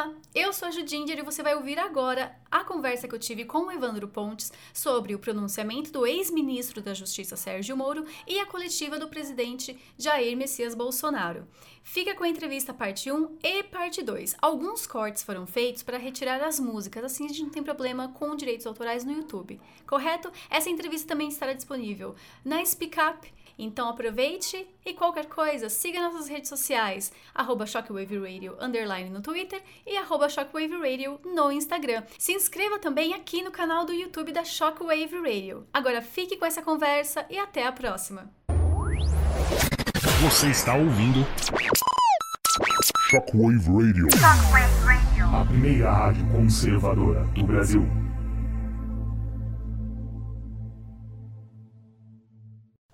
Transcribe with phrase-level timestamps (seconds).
[0.00, 3.44] Olá, eu sou a Judinger e você vai ouvir agora a conversa que eu tive
[3.44, 8.46] com o Evandro Pontes sobre o pronunciamento do ex-ministro da Justiça Sérgio Moro e a
[8.46, 11.46] coletiva do presidente Jair Messias Bolsonaro.
[11.82, 14.36] Fica com a entrevista parte 1 e parte 2.
[14.40, 18.34] Alguns cortes foram feitos para retirar as músicas, assim a gente não tem problema com
[18.34, 20.32] direitos autorais no YouTube, correto?
[20.48, 23.30] Essa entrevista também estará disponível na Speak Up
[23.62, 29.62] então aproveite e qualquer coisa, siga nossas redes sociais, arroba Shockwave Radio underline no Twitter
[29.86, 32.02] e arroba Shockwave Radio no Instagram.
[32.18, 35.66] Se inscreva também aqui no canal do YouTube da Shockwave Radio.
[35.72, 38.30] Agora fique com essa conversa e até a próxima.
[40.22, 41.26] Você está ouvindo
[43.10, 44.08] Shockwave Radio.
[44.10, 45.36] Shockwave Radio.
[45.36, 48.09] A primeira rádio conservadora do Brasil.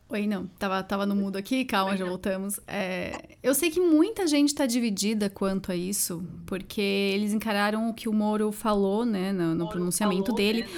[0.08, 2.60] Oi, não, tava, tava no mudo aqui, calma, já voltamos.
[2.64, 7.94] É, eu sei que muita gente está dividida quanto a isso, porque eles encararam o
[7.94, 10.68] que o Moro falou, né, no, no pronunciamento falou, dele, né,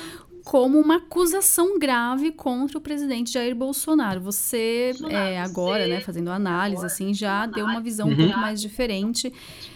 [0.47, 4.19] como uma acusação grave contra o presidente Jair Bolsonaro.
[4.23, 8.41] Você, é, agora, né, fazendo análise, assim, já deu uma visão um pouco uhum.
[8.41, 9.31] mais diferente.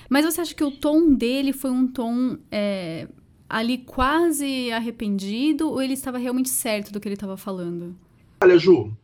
[0.08, 3.06] Mas você acha que o tom dele foi um tom é,
[3.46, 7.94] ali quase arrependido ou ele estava realmente certo do que ele estava falando?
[8.42, 8.96] Olha, Ju,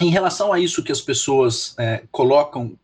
[0.00, 2.78] em relação a isso que as pessoas é, colocam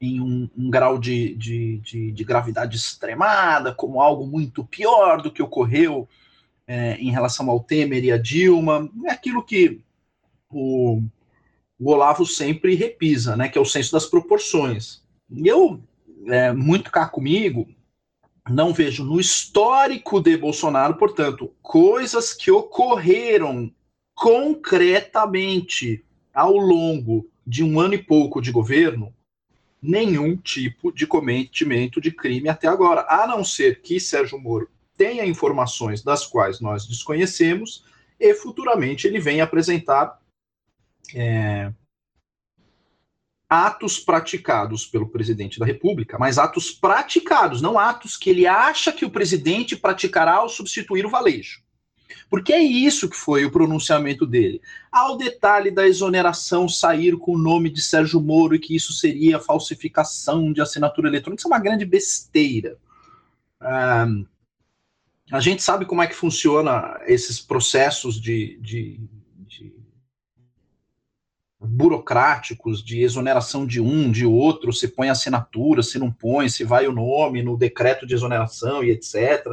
[0.00, 5.30] em um, um grau de, de, de, de, gravidade extremada, como algo muito pior do
[5.30, 6.08] que ocorreu
[6.66, 9.80] é, em relação ao Temer e a Dilma, é aquilo que
[10.50, 11.02] o,
[11.78, 15.02] o Olavo sempre repisa, né, que é o senso das proporções.
[15.30, 15.80] E eu,
[16.26, 17.66] é, muito cá comigo,
[18.48, 23.72] não vejo no histórico de Bolsonaro, portanto, coisas que ocorreram
[24.14, 29.14] concretamente ao longo de um ano e pouco de governo
[29.82, 35.26] nenhum tipo de cometimento de crime até agora, a não ser que Sérgio Moro tenha
[35.26, 37.84] informações das quais nós desconhecemos
[38.18, 40.18] e futuramente ele venha apresentar
[41.14, 41.70] é,
[43.48, 49.04] atos praticados pelo presidente da República, mas atos praticados, não atos que ele acha que
[49.04, 51.63] o presidente praticará ao substituir o valejo.
[52.28, 54.60] Porque é isso que foi o pronunciamento dele.
[54.90, 59.40] Ao detalhe da exoneração sair com o nome de Sérgio Moro e que isso seria
[59.40, 62.76] falsificação de assinatura eletrônica, isso é uma grande besteira.
[63.60, 64.26] Um,
[65.32, 69.00] a gente sabe como é que funciona esses processos de, de,
[69.46, 69.74] de
[71.58, 76.86] burocráticos de exoneração de um, de outro, se põe assinatura, se não põe, se vai
[76.86, 79.46] o nome no decreto de exoneração e etc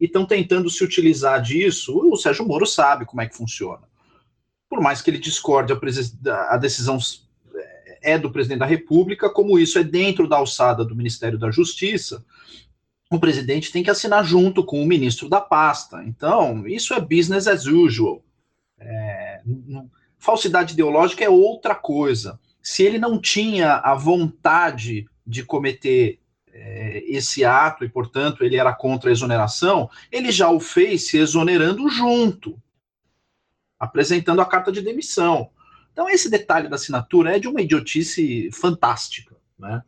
[0.00, 1.98] e estão tentando se utilizar disso.
[1.98, 3.82] O Sérgio Moro sabe como é que funciona.
[4.68, 6.98] Por mais que ele discorde a, a decisão
[7.54, 11.50] é, é do presidente da República, como isso é dentro da alçada do Ministério da
[11.50, 12.24] Justiça,
[13.10, 16.02] o presidente tem que assinar junto com o ministro da pasta.
[16.04, 18.22] Então, isso é business as usual.
[18.78, 19.42] É,
[20.18, 22.38] falsidade ideológica é outra coisa.
[22.60, 26.18] Se ele não tinha a vontade de cometer
[27.06, 31.88] esse ato e, portanto, ele era contra a exoneração, ele já o fez se exonerando
[31.88, 32.60] junto,
[33.78, 35.50] apresentando a carta de demissão.
[35.92, 39.34] Então, esse detalhe da assinatura é de uma idiotice fantástica.
[39.58, 39.82] Né?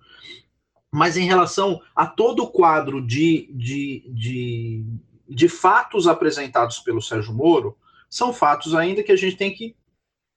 [0.92, 4.84] Mas em relação a todo o quadro de, de, de,
[5.28, 7.76] de fatos apresentados pelo Sérgio Moro,
[8.08, 9.76] são fatos ainda que a gente tem que,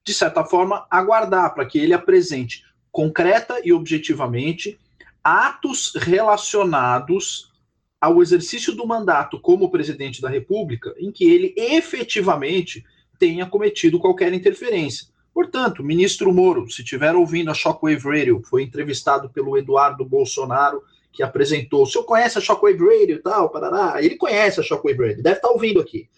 [0.06, 4.78] de certa forma, aguardar para que ele apresente concreta e objetivamente
[5.24, 7.52] atos relacionados
[8.00, 12.84] ao exercício do mandato como presidente da República em que ele efetivamente
[13.20, 15.08] tenha cometido qualquer interferência.
[15.34, 20.84] Portanto, ministro Moro, se estiver ouvindo a Shockwave Radio, foi entrevistado pelo Eduardo Bolsonaro,
[21.14, 21.84] que apresentou.
[21.84, 23.50] O senhor conhece a Shockwave Radio e tal?
[23.50, 24.04] Parará?
[24.04, 26.10] Ele conhece a Shockwave Radio, deve estar ouvindo aqui.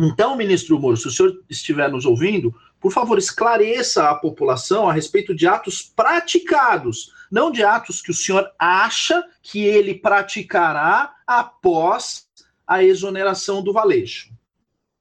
[0.00, 4.92] Então, ministro Moro, se o senhor estiver nos ouvindo, por favor, esclareça a população a
[4.92, 12.28] respeito de atos praticados, não de atos que o senhor acha que ele praticará após
[12.66, 14.30] a exoneração do valejo.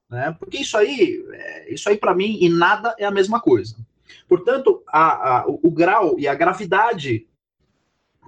[0.10, 0.34] Né?
[0.40, 3.76] Porque isso aí, é, isso aí para mim, e nada é a mesma coisa.
[4.30, 7.28] Portanto, a, a, o grau e a gravidade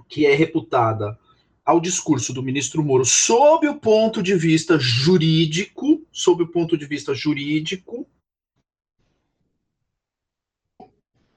[0.06, 1.18] que é reputada
[1.64, 6.84] ao discurso do ministro Moro sob o ponto de vista jurídico, sob o ponto de
[6.84, 8.06] vista jurídico,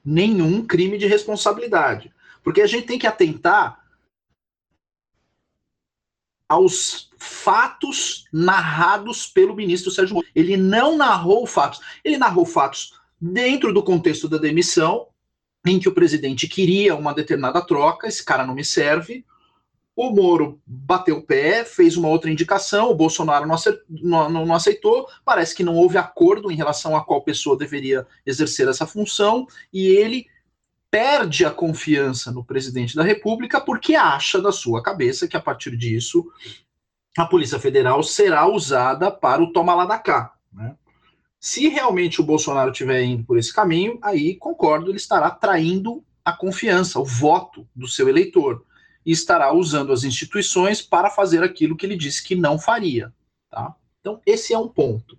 [0.04, 2.12] nenhum crime de responsabilidade.
[2.48, 3.78] Porque a gente tem que atentar
[6.48, 10.28] aos fatos narrados pelo ministro Sérgio Moro.
[10.34, 11.82] Ele não narrou fatos.
[12.06, 15.08] Ele narrou fatos dentro do contexto da demissão,
[15.66, 19.26] em que o presidente queria uma determinada troca, esse cara não me serve,
[20.00, 23.48] O Moro bateu o pé, fez uma outra indicação, o Bolsonaro
[23.90, 28.68] não, não, aceitou, parece que não houve acordo em relação a qual pessoa deveria exercer
[28.68, 30.28] essa função, e ele
[30.90, 35.76] perde a confiança no presidente da República porque acha da sua cabeça que a partir
[35.76, 36.32] disso
[37.18, 40.34] a Polícia Federal será usada para o toma lá da cá.
[40.54, 40.76] Né?
[41.40, 46.32] Se realmente o Bolsonaro estiver indo por esse caminho, aí concordo, ele estará traindo a
[46.32, 48.64] confiança, o voto do seu eleitor
[49.06, 53.14] e estará usando as instituições para fazer aquilo que ele disse que não faria.
[53.50, 53.74] Tá?
[54.02, 55.18] Então, esse é um ponto.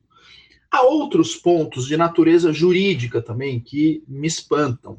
[0.70, 4.98] Há outros pontos de natureza jurídica também que me espantam.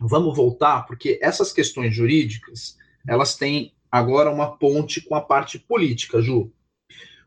[0.00, 6.22] Vamos voltar, porque essas questões jurídicas, elas têm agora uma ponte com a parte política,
[6.22, 6.50] Ju.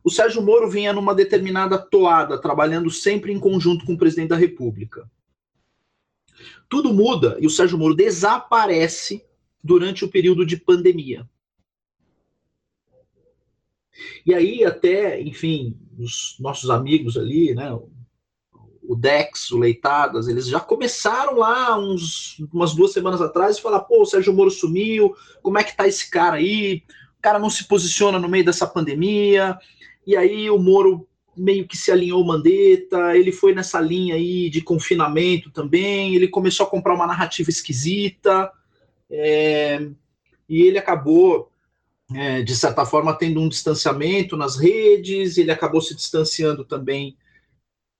[0.03, 4.35] O Sérgio Moro vinha numa determinada toada, trabalhando sempre em conjunto com o presidente da
[4.35, 5.09] República.
[6.67, 9.23] Tudo muda e o Sérgio Moro desaparece
[9.63, 11.29] durante o período de pandemia.
[14.25, 17.69] E aí, até, enfim, os nossos amigos ali, né,
[18.87, 23.79] o Dex, o Leitadas, eles já começaram lá uns, umas duas semanas atrás e falar,
[23.81, 26.83] pô, o Sérgio Moro sumiu, como é que tá esse cara aí?
[27.17, 29.57] O cara não se posiciona no meio dessa pandemia,
[30.05, 34.61] e aí o Moro meio que se alinhou Mandetta, ele foi nessa linha aí de
[34.61, 38.51] confinamento também, ele começou a comprar uma narrativa esquisita,
[39.09, 39.87] é,
[40.47, 41.49] e ele acabou,
[42.13, 47.15] é, de certa forma, tendo um distanciamento nas redes, ele acabou se distanciando também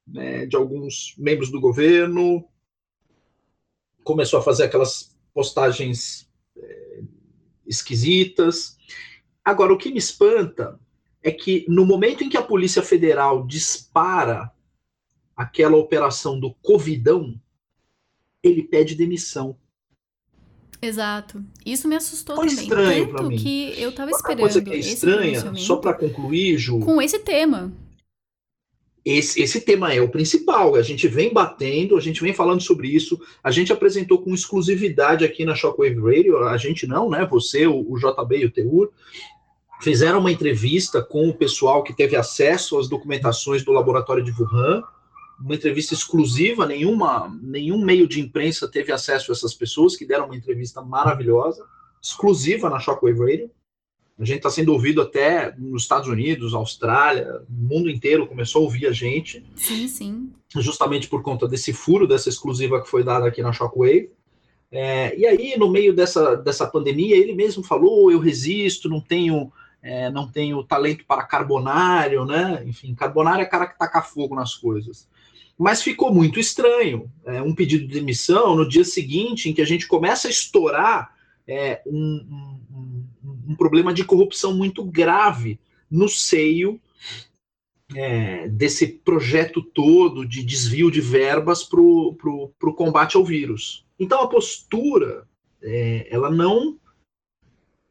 [0.06, 2.46] né, de alguns membros do governo,
[4.04, 7.02] começou a fazer aquelas postagens é,
[7.66, 8.78] esquisitas.
[9.44, 10.80] Agora, o que me espanta
[11.22, 14.52] é que no momento em que a Polícia Federal dispara
[15.36, 17.40] aquela operação do Covidão,
[18.42, 19.58] ele pede demissão.
[20.82, 21.42] Exato.
[21.66, 22.64] Isso me assustou Foi também.
[22.64, 23.38] estranho Tanto mim.
[23.38, 27.20] que eu tava Outra esperando coisa que é estranha, só para concluir, Ju, com esse
[27.20, 27.72] tema.
[29.06, 30.76] Esse, esse tema é o principal.
[30.76, 33.20] A gente vem batendo, a gente vem falando sobre isso.
[33.44, 36.38] A gente apresentou com exclusividade aqui na Shockwave Radio.
[36.48, 37.26] A gente não, né?
[37.30, 38.90] Você, o, o JB e o Teur
[39.82, 44.84] fizeram uma entrevista com o pessoal que teve acesso às documentações do laboratório de Wuhan
[45.40, 50.26] uma entrevista exclusiva, nenhuma, nenhum meio de imprensa teve acesso a essas pessoas que deram
[50.26, 51.66] uma entrevista maravilhosa,
[52.02, 53.52] exclusiva na Shockwave Radio.
[54.24, 58.64] A gente está sendo ouvido até nos Estados Unidos, Austrália, o mundo inteiro começou a
[58.64, 60.32] ouvir a gente, Sim, sim.
[60.56, 64.10] justamente por conta desse furo, dessa exclusiva que foi dada aqui na Shockwave.
[64.72, 69.52] É, e aí, no meio dessa, dessa pandemia, ele mesmo falou: eu resisto, não tenho,
[69.82, 72.64] é, não tenho talento para carbonário, né?
[72.66, 75.06] Enfim, carbonário é cara que taca fogo nas coisas
[75.56, 77.12] mas ficou muito estranho.
[77.26, 81.14] É, um pedido de demissão no dia seguinte, em que a gente começa a estourar
[81.48, 82.73] é, um, um,
[83.48, 85.60] um, problema de corrupção muito grave
[85.90, 86.80] no seio
[87.96, 93.86] é, desse projeto todo de desvio de verbas para o combate ao vírus.
[94.00, 95.28] Então a postura,
[95.62, 96.78] é, ela não,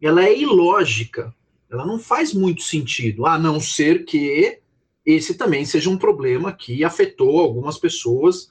[0.00, 1.34] ela é ilógica,
[1.70, 4.60] ela não faz muito sentido, a não ser que
[5.04, 8.48] esse também seja um problema que afetou algumas pessoas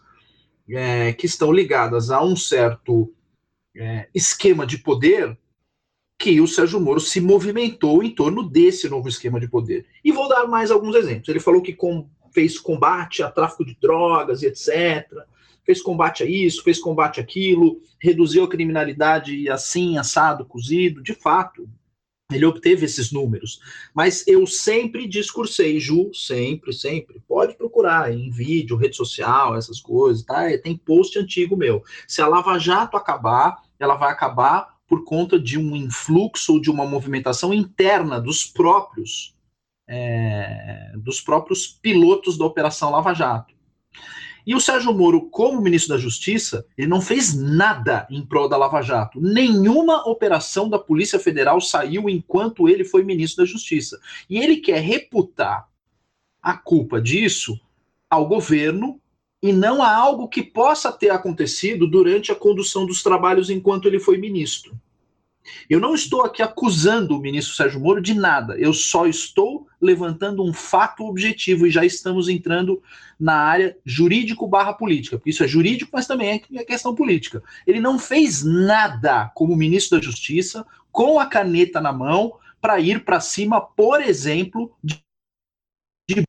[0.69, 3.13] é, que estão ligadas a um certo
[3.75, 5.37] é, esquema de poder
[6.21, 9.87] que o Sérgio Moro se movimentou em torno desse novo esquema de poder.
[10.03, 11.27] E vou dar mais alguns exemplos.
[11.27, 15.07] Ele falou que com, fez combate a tráfico de drogas etc.,
[15.65, 21.01] fez combate a isso, fez combate àquilo, reduziu a criminalidade assim, assado, cozido.
[21.01, 21.67] De fato,
[22.31, 23.59] ele obteve esses números.
[23.91, 27.19] Mas eu sempre discursei, Ju, sempre, sempre.
[27.27, 30.45] Pode procurar em vídeo, rede social, essas coisas, tá?
[30.59, 31.83] Tem post antigo meu.
[32.07, 36.85] Se a Lava Jato acabar, ela vai acabar por conta de um influxo, de uma
[36.85, 39.33] movimentação interna dos próprios,
[39.87, 43.53] é, dos próprios pilotos da Operação Lava Jato.
[44.45, 48.57] E o Sérgio Moro, como ministro da Justiça, ele não fez nada em prol da
[48.57, 49.21] Lava Jato.
[49.21, 53.97] Nenhuma operação da Polícia Federal saiu enquanto ele foi ministro da Justiça.
[54.29, 55.69] E ele quer reputar
[56.41, 57.57] a culpa disso
[58.09, 59.00] ao governo
[59.41, 63.99] e não a algo que possa ter acontecido durante a condução dos trabalhos enquanto ele
[63.99, 64.75] foi ministro.
[65.69, 70.43] Eu não estou aqui acusando o ministro Sérgio Moro de nada, eu só estou levantando
[70.43, 72.81] um fato objetivo e já estamos entrando
[73.19, 77.41] na área jurídico barra política, porque isso é jurídico, mas também é questão política.
[77.65, 83.03] Ele não fez nada como ministro da Justiça, com a caneta na mão, para ir
[83.03, 85.01] para cima, por exemplo, de,
[86.07, 86.23] de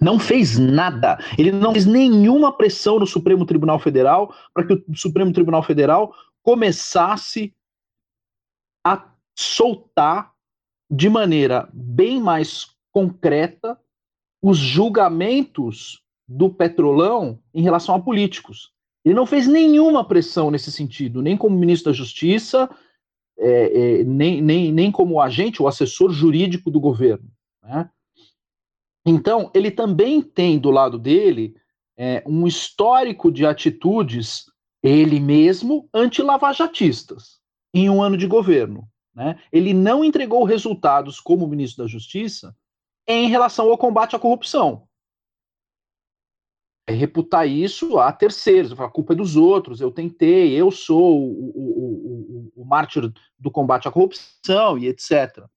[0.00, 1.18] não fez nada.
[1.36, 6.14] Ele não fez nenhuma pressão no Supremo Tribunal Federal para que o Supremo Tribunal Federal
[6.42, 7.54] começasse
[8.84, 10.32] a soltar
[10.90, 13.78] de maneira bem mais concreta
[14.42, 18.72] os julgamentos do Petrolão em relação a políticos.
[19.04, 22.68] Ele não fez nenhuma pressão nesse sentido, nem como ministro da Justiça,
[23.38, 27.30] é, é, nem, nem, nem como agente ou assessor jurídico do governo.
[27.62, 27.88] Né?
[29.08, 31.56] Então, ele também tem do lado dele
[31.96, 34.44] é, um histórico de atitudes,
[34.82, 37.40] ele mesmo, anti-lavajatistas,
[37.72, 38.86] em um ano de governo.
[39.14, 39.40] Né?
[39.50, 42.54] Ele não entregou resultados como ministro da Justiça
[43.06, 44.86] em relação ao combate à corrupção.
[46.86, 51.52] É reputar isso a terceiros, a culpa é dos outros, eu tentei, eu sou o,
[51.54, 55.48] o, o, o mártir do combate à corrupção e etc.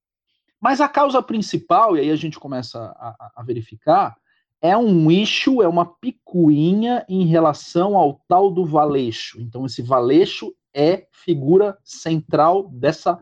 [0.61, 4.15] Mas a causa principal, e aí a gente começa a, a verificar,
[4.61, 9.41] é um issue, é uma picuinha em relação ao tal do valeixo.
[9.41, 13.21] Então, esse valeixo é figura central dessa,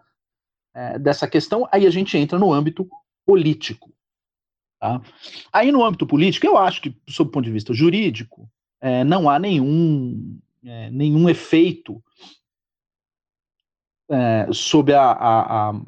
[0.73, 1.67] é, dessa questão.
[1.71, 2.87] Aí a gente entra no âmbito
[3.25, 3.89] político.
[4.79, 5.01] Tá?
[5.51, 8.49] Aí, no âmbito político, eu acho que, sob o ponto de vista jurídico,
[8.81, 12.03] é, não há nenhum, é, nenhum efeito
[14.09, 15.81] é, sobre a, a, a,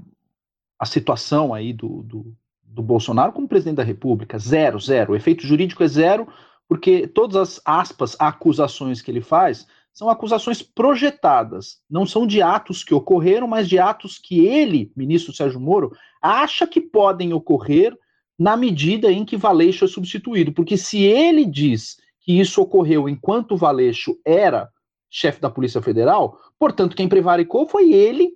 [0.81, 4.39] a, situação aí do, do, do Bolsonaro como presidente da República.
[4.39, 5.13] Zero, zero.
[5.13, 6.27] O efeito jurídico é zero,
[6.67, 12.83] porque todas as aspas, acusações que ele faz são acusações projetadas, não são de atos
[12.83, 17.95] que ocorreram, mas de atos que ele, ministro Sérgio Moro, acha que podem ocorrer
[18.39, 20.53] na medida em que Valeixo é substituído.
[20.53, 24.69] Porque se ele diz que isso ocorreu enquanto Valeixo era
[25.09, 28.33] chefe da Polícia Federal, portanto, quem prevaricou foi ele,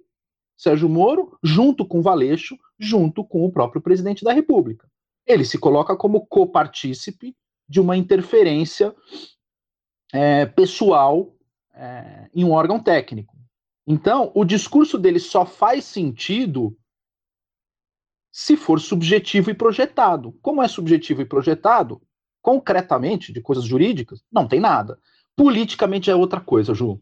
[0.57, 4.87] Sérgio Moro, junto com Valeixo, junto com o próprio presidente da República.
[5.25, 7.35] Ele se coloca como copartícipe
[7.67, 8.95] de uma interferência
[10.13, 11.35] é, pessoal
[11.73, 13.35] é, em um órgão técnico.
[13.87, 16.77] Então, o discurso dele só faz sentido
[18.31, 20.33] se for subjetivo e projetado.
[20.41, 22.01] Como é subjetivo e projetado,
[22.41, 24.99] concretamente, de coisas jurídicas, não tem nada.
[25.35, 27.01] Politicamente é outra coisa, Ju.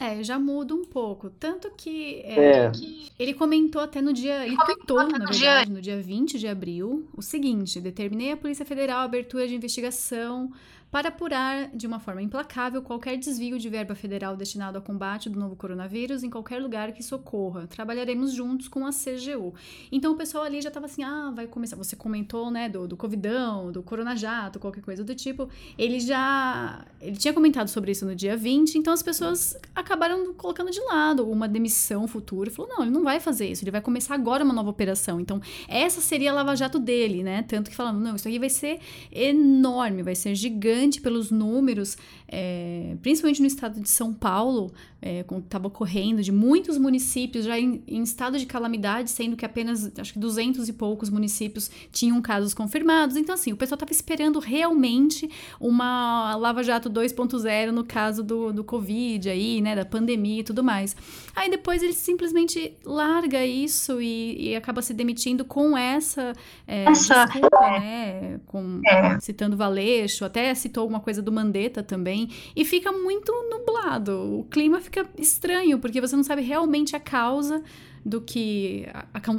[0.00, 1.28] É, já muda um pouco.
[1.28, 2.72] Tanto que, é, é.
[3.18, 4.46] ele comentou até no dia.
[4.46, 9.00] Ele tweetou, na verdade, no dia 20 de abril, o seguinte: determinei a Polícia Federal
[9.00, 10.50] a abertura de investigação
[10.90, 15.38] para apurar de uma forma implacável qualquer desvio de verba federal destinado ao combate do
[15.38, 17.66] novo coronavírus em qualquer lugar que socorra.
[17.68, 19.54] Trabalharemos juntos com a CGU.
[19.92, 21.76] Então o pessoal ali já estava assim: ah, vai começar.
[21.76, 25.48] Você comentou, né, do, do Covidão, do Coronajato, qualquer coisa do tipo.
[25.78, 26.84] Ele já.
[27.00, 31.28] Ele tinha comentado sobre isso no dia 20, então as pessoas acabaram colocando de lado
[31.30, 32.50] uma demissão futura.
[32.50, 35.20] Falou: não, ele não vai fazer isso, ele vai começar agora uma nova operação.
[35.20, 37.44] Então, essa seria a lava-jato dele, né?
[37.44, 38.80] Tanto que falando: não, isso aqui vai ser
[39.12, 41.98] enorme, vai ser gigante gigante pelos números,
[42.32, 44.72] é, principalmente no estado de São Paulo,
[45.02, 49.90] é, estava ocorrendo, de muitos municípios já em, em, estado de calamidade, sendo que apenas,
[49.98, 53.16] acho que 200 e poucos municípios tinham casos confirmados.
[53.16, 58.62] Então, assim, o pessoal estava esperando realmente uma Lava Jato 2.0 no caso do, do
[58.62, 60.94] Covid aí, né, da pandemia e tudo mais.
[61.34, 66.32] Aí depois ele simplesmente larga isso e, e acaba se demitindo com essa,
[66.66, 69.18] é, desculpa, né, com, é.
[69.18, 72.19] citando Valeixo, até citou alguma coisa do Mandetta também,
[72.54, 74.40] e fica muito nublado.
[74.40, 77.62] O clima fica estranho, porque você não sabe realmente a causa
[78.04, 78.86] do que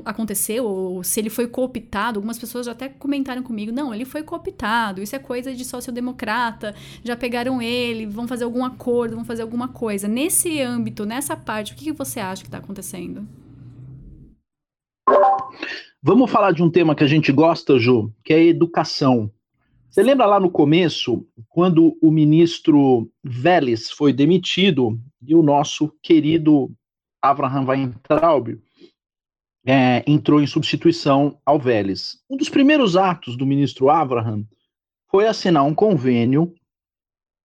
[0.06, 2.20] aconteceu, ou se ele foi cooptado.
[2.20, 6.76] Algumas pessoas já até comentaram comigo: não, ele foi cooptado, isso é coisa de social-democrata,
[7.04, 10.08] já pegaram ele, vão fazer algum acordo, vão fazer alguma coisa.
[10.08, 13.28] Nesse âmbito, nessa parte, o que você acha que está acontecendo?
[16.04, 19.32] Vamos falar de um tema que a gente gosta, Ju, que é educação.
[19.92, 26.74] Você lembra lá no começo, quando o ministro Vélez foi demitido e o nosso querido
[27.22, 28.58] Abraham Weintraub
[29.68, 32.24] é, entrou em substituição ao Vélez?
[32.30, 34.48] Um dos primeiros atos do ministro Abraham
[35.10, 36.56] foi assinar um convênio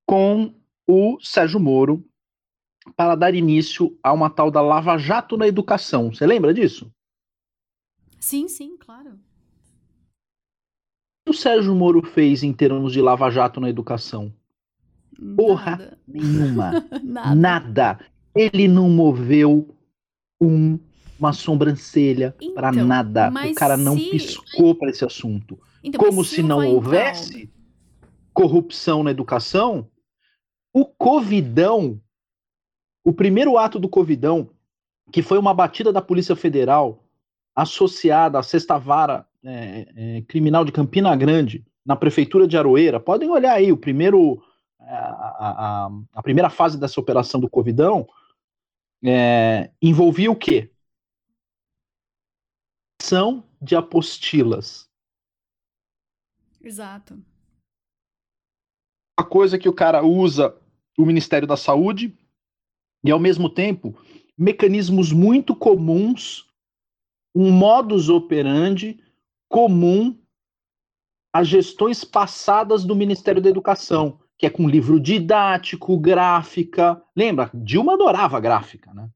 [0.07, 0.55] com
[0.87, 2.09] o Sérgio Moro
[2.95, 6.15] para dar início a uma tal da Lava Jato na educação.
[6.15, 6.88] Você lembra disso?
[8.21, 9.19] Sim, sim, claro
[11.26, 14.33] o Sérgio Moro fez em termos de lava-jato na educação?
[15.37, 15.99] Porra nada.
[16.06, 16.87] nenhuma.
[17.02, 17.35] nada.
[17.35, 17.99] nada.
[18.35, 19.75] Ele não moveu
[20.40, 20.78] um,
[21.18, 23.30] uma sobrancelha então, para nada.
[23.50, 24.11] O cara não se...
[24.11, 25.59] piscou para esse assunto.
[25.83, 27.50] Então, Como se, se não houvesse
[28.33, 29.88] corrupção na educação,
[30.73, 32.00] o Covidão,
[33.02, 34.50] o primeiro ato do Covidão,
[35.11, 37.02] que foi uma batida da Polícia Federal
[37.54, 43.31] associada à sexta vara é, é, criminal de Campina Grande, na prefeitura de Aroeira, podem
[43.31, 44.43] olhar aí o primeiro,
[44.81, 48.07] a, a, a primeira fase dessa operação do Covidão,
[49.05, 50.71] é, envolvia o quê?
[53.07, 54.88] são de apostilas.
[56.61, 57.23] Exato.
[59.17, 60.61] A coisa que o cara usa
[60.99, 62.17] o Ministério da Saúde
[63.05, 63.97] e, ao mesmo tempo,
[64.37, 66.47] mecanismos muito comuns,
[67.35, 69.03] um modus operandi
[69.49, 70.17] comum
[71.33, 77.03] às gestões passadas do Ministério da Educação, que é com livro didático, gráfica.
[77.15, 77.50] Lembra?
[77.55, 79.09] Dilma adorava gráfica, né?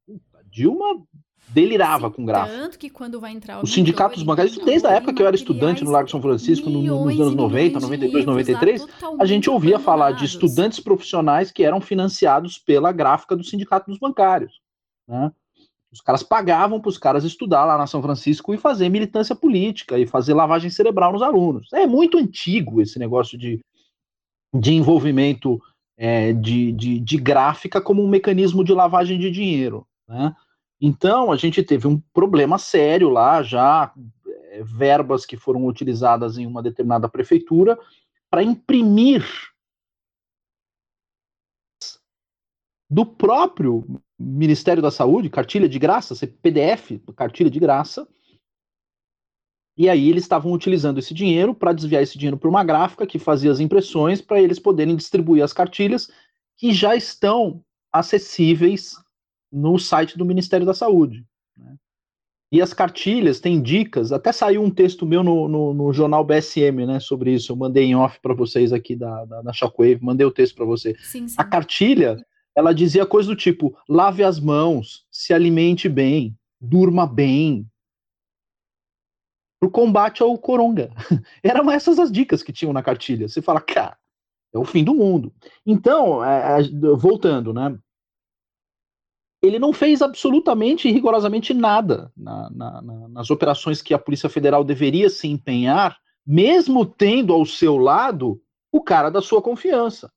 [0.50, 1.02] Dilma
[1.48, 2.58] delirava Sim, com gráfico.
[2.58, 5.84] Tanto que quando vai entrar Os sindicatos bancários, desde a época que eu era estudante
[5.84, 8.86] no Largo São Francisco, no, nos anos 90, 92, 93,
[9.18, 13.98] a gente ouvia falar de estudantes profissionais que eram financiados pela gráfica do Sindicato dos
[13.98, 14.60] Bancários.
[15.08, 15.32] Né?
[15.92, 19.98] Os caras pagavam para os caras estudar lá na São Francisco e fazer militância política
[19.98, 21.72] e fazer lavagem cerebral nos alunos.
[21.72, 23.60] É muito antigo esse negócio de,
[24.54, 25.60] de envolvimento
[25.96, 29.86] é, de, de, de gráfica como um mecanismo de lavagem de dinheiro.
[30.08, 30.34] Né?
[30.80, 33.92] Então, a gente teve um problema sério lá, já
[34.50, 37.78] é, verbas que foram utilizadas em uma determinada prefeitura
[38.30, 39.26] para imprimir
[42.88, 48.06] do próprio Ministério da Saúde, cartilha de graça, PDF, cartilha de graça.
[49.78, 53.18] E aí eles estavam utilizando esse dinheiro para desviar esse dinheiro para uma gráfica que
[53.18, 56.10] fazia as impressões para eles poderem distribuir as cartilhas
[56.58, 58.94] que já estão acessíveis
[59.50, 61.24] no site do Ministério da Saúde.
[61.56, 61.76] Né?
[62.52, 66.84] E as cartilhas têm dicas, até saiu um texto meu no, no, no jornal BSM,
[66.84, 70.26] né, sobre isso, eu mandei em off para vocês aqui da, da, da, Shockwave, mandei
[70.26, 70.94] o texto para você.
[70.98, 71.36] Sim, sim.
[71.38, 72.22] A cartilha,
[72.56, 77.66] ela dizia coisa do tipo, lave as mãos, se alimente bem, durma bem,
[79.60, 80.90] pro combate ao coronga.
[81.42, 83.28] Eram essas as dicas que tinham na cartilha.
[83.28, 83.96] Você fala, cara,
[84.52, 85.32] é o fim do mundo.
[85.64, 86.62] Então, é, é,
[86.96, 87.78] voltando, né,
[89.42, 94.28] ele não fez absolutamente e rigorosamente nada na, na, na, nas operações que a Polícia
[94.28, 100.12] Federal deveria se empenhar, mesmo tendo ao seu lado o cara da sua confiança.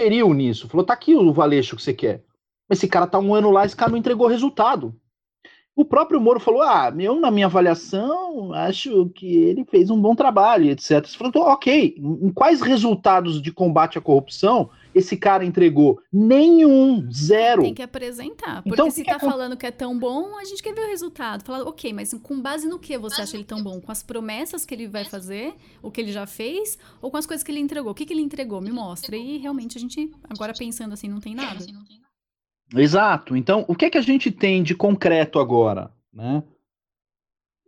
[0.00, 2.24] Feriu nisso, falou: tá aqui o valeixo que você quer.
[2.70, 4.98] Esse cara tá um ano lá, esse cara não entregou resultado.
[5.76, 10.14] O próprio Moro falou: ah, eu, na minha avaliação, acho que ele fez um bom
[10.14, 11.06] trabalho, etc.
[11.06, 16.00] Você falou: ok, em quais resultados de combate à corrupção esse cara entregou?
[16.12, 17.62] Nenhum, zero.
[17.62, 18.62] Tem que apresentar.
[18.62, 19.24] Porque então, se tá que...
[19.24, 21.44] falando que é tão bom, a gente quer ver o resultado.
[21.44, 23.80] Falar, ok, mas com base no que você acha ele tão bom?
[23.80, 27.26] Com as promessas que ele vai fazer, o que ele já fez, ou com as
[27.26, 27.92] coisas que ele entregou?
[27.92, 28.60] O que, que ele entregou?
[28.60, 29.16] Me mostra.
[29.16, 31.64] E realmente a gente, agora pensando assim, não tem nada.
[32.74, 33.36] Exato.
[33.36, 36.42] Então, o que é que a gente tem de concreto agora, né?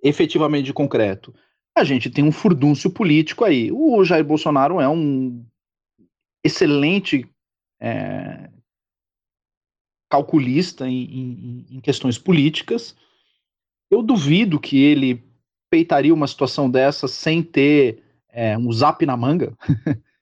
[0.02, 1.34] Efetivamente de concreto.
[1.74, 3.70] A gente tem um furdúncio político aí.
[3.72, 5.44] O Jair Bolsonaro é um
[6.44, 7.28] excelente
[7.80, 8.50] é,
[10.10, 12.96] calculista em, em, em, questões políticas.
[13.90, 15.22] Eu duvido que ele
[15.70, 19.56] peitaria uma situação dessa sem ter é, um zap na manga.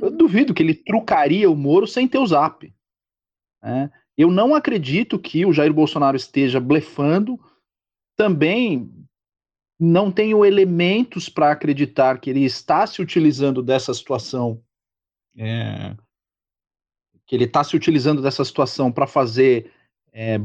[0.00, 2.72] Eu duvido que ele trucaria o Moro sem ter o zap.
[3.62, 3.90] Né?
[4.16, 7.40] Eu não acredito que o Jair Bolsonaro esteja blefando.
[8.14, 8.90] Também
[9.80, 14.62] não tenho elementos para acreditar que ele está se utilizando dessa situação
[15.36, 15.94] é,
[17.26, 19.70] que ele está se utilizando dessa situação para fazer
[20.12, 20.40] é,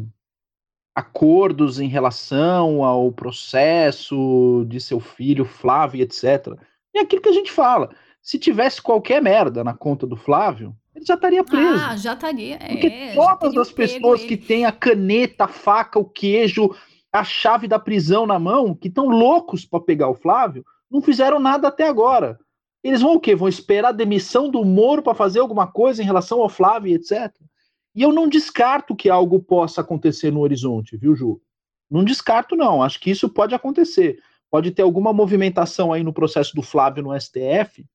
[0.95, 6.57] acordos em relação ao processo de seu filho Flávio, etc.
[6.93, 7.89] E é aquilo que a gente fala.
[8.21, 11.83] Se tivesse qualquer merda na conta do Flávio, ele já estaria preso.
[11.83, 12.57] Ah, já estaria.
[12.59, 16.75] Porque é, todas as pessoas que têm a caneta, a faca, o queijo,
[17.11, 21.39] a chave da prisão na mão, que estão loucos para pegar o Flávio, não fizeram
[21.39, 22.37] nada até agora.
[22.83, 23.35] Eles vão o quê?
[23.35, 27.33] Vão esperar a demissão do Moro para fazer alguma coisa em relação ao Flávio, etc.
[27.93, 31.41] E eu não descarto que algo possa acontecer no horizonte, viu, Ju?
[31.89, 32.81] Não descarto, não.
[32.81, 34.19] Acho que isso pode acontecer.
[34.49, 37.85] Pode ter alguma movimentação aí no processo do Flávio no STF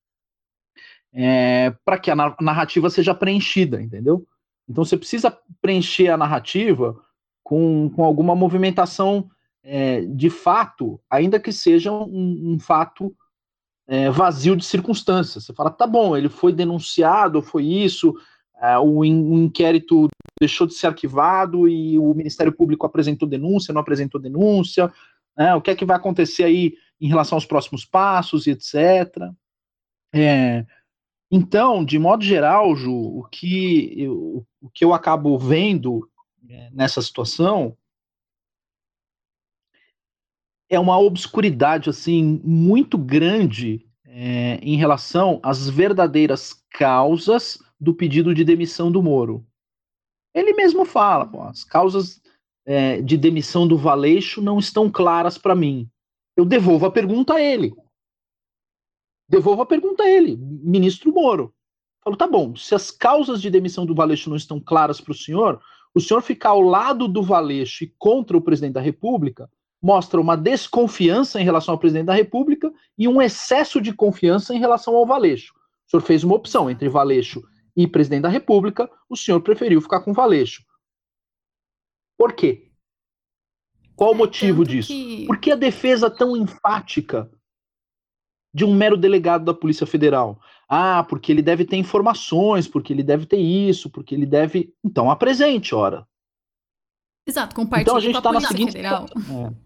[1.18, 4.26] é, para que a narrativa seja preenchida, entendeu?
[4.68, 7.00] Então você precisa preencher a narrativa
[7.42, 9.30] com, com alguma movimentação
[9.62, 13.16] é, de fato, ainda que seja um, um fato
[13.88, 15.44] é, vazio de circunstâncias.
[15.44, 18.14] Você fala, tá bom, ele foi denunciado, foi isso,
[18.60, 20.08] é, o, in, o, inquérito
[20.40, 24.92] deixou de ser arquivado e o Ministério Público apresentou denúncia, não apresentou denúncia,
[25.36, 28.74] né, o que é que vai acontecer aí em relação aos próximos passos e etc.
[30.14, 30.64] É,
[31.30, 36.08] então, de modo geral, Ju, o que eu, o que eu acabo vendo
[36.48, 37.76] é, nessa situação
[40.68, 48.44] é uma obscuridade assim muito grande é, em relação às verdadeiras causas do pedido de
[48.44, 49.46] demissão do Moro.
[50.34, 52.20] Ele mesmo fala, as causas
[52.64, 55.88] é, de demissão do Valeixo não estão claras para mim.
[56.36, 57.74] Eu devolvo a pergunta a ele.
[59.28, 61.54] Devolvo a pergunta a ele, ministro Moro.
[62.02, 65.16] Falo, tá bom, se as causas de demissão do Valeixo não estão claras para o
[65.16, 65.60] senhor,
[65.94, 69.50] o senhor ficar ao lado do Valeixo e contra o presidente da República
[69.86, 74.58] mostra uma desconfiança em relação ao presidente da República e um excesso de confiança em
[74.58, 75.54] relação ao Valeixo.
[75.86, 77.40] O senhor fez uma opção entre Valeixo
[77.76, 80.64] e presidente da República, o senhor preferiu ficar com Valeixo.
[82.18, 82.68] Por quê?
[83.94, 84.88] Qual o é, motivo disso?
[84.88, 85.24] Que...
[85.24, 87.30] Por que a defesa tão enfática
[88.52, 90.40] de um mero delegado da Polícia Federal?
[90.68, 94.74] Ah, porque ele deve ter informações, porque ele deve ter isso, porque ele deve.
[94.82, 96.04] Então apresente, ora.
[97.24, 98.72] Exato, compartilhe então, a gente com a tá Polícia seguinte...
[98.72, 99.06] Federal.
[99.52, 99.65] É.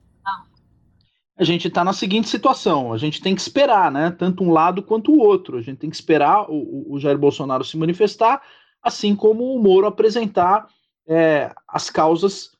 [1.41, 4.11] A gente está na seguinte situação: a gente tem que esperar, né?
[4.11, 5.57] Tanto um lado quanto o outro.
[5.57, 8.43] A gente tem que esperar o, o Jair Bolsonaro se manifestar,
[8.83, 10.69] assim como o Moro apresentar
[11.09, 12.55] é, as causas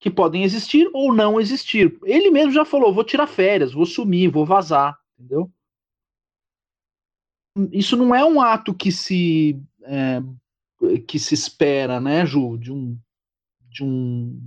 [0.00, 1.94] que podem existir ou não existir.
[2.04, 5.52] Ele mesmo já falou: vou tirar férias, vou sumir, vou vazar, entendeu?
[7.70, 10.22] Isso não é um ato que se é,
[11.06, 12.98] que se espera, né, Ju, de um
[13.68, 14.40] de um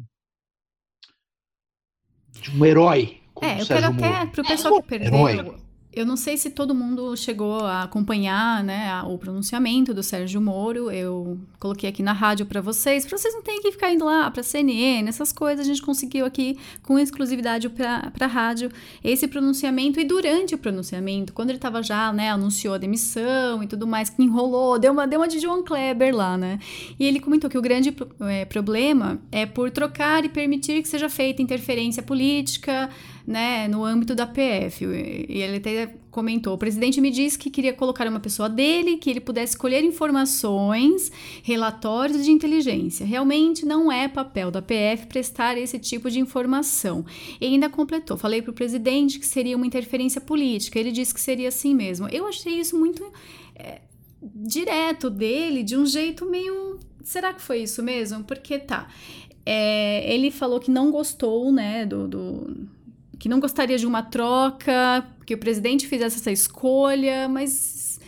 [2.32, 3.25] de um herói.
[3.42, 5.66] É, eu quero até, para o pessoal que perdeu, herói.
[5.96, 10.92] Eu não sei se todo mundo chegou a acompanhar né, o pronunciamento do Sérgio Moro.
[10.92, 14.30] Eu coloquei aqui na rádio para vocês, para vocês não terem que ficar indo lá
[14.30, 15.66] para CNN, essas coisas.
[15.66, 18.70] A gente conseguiu aqui com exclusividade para a rádio
[19.02, 19.98] esse pronunciamento.
[19.98, 24.10] E durante o pronunciamento, quando ele estava já, né, anunciou a demissão e tudo mais,
[24.10, 26.60] que enrolou, deu uma, deu uma de João Kleber lá, né?
[27.00, 31.08] E ele comentou que o grande é, problema é por trocar e permitir que seja
[31.08, 32.90] feita interferência política
[33.26, 34.86] né, no âmbito da PF.
[34.86, 39.10] E ele até comentou: o presidente me disse que queria colocar uma pessoa dele, que
[39.10, 41.12] ele pudesse colher informações,
[41.44, 43.06] relatórios de inteligência.
[43.06, 47.06] Realmente não é papel da PF prestar esse tipo de informação.
[47.42, 50.80] E ainda completou: falei para o presidente que seria uma interferência política.
[50.80, 52.08] Ele disse que seria assim mesmo.
[52.10, 53.04] Eu achei isso muito.
[53.56, 53.82] É,
[54.22, 56.80] direto dele, de um jeito meio.
[57.04, 58.24] Será que foi isso mesmo?
[58.24, 58.88] Porque tá.
[59.46, 62.68] É, ele falou que não gostou, né, do, do
[63.20, 68.00] que não gostaria de uma troca, que o presidente fizesse essa escolha, mas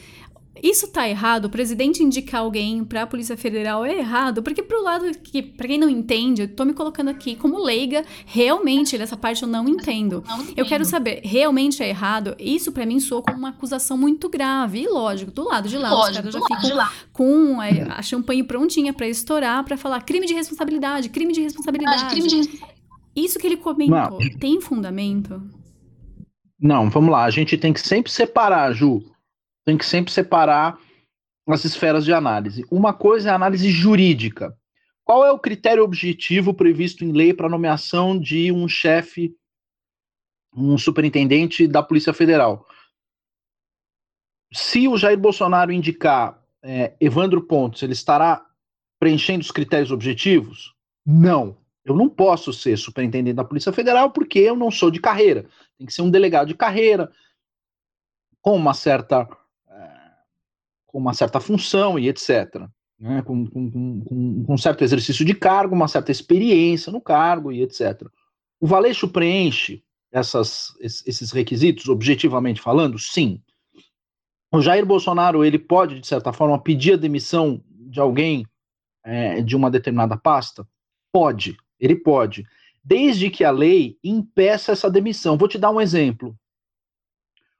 [0.62, 4.82] isso tá errado, o presidente indicar alguém para a Polícia Federal é errado, porque pro
[4.82, 9.16] lado que, para quem não entende, eu tô me colocando aqui como leiga, realmente dessa
[9.16, 10.24] parte eu não entendo.
[10.28, 10.58] Não entendo.
[10.58, 12.36] Eu quero saber, realmente é errado?
[12.40, 14.82] Isso para mim soa como uma acusação muito grave.
[14.82, 18.44] E lógico, do lado de lá, lógico, os caras já ficam com a, a champanhe
[18.44, 22.06] prontinha para estourar, para falar crime de responsabilidade, crime de responsabilidade.
[22.08, 22.77] Crime de responsabilidade.
[23.18, 24.40] Isso que ele comentou, não.
[24.40, 25.42] tem fundamento?
[26.60, 27.24] Não, vamos lá.
[27.24, 29.04] A gente tem que sempre separar, Ju.
[29.66, 30.80] Tem que sempre separar
[31.48, 32.64] as esferas de análise.
[32.70, 34.56] Uma coisa é a análise jurídica.
[35.04, 39.36] Qual é o critério objetivo previsto em lei para nomeação de um chefe,
[40.56, 42.68] um superintendente da Polícia Federal?
[44.54, 48.46] Se o Jair Bolsonaro indicar é, Evandro Pontes, ele estará
[49.00, 50.76] preenchendo os critérios objetivos?
[51.04, 51.58] Não.
[51.88, 55.48] Eu não posso ser superintendente da Polícia Federal porque eu não sou de carreira.
[55.78, 57.10] Tem que ser um delegado de carreira,
[58.42, 59.26] com uma certa,
[59.70, 59.90] é,
[60.86, 62.68] com uma certa função e etc.
[63.00, 63.22] Né?
[63.22, 64.04] Com, com, com,
[64.44, 68.06] com, um certo exercício de cargo, uma certa experiência no cargo e etc.
[68.60, 73.00] O Valeixo preenche essas, esses requisitos, objetivamente falando?
[73.00, 73.42] Sim.
[74.52, 78.46] O Jair Bolsonaro ele pode, de certa forma, pedir a demissão de alguém
[79.06, 80.68] é, de uma determinada pasta?
[81.14, 81.56] Pode.
[81.80, 82.46] Ele pode,
[82.84, 85.38] desde que a lei impeça essa demissão.
[85.38, 86.36] Vou te dar um exemplo.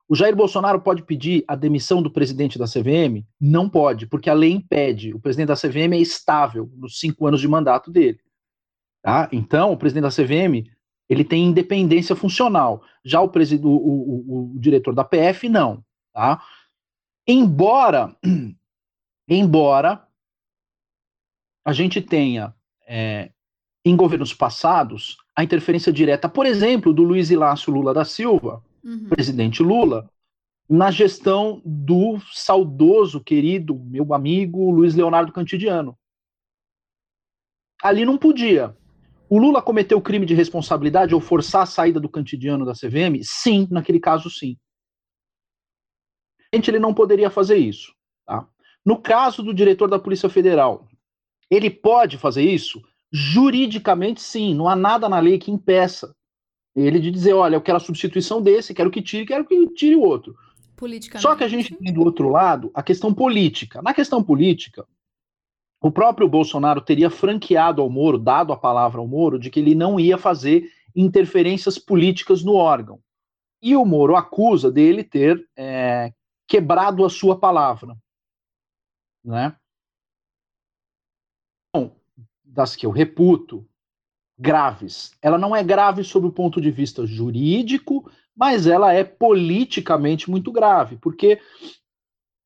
[0.10, 3.26] O Jair Bolsonaro pode pedir a demissão do presidente da CVM?
[3.40, 5.14] Não pode, porque a lei impede.
[5.14, 8.20] O presidente da CVM é estável nos cinco anos de mandato dele.
[9.02, 9.28] Tá?
[9.32, 10.66] Então, o presidente da CVM
[11.10, 12.84] ele tem independência funcional.
[13.04, 15.84] Já o, o, o, o diretor da PF, não.
[16.14, 16.42] Tá?
[17.28, 18.16] Embora,
[19.28, 20.06] embora
[21.66, 22.54] a gente tenha
[22.88, 23.32] é,
[23.90, 29.08] em governos passados, a interferência direta, por exemplo, do Luiz Inácio Lula da Silva, uhum.
[29.10, 30.10] presidente Lula,
[30.70, 35.98] na gestão do saudoso, querido, meu amigo Luiz Leonardo Cantidiano.
[37.82, 38.76] Ali não podia.
[39.30, 43.22] O Lula cometeu crime de responsabilidade ou forçar a saída do Cantidiano da CVM?
[43.22, 44.58] Sim, naquele caso, sim.
[46.52, 47.94] Ele não poderia fazer isso.
[48.26, 48.48] Tá?
[48.86, 50.88] No caso do diretor da Polícia Federal,
[51.50, 52.82] ele pode fazer isso?
[53.12, 56.14] Juridicamente, sim, não há nada na lei que impeça
[56.76, 59.96] ele de dizer, olha, eu quero a substituição desse, quero que tire, quero que tire
[59.96, 60.36] o outro.
[61.20, 63.82] Só que a gente tem do outro lado a questão política.
[63.82, 64.86] Na questão política,
[65.82, 69.74] o próprio Bolsonaro teria franqueado ao Moro, dado a palavra ao Moro, de que ele
[69.74, 73.00] não ia fazer interferências políticas no órgão.
[73.60, 76.14] E o Moro acusa dele ter é,
[76.48, 77.98] quebrado a sua palavra.
[79.24, 79.56] Né?
[82.58, 83.64] Das que eu reputo,
[84.36, 85.12] graves.
[85.22, 90.52] Ela não é grave sob o ponto de vista jurídico, mas ela é politicamente muito
[90.52, 91.40] grave, porque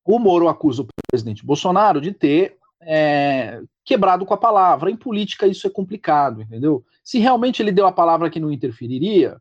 [0.04, 4.90] o Moro acusa o presidente Bolsonaro de ter é, quebrado com a palavra.
[4.90, 6.84] Em política isso é complicado, entendeu?
[7.02, 9.40] Se realmente ele deu a palavra que não interferiria,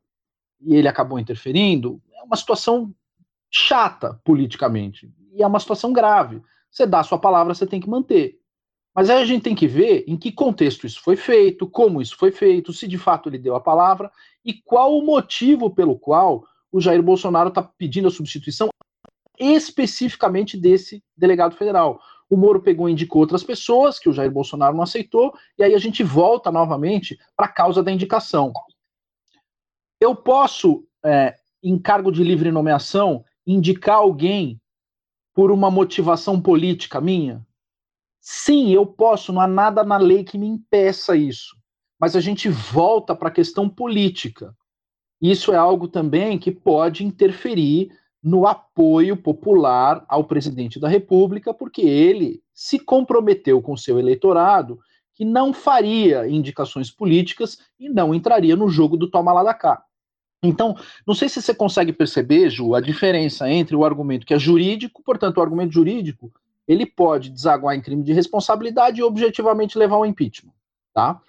[0.61, 2.93] e ele acabou interferindo, é uma situação
[3.49, 5.11] chata politicamente.
[5.33, 6.41] E é uma situação grave.
[6.69, 8.40] Você dá a sua palavra, você tem que manter.
[8.93, 12.17] Mas aí a gente tem que ver em que contexto isso foi feito, como isso
[12.17, 14.11] foi feito, se de fato ele deu a palavra
[14.43, 18.69] e qual o motivo pelo qual o Jair Bolsonaro está pedindo a substituição
[19.39, 22.01] especificamente desse delegado federal.
[22.29, 25.73] O Moro pegou e indicou outras pessoas que o Jair Bolsonaro não aceitou, e aí
[25.73, 28.53] a gente volta novamente para a causa da indicação.
[29.99, 34.61] Eu posso, é, em cargo de livre nomeação, indicar alguém
[35.33, 37.45] por uma motivação política minha?
[38.21, 41.57] Sim, eu posso, não há nada na lei que me impeça isso.
[41.99, 44.55] Mas a gente volta para a questão política.
[45.19, 47.91] Isso é algo também que pode interferir
[48.23, 54.79] no apoio popular ao presidente da República, porque ele se comprometeu com seu eleitorado
[55.15, 59.83] que não faria indicações políticas e não entraria no jogo do toma lá da cá.
[60.43, 64.39] Então, não sei se você consegue perceber, Ju, a diferença entre o argumento que é
[64.39, 66.31] jurídico, portanto, o argumento jurídico
[66.71, 70.53] ele pode desaguar em crime de responsabilidade e objetivamente levar ao impeachment,
[70.93, 71.21] tá?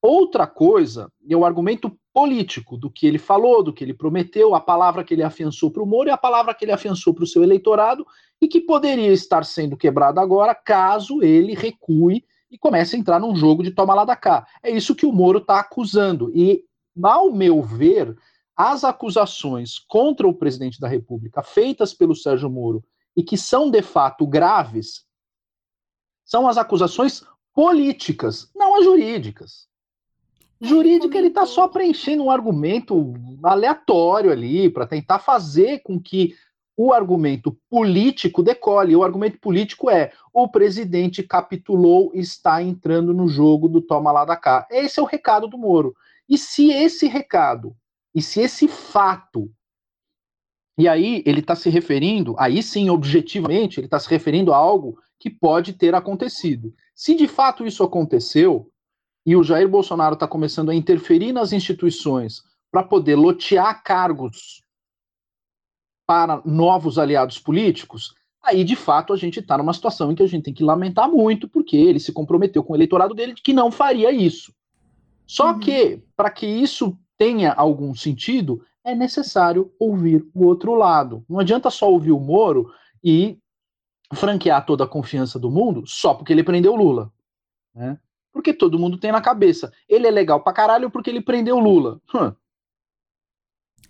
[0.00, 4.60] Outra coisa é o argumento político do que ele falou, do que ele prometeu, a
[4.60, 7.26] palavra que ele afiançou para o Moro e a palavra que ele afiançou para o
[7.26, 8.06] seu eleitorado
[8.40, 13.34] e que poderia estar sendo quebrada agora caso ele recue e comece a entrar num
[13.34, 14.46] jogo de toma lá da cá.
[14.62, 16.30] É isso que o Moro está acusando.
[16.34, 16.62] E,
[17.02, 18.16] ao meu ver,
[18.56, 22.82] as acusações contra o presidente da República feitas pelo Sérgio Moro
[23.16, 25.04] e que são de fato graves,
[26.24, 27.24] são as acusações
[27.54, 29.66] políticas, não as jurídicas.
[30.60, 36.34] Jurídica, ele está só preenchendo um argumento aleatório ali, para tentar fazer com que
[36.76, 38.94] o argumento político decole.
[38.94, 44.24] O argumento político é: o presidente capitulou e está entrando no jogo do toma lá
[44.24, 44.66] da cá.
[44.70, 45.94] Esse é o recado do Moro.
[46.28, 47.74] E se esse recado,
[48.14, 49.50] e se esse fato
[50.78, 54.98] e aí ele está se referindo, aí sim, objetivamente, ele está se referindo a algo
[55.18, 56.74] que pode ter acontecido.
[56.94, 58.70] Se de fato isso aconteceu,
[59.24, 64.62] e o Jair Bolsonaro está começando a interferir nas instituições para poder lotear cargos
[66.06, 70.28] para novos aliados políticos, aí de fato a gente está numa situação em que a
[70.28, 73.52] gente tem que lamentar muito, porque ele se comprometeu com o eleitorado dele de que
[73.52, 74.52] não faria isso.
[75.26, 75.58] Só uhum.
[75.58, 81.24] que, para que isso tenha algum sentido, é necessário ouvir o outro lado.
[81.28, 82.72] Não adianta só ouvir o Moro
[83.02, 83.36] e
[84.14, 87.12] franquear toda a confiança do mundo só porque ele prendeu Lula.
[87.74, 87.98] Né?
[88.32, 89.72] Porque todo mundo tem na cabeça.
[89.88, 92.00] Ele é legal pra caralho porque ele prendeu Lula.
[92.14, 92.32] Hum.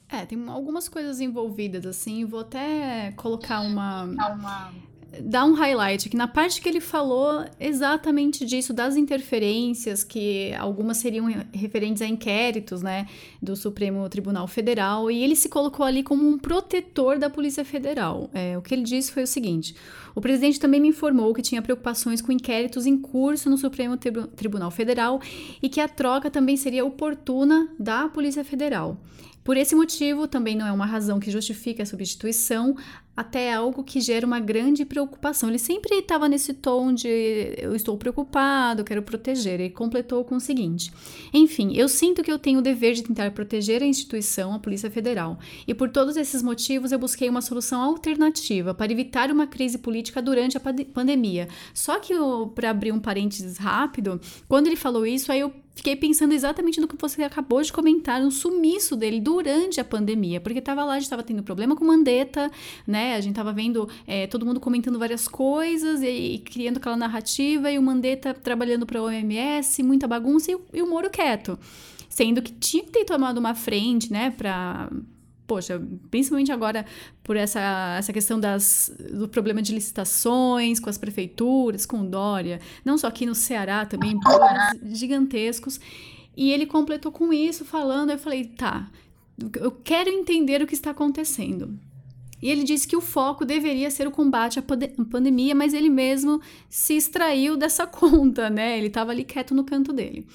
[0.08, 2.24] É, tem algumas coisas envolvidas, assim.
[2.24, 4.04] Vou até colocar uma.
[4.04, 4.72] uma
[5.20, 10.98] dar um highlight que na parte que ele falou exatamente disso, das interferências, que algumas
[10.98, 13.06] seriam referentes a inquéritos, né,
[13.40, 18.30] do Supremo Tribunal Federal, e ele se colocou ali como um protetor da Polícia Federal.
[18.32, 19.74] É, o que ele disse foi o seguinte:
[20.14, 24.70] o presidente também me informou que tinha preocupações com inquéritos em curso no Supremo Tribunal
[24.70, 25.20] Federal
[25.62, 29.00] e que a troca também seria oportuna da Polícia Federal.
[29.46, 32.74] Por esse motivo, também não é uma razão que justifique a substituição,
[33.16, 35.48] até algo que gera uma grande preocupação.
[35.48, 37.08] Ele sempre estava nesse tom de
[37.56, 39.60] eu estou preocupado, quero proteger.
[39.60, 40.92] Ele completou com o seguinte:
[41.32, 44.90] Enfim, eu sinto que eu tenho o dever de tentar proteger a instituição, a Polícia
[44.90, 45.38] Federal.
[45.66, 50.20] E por todos esses motivos, eu busquei uma solução alternativa para evitar uma crise política
[50.20, 51.48] durante a pandemia.
[51.72, 52.12] Só que,
[52.54, 56.88] para abrir um parênteses rápido, quando ele falou isso, aí eu fiquei pensando exatamente no
[56.88, 60.96] que você acabou de comentar, no sumiço dele durante a pandemia, porque estava lá, a
[60.96, 62.50] gente estava tendo problema com Mandetta,
[62.86, 63.05] né?
[63.14, 67.70] A gente estava vendo é, todo mundo comentando várias coisas e, e, criando aquela narrativa,
[67.70, 71.58] e o Mandetta trabalhando para a OMS, muita bagunça, e, e o Moro quieto.
[72.08, 74.90] Sendo que tinha que ter tomado uma frente, né, para
[75.46, 76.84] poxa, principalmente agora
[77.22, 82.98] por essa, essa questão das, do problema de licitações com as prefeituras, com Dória, não
[82.98, 85.80] só aqui no Ceará, também problemas gigantescos.
[86.36, 88.90] E ele completou com isso, falando, eu falei, tá,
[89.60, 91.78] eu quero entender o que está acontecendo.
[92.40, 96.40] E ele disse que o foco deveria ser o combate à pandemia, mas ele mesmo
[96.68, 98.76] se extraiu dessa conta, né?
[98.76, 100.26] Ele estava ali quieto no canto dele.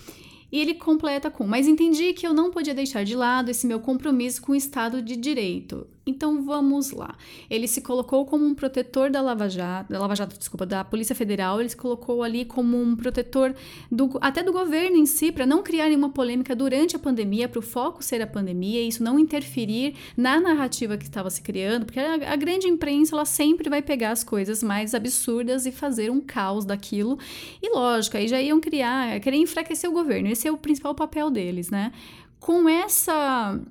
[0.51, 3.79] E ele completa com: Mas entendi que eu não podia deixar de lado esse meu
[3.79, 5.87] compromisso com o Estado de Direito.
[6.05, 7.15] Então vamos lá.
[7.49, 11.15] Ele se colocou como um protetor da Lava Jato, da Lava Jato, desculpa, da Polícia
[11.15, 13.53] Federal, ele se colocou ali como um protetor
[13.91, 17.59] do, até do governo em si, para não criar nenhuma polêmica durante a pandemia, para
[17.59, 21.85] o foco ser a pandemia, e isso não interferir na narrativa que estava se criando,
[21.85, 26.09] porque a, a grande imprensa ela sempre vai pegar as coisas mais absurdas e fazer
[26.09, 27.19] um caos daquilo.
[27.61, 30.29] E lógico, aí já iam criar, querer enfraquecer o governo.
[30.29, 31.91] Esse é o principal papel deles, né?
[32.39, 33.61] Com essa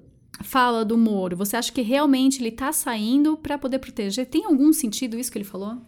[0.43, 4.27] fala do Moro, você acha que realmente ele está saindo para poder proteger?
[4.27, 5.79] Tem algum sentido isso que ele falou?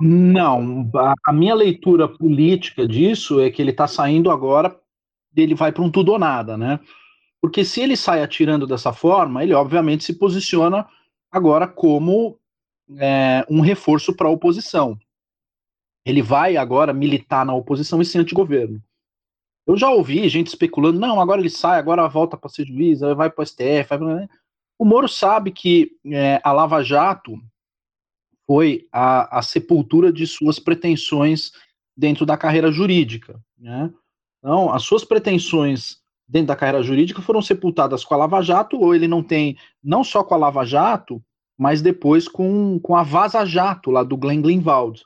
[0.00, 0.90] Não,
[1.26, 4.78] a minha leitura política disso é que ele está saindo agora,
[5.34, 6.78] ele vai para um tudo ou nada, né?
[7.40, 10.86] Porque se ele sai atirando dessa forma, ele obviamente se posiciona
[11.30, 12.38] agora como
[12.98, 14.98] é, um reforço para a oposição.
[16.06, 18.82] Ele vai agora militar na oposição e ser antigoverno.
[19.66, 23.30] Eu já ouvi gente especulando, não, agora ele sai, agora volta para ser juiz, vai
[23.30, 23.96] para o STF.
[23.98, 24.28] Vai...
[24.78, 27.38] O Moro sabe que é, a Lava Jato
[28.46, 31.52] foi a, a, sepultura de suas pretensões
[31.96, 33.40] dentro da carreira jurídica.
[33.58, 33.90] Né?
[34.38, 35.96] Então, as suas pretensões
[36.28, 40.04] dentro da carreira jurídica foram sepultadas com a Lava Jato, ou ele não tem, não
[40.04, 41.22] só com a Lava Jato,
[41.56, 45.02] mas depois com, com a Vaza Jato, lá do Glenn Greenwald.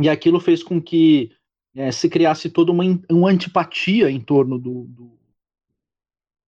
[0.00, 1.32] E aquilo fez com que
[1.78, 5.18] é, se criasse toda uma, uma antipatia em torno do, do,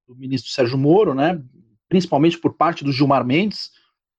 [0.09, 1.41] do, ministro Sérgio Moro, né,
[1.89, 3.71] principalmente por parte do Gilmar Mendes.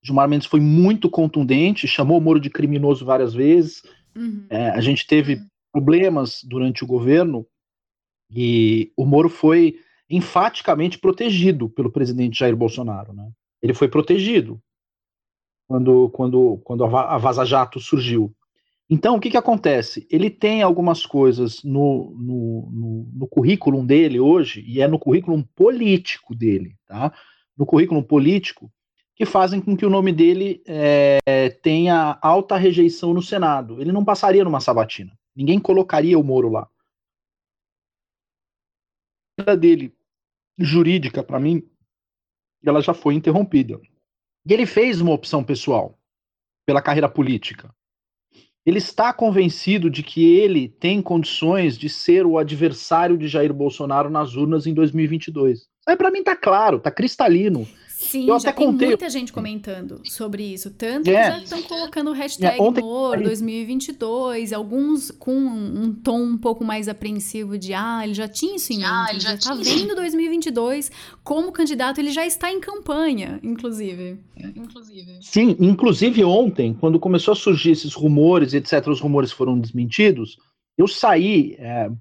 [0.02, 3.84] Gilmar Mendes foi muito contundente, chamou o Moro de criminoso várias vezes.
[4.16, 4.46] Uhum.
[4.50, 5.42] É, a gente teve
[5.74, 7.46] problemas durante o governo
[8.34, 13.12] e o Moro foi enfaticamente protegido pelo presidente Jair Bolsonaro.
[13.12, 13.30] Né?
[13.62, 14.62] Ele foi protegido
[15.68, 18.34] quando, quando, quando a Vaza Jato surgiu.
[18.94, 20.06] Então, o que, que acontece?
[20.12, 25.42] Ele tem algumas coisas no, no, no, no currículo dele hoje, e é no currículo
[25.56, 27.14] político dele, tá?
[27.58, 28.70] No currículo político,
[29.16, 33.80] que fazem com que o nome dele é, tenha alta rejeição no Senado.
[33.80, 35.18] Ele não passaria numa sabatina.
[35.34, 36.68] Ninguém colocaria o Moro lá.
[39.48, 39.96] A dele
[40.60, 41.66] jurídica, para mim,
[42.62, 43.80] ela já foi interrompida.
[44.46, 45.98] E ele fez uma opção pessoal
[46.66, 47.74] pela carreira política
[48.66, 54.10] ele está convencido de que ele tem condições de ser o adversário de Jair Bolsonaro
[54.10, 55.68] nas urnas em 2022.
[55.88, 57.68] Aí para mim tá claro, tá cristalino.
[58.02, 58.88] Sim, eu já tem contei...
[58.88, 60.72] muita gente comentando sobre isso.
[60.72, 61.14] Tanto é.
[61.14, 62.82] que já estão colocando o hashtag é, ontem...
[62.82, 68.56] Moro 2022, alguns com um tom um pouco mais apreensivo de ah, ele já tinha
[68.56, 70.92] isso em mente, ah, ele já, está vendo 2022
[71.24, 74.20] como candidato, ele já está em campanha, inclusive.
[74.56, 75.20] inclusive.
[75.22, 80.38] Sim, inclusive ontem, quando começou a surgir esses rumores, etc., os rumores foram desmentidos,
[80.76, 81.92] eu saí é,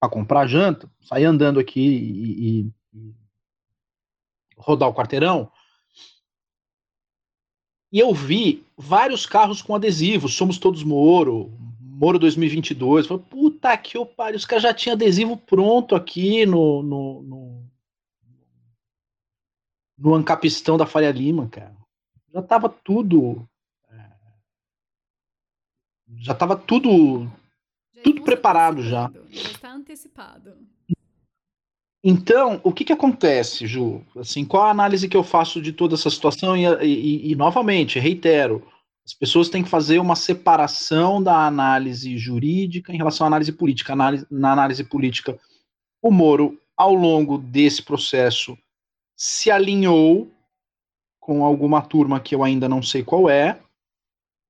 [0.00, 2.72] para comprar janta, saí andando aqui e, e
[4.62, 5.50] rodar o quarteirão,
[7.92, 13.06] e eu vi vários carros com adesivos, somos todos Moro, Moro 2022.
[13.06, 17.70] Falei, puta que o pariu, os caras já tinham adesivo pronto aqui no, no, no,
[19.98, 21.76] no Ancapistão da Faria Lima, cara.
[22.32, 23.46] Já tava tudo.
[23.90, 24.10] É,
[26.16, 27.30] já tava tudo.
[27.92, 29.12] Já tudo preparado já.
[29.28, 30.56] Já está antecipado.
[32.04, 34.04] Então, o que, que acontece, Ju?
[34.16, 36.56] Assim, qual a análise que eu faço de toda essa situação?
[36.56, 38.66] E, e, e, novamente, reitero,
[39.04, 43.92] as pessoas têm que fazer uma separação da análise jurídica em relação à análise política.
[43.92, 45.38] Análise, na análise política,
[46.02, 48.58] o Moro, ao longo desse processo,
[49.16, 50.28] se alinhou
[51.20, 53.60] com alguma turma que eu ainda não sei qual é,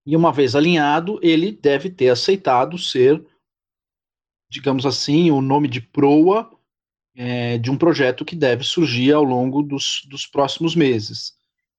[0.06, 3.22] e uma vez alinhado, ele deve ter aceitado ser,
[4.50, 6.50] digamos assim, o nome de proa
[7.14, 11.32] é, de um projeto que deve surgir ao longo dos, dos próximos meses.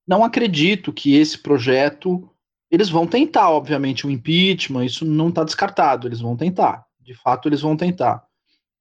[0.08, 2.30] Não acredito que esse projeto.
[2.70, 6.84] Eles vão tentar, obviamente, o impeachment, isso não está descartado, eles vão tentar.
[7.00, 8.26] De fato, eles vão tentar.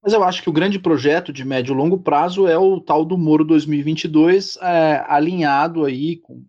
[0.03, 3.05] Mas eu acho que o grande projeto de médio e longo prazo é o tal
[3.05, 6.43] do Moro 2022, é, alinhado aí com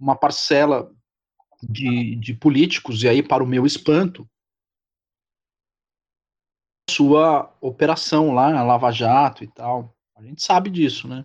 [0.00, 0.90] uma parcela
[1.62, 4.28] de, de políticos, e aí, para o meu espanto,
[6.90, 9.94] sua operação lá, a Lava Jato e tal.
[10.16, 11.24] A gente sabe disso, né?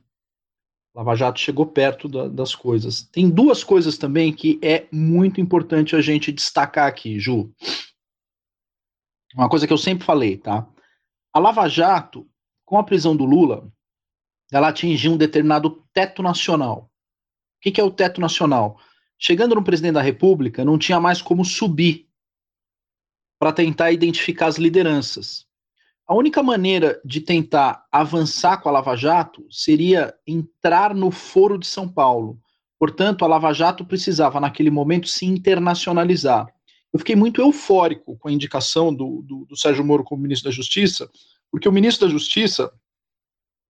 [0.96, 3.04] Lava Jato chegou perto da, das coisas.
[3.04, 7.54] Tem duas coisas também que é muito importante a gente destacar aqui, Ju.
[9.36, 10.68] Uma coisa que eu sempre falei, tá?
[11.32, 12.28] A Lava Jato,
[12.66, 13.72] com a prisão do Lula,
[14.52, 16.90] ela atingir um determinado teto nacional.
[17.58, 18.80] O que, que é o teto nacional?
[19.18, 22.10] Chegando no presidente da República, não tinha mais como subir
[23.40, 25.48] para tentar identificar as lideranças.
[26.10, 31.68] A única maneira de tentar avançar com a Lava Jato seria entrar no Foro de
[31.68, 32.40] São Paulo.
[32.80, 36.48] Portanto, a Lava Jato precisava, naquele momento, se internacionalizar.
[36.92, 40.56] Eu fiquei muito eufórico com a indicação do, do, do Sérgio Moro como ministro da
[40.56, 41.08] Justiça,
[41.52, 42.74] porque o ministro da Justiça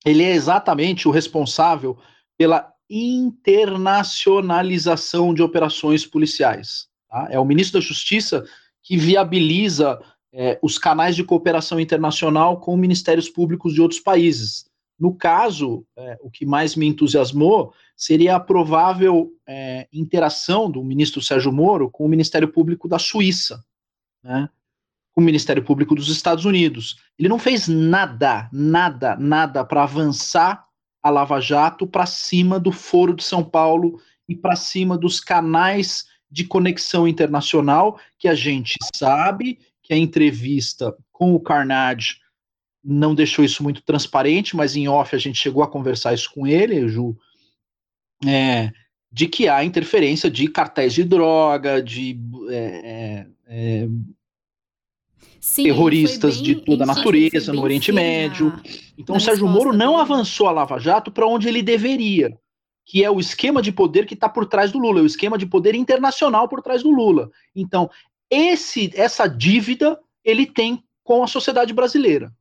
[0.05, 1.97] ele é exatamente o responsável
[2.37, 6.87] pela internacionalização de operações policiais.
[7.09, 7.27] Tá?
[7.29, 8.45] É o ministro da Justiça
[8.81, 9.99] que viabiliza
[10.33, 14.69] é, os canais de cooperação internacional com ministérios públicos de outros países.
[14.99, 21.21] No caso, é, o que mais me entusiasmou seria a provável é, interação do ministro
[21.21, 23.63] Sérgio Moro com o Ministério Público da Suíça,
[24.21, 24.49] né,
[25.13, 26.97] com o Ministério Público dos Estados Unidos.
[27.17, 30.65] Ele não fez nada, nada, nada para avançar
[31.01, 36.05] a Lava Jato para cima do Foro de São Paulo e para cima dos canais
[36.29, 39.59] de conexão internacional que a gente sabe
[39.89, 42.17] que a entrevista com o Carnage
[42.83, 46.45] não deixou isso muito transparente, mas em off a gente chegou a conversar isso com
[46.45, 47.17] ele, Ju,
[48.25, 48.71] é,
[49.11, 52.19] de que há interferência de cartéis de droga, de
[52.49, 53.87] é, é, é
[55.39, 58.53] Sim, terroristas de toda a natureza no Oriente Médio.
[58.95, 62.37] Então o Sérgio Moro não avançou a Lava Jato para onde ele deveria,
[62.85, 65.37] que é o esquema de poder que está por trás do Lula, é o esquema
[65.37, 67.31] de poder internacional por trás do Lula.
[67.55, 67.89] Então
[68.29, 72.31] esse, essa dívida ele tem com a sociedade brasileira.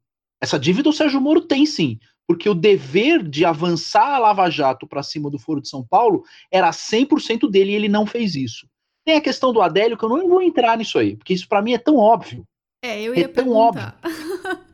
[0.40, 4.86] Essa dívida o Sérgio Moro tem sim, porque o dever de avançar a Lava Jato
[4.86, 8.68] para cima do Foro de São Paulo era 100% dele e ele não fez isso.
[9.04, 11.62] Tem a questão do Adélio, que eu não vou entrar nisso aí, porque isso para
[11.62, 12.46] mim é tão óbvio.
[12.82, 13.92] É, eu ia é tão óbvio.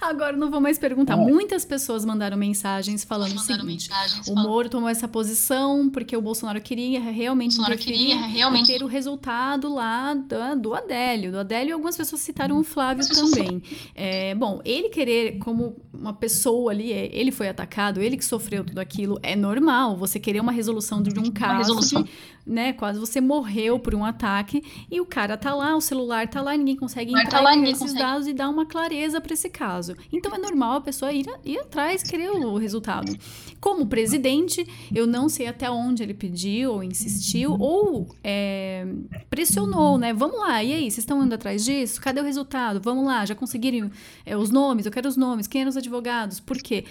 [0.00, 1.16] Agora não vou mais perguntar.
[1.16, 6.16] Muitas pessoas mandaram mensagens falando mandaram o seguinte: mensagens o Moro tomou essa posição porque
[6.16, 11.32] o Bolsonaro queria realmente Bolsonaro queria realmente ter o resultado lá do, do Adélio.
[11.32, 13.62] Do Adélio, e algumas pessoas citaram o Flávio também.
[13.94, 18.64] É, bom, ele querer, como uma pessoa ali, é, ele foi atacado, ele que sofreu
[18.64, 19.96] tudo aquilo, é normal.
[19.96, 22.04] Você querer uma resolução de um caso, de,
[22.46, 22.72] né?
[22.72, 26.56] Quase você morreu por um ataque e o cara tá lá, o celular tá lá,
[26.56, 27.98] ninguém consegue entrar tá lá, esses consegue.
[27.98, 29.94] dados e dar uma clareza para esse caso.
[30.12, 33.12] Então é normal a pessoa ir, ir atrás, querer o resultado.
[33.60, 38.86] Como presidente, eu não sei até onde ele pediu ou insistiu ou é,
[39.30, 40.12] pressionou, né?
[40.12, 42.00] Vamos lá, e aí, vocês estão indo atrás disso?
[42.00, 42.80] Cadê o resultado?
[42.80, 43.90] Vamos lá, já conseguiram
[44.26, 44.86] é, os nomes?
[44.86, 45.46] Eu quero os nomes.
[45.46, 46.40] Quem eram os advogados?
[46.40, 46.84] Por quê?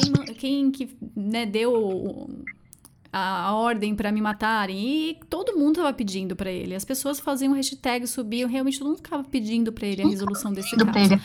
[0.00, 2.28] Quem, quem que né, deu
[3.12, 4.78] a, ordem para me matarem.
[4.78, 6.74] E todo mundo tava pedindo para ele.
[6.74, 10.76] As pessoas faziam hashtag, subiam, realmente todo mundo ficava pedindo para ele a resolução desse
[10.76, 11.20] caso.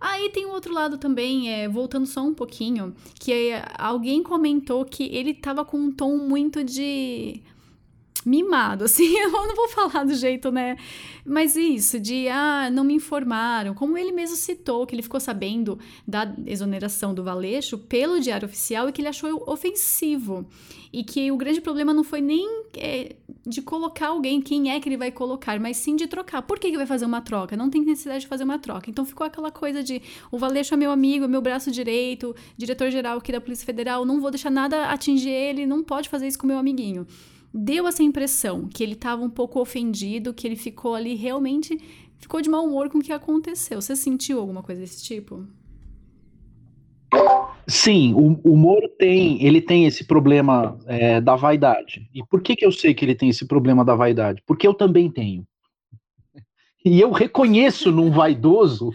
[0.00, 4.84] Aí tem o outro lado também, é, voltando só um pouquinho, que é, alguém comentou
[4.84, 7.40] que ele tava com um tom muito de
[8.24, 10.76] mimado, assim, eu não vou falar do jeito, né?
[11.24, 15.78] Mas isso, de, ah, não me informaram, como ele mesmo citou, que ele ficou sabendo
[16.06, 20.46] da exoneração do Valeixo pelo Diário Oficial e que ele achou ofensivo.
[20.92, 23.16] E que o grande problema não foi nem é,
[23.46, 26.42] de colocar alguém, quem é que ele vai colocar, mas sim de trocar.
[26.42, 27.56] Por que, que vai fazer uma troca?
[27.56, 28.90] Não tem necessidade de fazer uma troca.
[28.90, 33.18] Então ficou aquela coisa de, o Valeixo é meu amigo, é meu braço direito, diretor-geral
[33.18, 36.46] aqui da Polícia Federal, não vou deixar nada atingir ele, não pode fazer isso com
[36.46, 37.06] meu amiguinho
[37.52, 41.78] deu essa impressão que ele estava um pouco ofendido, que ele ficou ali realmente
[42.18, 43.82] ficou de mau humor com o que aconteceu.
[43.82, 45.44] Você sentiu alguma coisa desse tipo?
[47.66, 52.08] Sim, o, o Moro tem, ele tem esse problema é, da vaidade.
[52.14, 54.42] E por que, que eu sei que ele tem esse problema da vaidade?
[54.46, 55.46] Porque eu também tenho.
[56.84, 58.92] E eu reconheço num vaidoso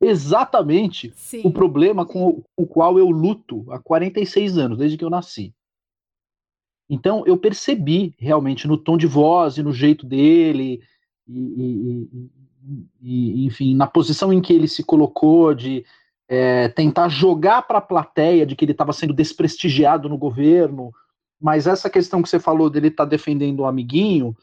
[0.00, 1.42] exatamente Sim.
[1.44, 5.10] o problema com o, com o qual eu luto há 46 anos, desde que eu
[5.10, 5.52] nasci.
[6.88, 10.80] Então eu percebi realmente no tom de voz e no jeito dele,
[11.28, 12.30] e, e,
[13.02, 15.84] e, enfim, na posição em que ele se colocou de
[16.28, 20.92] é, tentar jogar para a plateia de que ele estava sendo desprestigiado no governo,
[21.40, 24.36] mas essa questão que você falou dele estar tá defendendo o amiguinho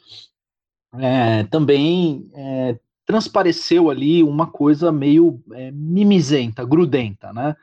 [0.93, 7.55] é, também é, transpareceu ali uma coisa meio é, mimizenta, grudenta, né?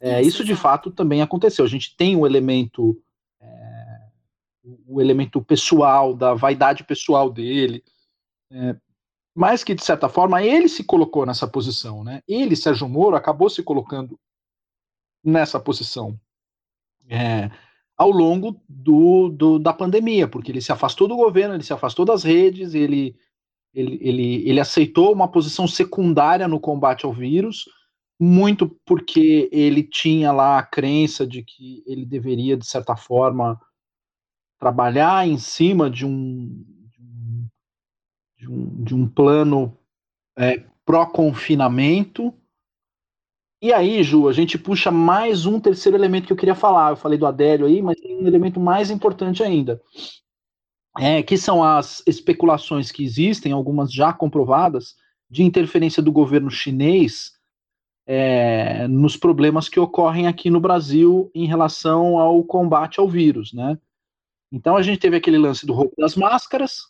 [0.00, 1.64] É, isso de fato também aconteceu.
[1.64, 3.00] A gente tem um elemento
[4.86, 7.84] o elemento pessoal, da vaidade pessoal dele.
[8.50, 8.76] É,
[9.34, 12.04] mas que, de certa forma, ele se colocou nessa posição.
[12.04, 12.22] Né?
[12.26, 14.18] Ele, Sérgio Moro, acabou se colocando
[15.22, 16.18] nessa posição
[17.08, 17.50] é,
[17.96, 22.04] ao longo do, do, da pandemia, porque ele se afastou do governo, ele se afastou
[22.04, 23.16] das redes, ele,
[23.72, 27.64] ele, ele, ele aceitou uma posição secundária no combate ao vírus,
[28.20, 33.60] muito porque ele tinha lá a crença de que ele deveria, de certa forma,
[34.58, 36.64] trabalhar em cima de um,
[38.36, 39.76] de um, de um plano
[40.36, 42.32] é, pró-confinamento.
[43.62, 46.90] E aí, Ju, a gente puxa mais um terceiro elemento que eu queria falar.
[46.90, 49.80] Eu falei do Adélio aí, mas tem um elemento mais importante ainda.
[50.98, 54.94] É, que são as especulações que existem, algumas já comprovadas,
[55.28, 57.32] de interferência do governo chinês
[58.06, 63.78] é, nos problemas que ocorrem aqui no Brasil em relação ao combate ao vírus, né?
[64.54, 66.82] Então a gente teve aquele lance do roubo das máscaras,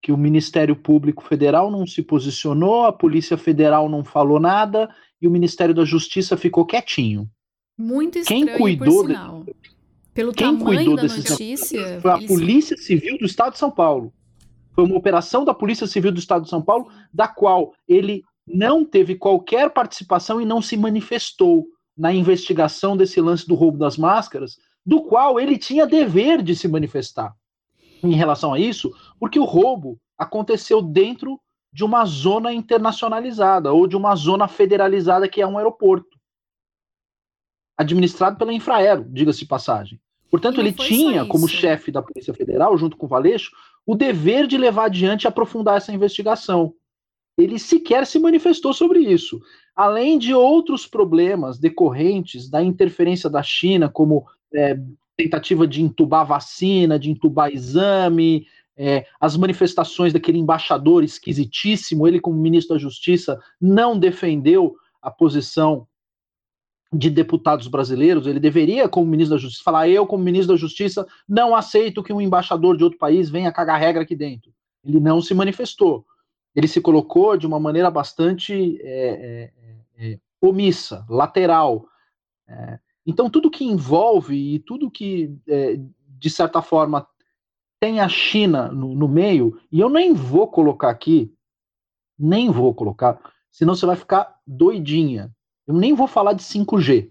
[0.00, 4.88] que o Ministério Público Federal não se posicionou, a Polícia Federal não falou nada
[5.20, 7.28] e o Ministério da Justiça ficou quietinho.
[7.76, 9.42] Muito estranho, Quem cuidou por sinal.
[9.42, 9.54] De...
[10.14, 12.28] Pelo Quem cuidou da notícia, foi a eles...
[12.28, 14.12] Polícia Civil do Estado de São Paulo.
[14.72, 18.84] Foi uma operação da Polícia Civil do Estado de São Paulo, da qual ele não
[18.84, 21.66] teve qualquer participação e não se manifestou
[21.98, 26.66] na investigação desse lance do roubo das máscaras, do qual ele tinha dever de se
[26.68, 27.34] manifestar
[28.02, 31.40] em relação a isso, porque o roubo aconteceu dentro
[31.72, 36.18] de uma zona internacionalizada ou de uma zona federalizada que é um aeroporto,
[37.76, 40.00] administrado pela Infraero, diga-se passagem.
[40.30, 43.50] Portanto, ele tinha, como chefe da Polícia Federal, junto com o Valeixo,
[43.84, 46.74] o dever de levar adiante e aprofundar essa investigação
[47.42, 49.40] ele sequer se manifestou sobre isso.
[49.74, 54.78] Além de outros problemas decorrentes da interferência da China, como é,
[55.16, 58.46] tentativa de entubar vacina, de entubar exame,
[58.76, 65.86] é, as manifestações daquele embaixador esquisitíssimo, ele, como ministro da Justiça, não defendeu a posição
[66.92, 71.06] de deputados brasileiros, ele deveria, como ministro da Justiça, falar: eu, como ministro da Justiça,
[71.28, 74.52] não aceito que um embaixador de outro país venha cagar regra aqui dentro.
[74.84, 76.04] Ele não se manifestou
[76.54, 79.50] ele se colocou de uma maneira bastante é,
[79.98, 81.86] é, é, omissa, lateral.
[83.06, 85.78] Então, tudo que envolve e tudo que, é,
[86.18, 87.06] de certa forma,
[87.80, 91.32] tem a China no, no, meio, e eu nem vou colocar aqui,
[92.18, 93.18] nem vou colocar,
[93.50, 95.34] senão você vai ficar doidinha.
[95.66, 97.10] Eu nem vou falar de 5G.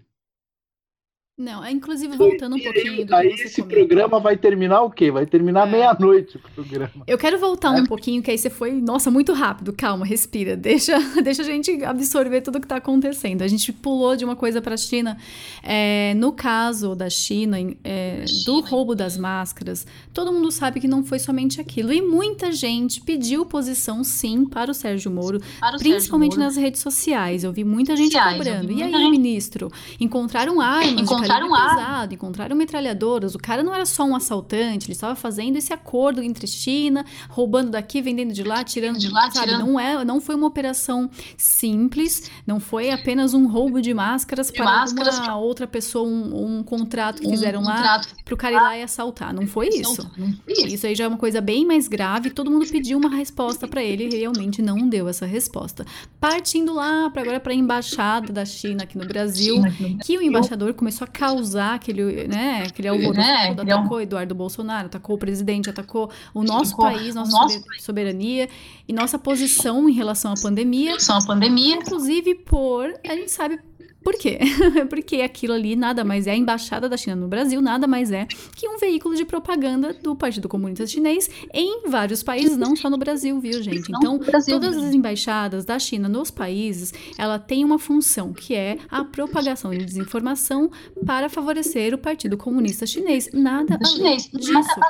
[1.40, 3.86] Não, é inclusive voltando um pouquinho do aí esse comentou.
[3.86, 5.10] programa vai terminar o quê?
[5.10, 5.70] Vai terminar é.
[5.70, 7.02] meia-noite o programa.
[7.06, 7.80] Eu quero voltar é.
[7.80, 9.72] um pouquinho, que aí você foi, nossa, muito rápido.
[9.72, 10.54] Calma, respira.
[10.60, 13.40] Deixa, deixa a gente absorver tudo que está acontecendo.
[13.40, 15.16] A gente pulou de uma coisa para a China.
[15.62, 21.02] É, no caso da China, é, do roubo das máscaras, todo mundo sabe que não
[21.02, 21.90] foi somente aquilo.
[21.90, 26.54] E muita gente pediu posição, sim, para o Sérgio Moro, para o principalmente Sérgio Moro.
[26.54, 27.44] nas redes sociais.
[27.44, 28.70] Eu vi muita gente sociais, cobrando.
[28.70, 33.34] E aí, ministro, encontraram armas Encontraram encontraram pesado, encontraram metralhadoras.
[33.34, 37.70] O cara não era só um assaltante, ele estava fazendo esse acordo entre China, roubando
[37.70, 39.46] daqui, vendendo de lá, tirando de lá, sabe?
[39.46, 39.66] Tirando.
[39.66, 44.54] Não é, não foi uma operação simples, não foi apenas um roubo de máscaras de
[44.54, 45.36] para máscaras uma pra...
[45.36, 48.82] outra pessoa, um, um contrato que um fizeram lá para o cara ir lá e
[48.82, 49.32] assaltar.
[49.32, 50.10] Não foi isso.
[50.46, 52.30] Isso aí já é uma coisa bem mais grave.
[52.30, 55.84] Todo mundo pediu uma resposta para ele e realmente não deu essa resposta.
[56.18, 59.56] Partindo lá para agora para a embaixada da China aqui no Brasil,
[60.04, 64.86] que o embaixador começou a causar aquele, né, aquele alvoroço, é, atacou o Eduardo Bolsonaro,
[64.86, 68.48] atacou o presidente, atacou o nosso atacou país, nossa nosso soberania
[68.88, 70.92] e nossa posição em relação à pandemia.
[70.92, 71.76] Relação à pandemia.
[71.76, 73.60] Inclusive por, a gente sabe
[74.02, 74.38] por quê?
[74.88, 78.26] Porque aquilo ali nada mais é, a embaixada da China no Brasil nada mais é
[78.56, 82.96] que um veículo de propaganda do Partido Comunista Chinês em vários países, não só no
[82.96, 83.90] Brasil, viu, gente?
[83.90, 89.04] Então, todas as embaixadas da China nos países, ela tem uma função que é a
[89.04, 90.70] propagação de desinformação
[91.04, 93.28] para favorecer o Partido Comunista Chinês.
[93.32, 94.80] Nada além disso.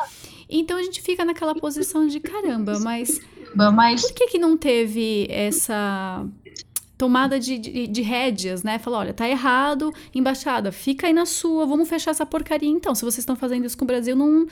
[0.49, 3.21] Então a gente fica naquela posição de caramba, mas,
[3.73, 4.03] mas...
[4.03, 6.27] por que que não teve essa
[7.01, 8.79] tomada de, de, de rédeas, né?
[8.79, 12.95] Falar, olha, tá errado, embaixada, fica aí na sua, vamos fechar essa porcaria então.
[12.95, 14.47] Se vocês estão fazendo isso com o Brasil, não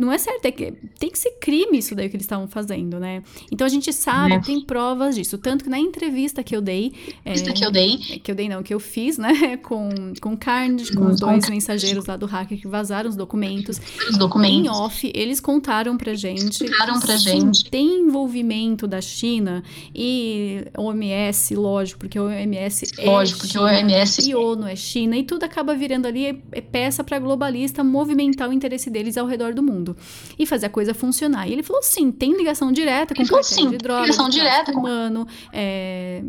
[0.00, 2.98] não é certo, é que tem que ser crime isso daí que eles estavam fazendo,
[2.98, 3.22] né?
[3.52, 4.40] Então a gente sabe, é.
[4.40, 5.36] tem provas disso.
[5.36, 6.94] Tanto que na entrevista que eu dei.
[7.22, 7.98] É, que eu dei.
[8.10, 9.58] É, que eu dei, não, que eu fiz, né?
[9.62, 13.80] Com, com Carnegie, com os dois mensageiros lá do hacker que vazaram os documentos.
[14.08, 14.66] Os documentos.
[14.66, 16.66] Em off, eles contaram pra gente.
[16.66, 17.70] Contaram pra gente.
[17.70, 19.62] Tem envolvimento da China
[19.94, 23.04] e OMS, lógico, porque o OMS é.
[23.04, 24.28] Lógico, porque o OMS.
[24.28, 28.48] E ONU é China, e tudo acaba virando ali é, é peça para globalista movimentar
[28.48, 29.96] o interesse deles ao redor do mundo mundo
[30.38, 31.48] e fazer a coisa funcionar.
[31.48, 35.26] E ele falou: sim, tem ligação direta com o sim, de drogas, ligação direta humano,
[35.52, 36.22] é,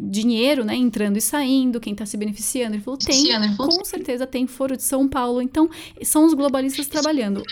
[0.00, 2.74] dinheiro, né, entrando e saindo, quem está se beneficiando.
[2.74, 5.40] Ele falou: tem, ele falou, com certeza tem foro de São Paulo.
[5.40, 5.68] Então,
[6.02, 7.42] são os globalistas trabalhando.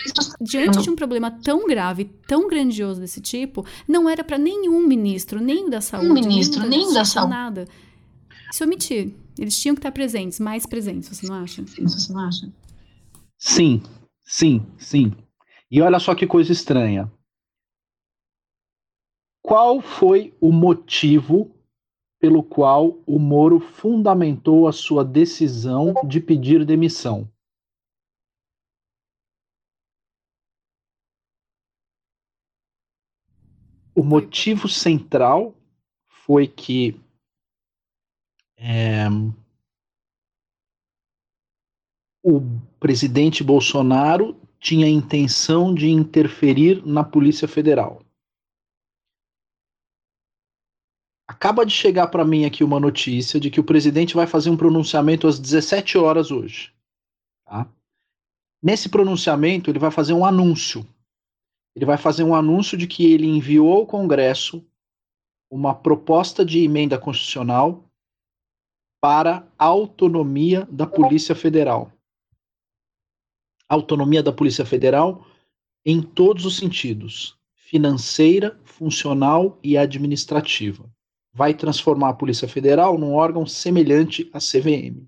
[0.41, 5.39] Diante de um problema tão grave, tão grandioso desse tipo, não era para nenhum ministro,
[5.41, 7.67] nem da saúde, um ministro, nem, da, nem da saúde, nada
[8.51, 11.65] Se omitir, eles tinham que estar presentes, mais presentes, você não acha?
[11.65, 12.51] Sim, você não acha?
[13.37, 13.81] Sim,
[14.23, 15.11] sim, sim.
[15.71, 17.09] E olha só que coisa estranha.
[19.41, 21.55] Qual foi o motivo
[22.19, 27.31] pelo qual o Moro fundamentou a sua decisão de pedir demissão?
[33.95, 35.55] O motivo central
[36.25, 36.99] foi que
[38.57, 39.05] é,
[42.23, 42.41] o
[42.79, 48.03] presidente Bolsonaro tinha intenção de interferir na Polícia Federal.
[51.27, 54.57] Acaba de chegar para mim aqui uma notícia de que o presidente vai fazer um
[54.57, 56.71] pronunciamento às 17 horas hoje.
[57.45, 57.67] Tá?
[58.61, 60.85] Nesse pronunciamento, ele vai fazer um anúncio.
[61.75, 64.63] Ele vai fazer um anúncio de que ele enviou ao Congresso
[65.49, 67.83] uma proposta de emenda constitucional
[69.01, 71.91] para a autonomia da Polícia Federal.
[73.73, 75.25] Autonomia da Polícia Federal
[75.85, 80.91] em todos os sentidos: financeira, funcional e administrativa.
[81.33, 85.07] Vai transformar a Polícia Federal num órgão semelhante à CVM.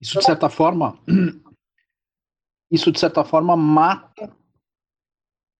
[0.00, 0.96] Isso de certa forma,
[2.70, 4.32] isso de certa forma mata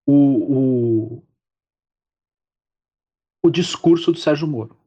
[0.07, 1.27] o, o,
[3.43, 4.78] o discurso do Sérgio Moro.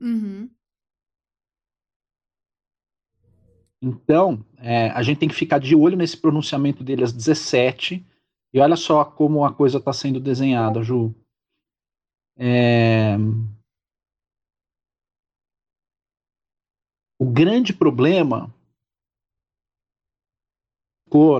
[0.00, 0.50] Uhum.
[3.82, 8.06] Então, é, a gente tem que ficar de olho nesse pronunciamento dele às 17.
[8.52, 11.14] E olha só como a coisa está sendo desenhada, Ju.
[12.36, 13.16] É...
[17.18, 18.52] O grande problema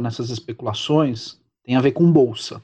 [0.02, 2.62] nessas especulações tem a ver com bolsa.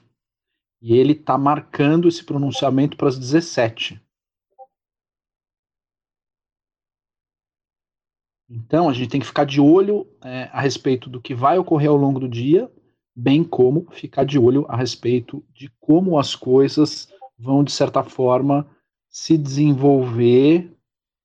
[0.82, 4.01] E ele está marcando esse pronunciamento para as 17.
[8.49, 11.90] Então, a gente tem que ficar de olho é, a respeito do que vai ocorrer
[11.90, 12.70] ao longo do dia,
[13.14, 18.68] bem como ficar de olho a respeito de como as coisas vão, de certa forma,
[19.09, 20.72] se desenvolver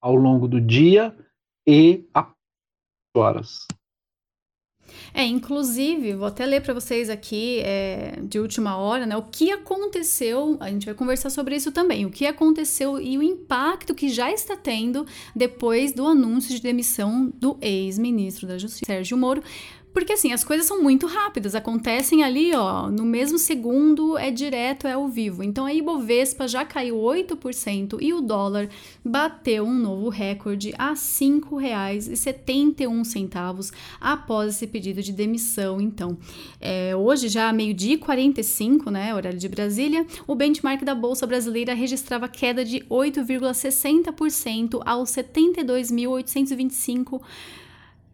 [0.02, 1.16] ao longo do dia
[1.68, 2.32] e a
[3.16, 3.68] horas.
[5.14, 9.16] É, inclusive, vou até ler para vocês aqui é, de última hora, né?
[9.18, 13.24] O que aconteceu, a gente vai conversar sobre isso também, o que aconteceu e o
[13.24, 19.18] impacto que já está tendo depois do anúncio de demissão do ex-ministro da Justiça, Sérgio
[19.18, 19.44] Moro,
[19.94, 24.88] porque assim, as coisas são muito rápidas, acontecem ali, ó, no mesmo segundo, é direto,
[24.88, 25.44] é ao vivo.
[25.44, 28.70] Então a Ibovespa já caiu 8% e o dólar
[29.04, 35.82] bateu um novo recorde a R$ 5,71 após esse pedido de demissão.
[35.82, 36.18] Então,
[36.60, 42.30] é, hoje já meio-dia 45, né, horário de Brasília, o benchmark da Bolsa Brasileira registrava
[42.30, 47.20] queda de 8,60% aos 72.825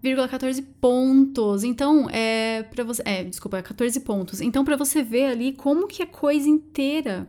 [0.02, 1.64] 14 pontos.
[1.64, 4.41] Então, é para você, é, desculpa, 14 pontos.
[4.41, 7.28] Então, para você ver ali como que a coisa inteira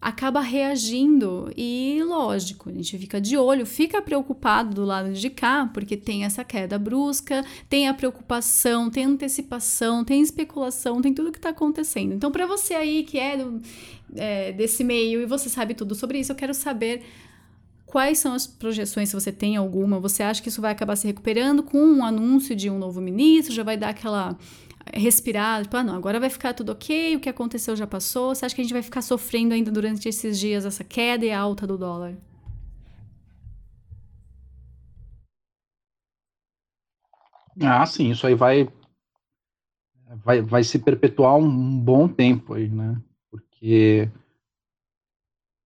[0.00, 5.68] acaba reagindo e lógico, a gente fica de olho, fica preocupado do lado de cá,
[5.72, 11.38] porque tem essa queda brusca, tem a preocupação, tem antecipação, tem especulação, tem tudo que
[11.38, 12.12] está acontecendo.
[12.12, 13.60] Então, para você aí que é, do,
[14.14, 17.02] é desse meio e você sabe tudo sobre isso, eu quero saber
[17.86, 20.00] Quais são as projeções, se você tem alguma?
[20.00, 23.54] Você acha que isso vai acabar se recuperando com um anúncio de um novo ministro?
[23.54, 24.36] Já vai dar aquela
[24.92, 25.62] respirada?
[25.62, 28.34] Tipo, ah, não, agora vai ficar tudo ok, o que aconteceu já passou.
[28.34, 31.32] Você acha que a gente vai ficar sofrendo ainda durante esses dias essa queda e
[31.32, 32.16] alta do dólar?
[37.62, 38.68] Ah, sim, isso aí vai,
[40.24, 43.00] vai, vai se perpetuar um bom tempo aí, né?
[43.30, 44.10] Porque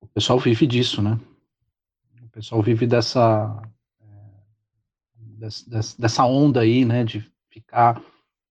[0.00, 1.18] o pessoal vive disso, né?
[2.30, 3.60] O pessoal vive dessa,
[5.18, 8.00] dessa, dessa onda aí, né, de ficar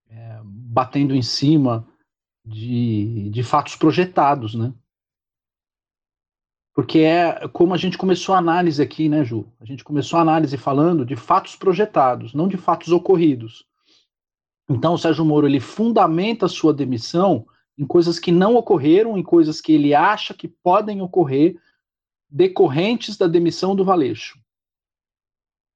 [0.09, 1.88] é, batendo em cima
[2.43, 4.73] de, de fatos projetados, né?
[6.75, 9.49] Porque é como a gente começou a análise aqui, né, Ju?
[9.61, 13.65] A gente começou a análise falando de fatos projetados, não de fatos ocorridos.
[14.69, 19.61] Então, o Sérgio Moro ele fundamenta sua demissão em coisas que não ocorreram, em coisas
[19.61, 21.57] que ele acha que podem ocorrer
[22.30, 24.39] decorrentes da demissão do Valeixo.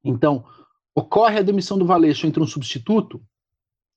[0.03, 0.45] Então,
[0.93, 3.23] ocorre a demissão do Valeixo entre um substituto,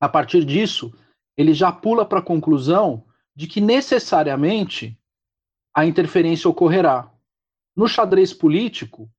[0.00, 0.92] a partir disso,
[1.36, 3.04] ele já pula para a conclusão
[3.34, 4.98] de que necessariamente
[5.74, 7.12] a interferência ocorrerá.
[7.74, 9.10] No xadrez político,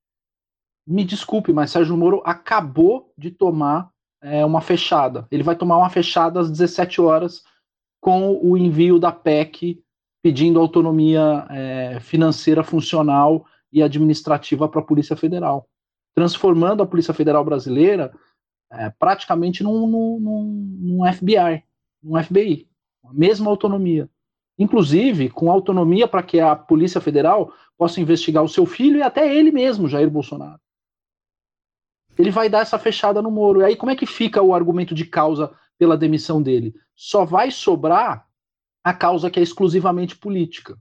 [0.86, 5.28] me desculpe, mas Sérgio Moro acabou de tomar é, uma fechada.
[5.30, 7.44] Ele vai tomar uma fechada às 17 horas
[8.00, 9.84] com o envio da PEC
[10.22, 15.68] pedindo autonomia é, financeira, funcional e administrativa para a Polícia Federal,
[16.16, 18.12] transformando a Polícia Federal brasileira
[18.72, 20.20] é, praticamente num, num,
[20.80, 21.64] num FBI,
[22.02, 22.68] num FBI,
[23.06, 24.10] a mesma autonomia.
[24.60, 29.34] Inclusive com autonomia para que a Polícia Federal possa investigar o seu filho e até
[29.34, 30.60] ele mesmo, Jair Bolsonaro.
[32.18, 33.62] Ele vai dar essa fechada no Moro.
[33.62, 36.74] E aí, como é que fica o argumento de causa pela demissão dele?
[36.96, 38.27] Só vai sobrar
[38.88, 40.80] a causa que é exclusivamente política.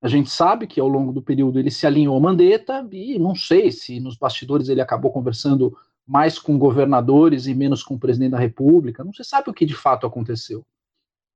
[0.00, 3.34] A gente sabe que ao longo do período ele se alinhou a Mandetta e não
[3.34, 8.30] sei se nos bastidores ele acabou conversando mais com governadores e menos com o presidente
[8.30, 9.02] da República.
[9.02, 10.64] Não se sabe o que de fato aconteceu.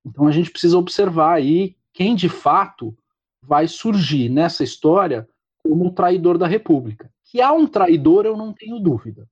[0.07, 2.97] Então a gente precisa observar aí quem de fato
[3.43, 5.29] vai surgir nessa história
[5.65, 7.11] como traidor da República.
[7.25, 9.29] Que há um traidor, eu não tenho dúvida.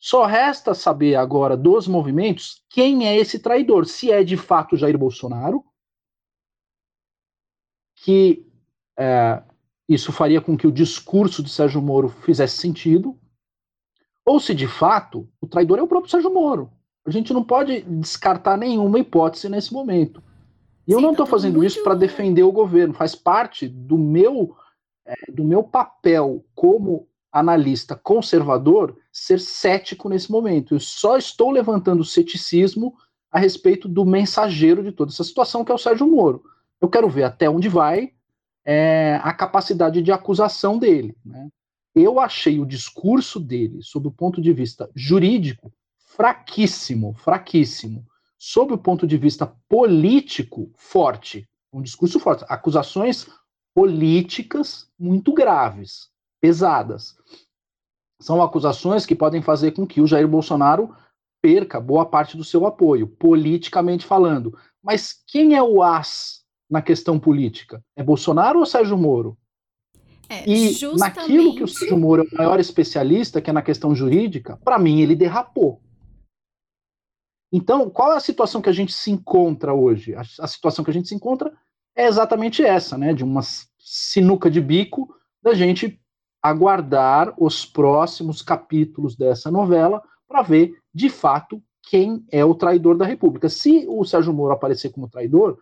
[0.00, 3.84] Só resta saber agora dos movimentos quem é esse traidor.
[3.84, 5.62] Se é de fato Jair Bolsonaro,
[7.96, 8.46] que
[8.98, 9.42] é,
[9.86, 13.18] isso faria com que o discurso de Sérgio Moro fizesse sentido,
[14.24, 16.72] ou se de fato o traidor é o próprio Sérgio Moro.
[17.04, 20.22] A gente não pode descartar nenhuma hipótese nesse momento.
[20.86, 21.66] E Sim, eu não estou tá fazendo muito...
[21.66, 24.56] isso para defender o governo, faz parte do meu,
[25.04, 30.74] é, do meu papel como analista conservador ser cético nesse momento.
[30.74, 32.94] Eu só estou levantando ceticismo
[33.30, 36.42] a respeito do mensageiro de toda essa situação, que é o Sérgio Moro.
[36.80, 38.12] Eu quero ver até onde vai
[38.64, 41.16] é, a capacidade de acusação dele.
[41.24, 41.48] Né?
[41.94, 48.04] Eu achei o discurso dele, sob o ponto de vista jurídico, fraquíssimo, fraquíssimo.
[48.36, 51.46] Sob o ponto de vista político, forte.
[51.72, 52.44] Um discurso forte.
[52.48, 53.28] Acusações
[53.74, 56.10] políticas muito graves
[56.40, 57.16] pesadas.
[58.20, 60.94] São acusações que podem fazer com que o Jair Bolsonaro
[61.42, 64.56] perca boa parte do seu apoio, politicamente falando.
[64.82, 67.82] Mas quem é o as na questão política?
[67.96, 69.38] É Bolsonaro ou Sérgio Moro?
[70.28, 71.16] É, e justamente...
[71.16, 74.78] naquilo que o Sérgio Moro é o maior especialista, que é na questão jurídica, para
[74.78, 75.82] mim ele derrapou.
[77.52, 80.14] Então, qual é a situação que a gente se encontra hoje?
[80.14, 81.52] A, a situação que a gente se encontra
[81.96, 83.12] é exatamente essa, né?
[83.12, 83.42] De uma
[83.76, 85.12] sinuca de bico
[85.42, 85.99] da gente
[86.42, 93.04] aguardar os próximos capítulos dessa novela para ver, de fato, quem é o traidor da
[93.04, 93.48] República.
[93.48, 95.58] Se o Sérgio Moro aparecer como traidor,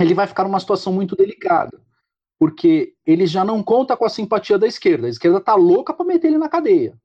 [0.00, 1.80] ele vai ficar numa situação muito delicada,
[2.38, 5.06] porque ele já não conta com a simpatia da esquerda.
[5.06, 6.98] A esquerda tá louca para meter ele na cadeia.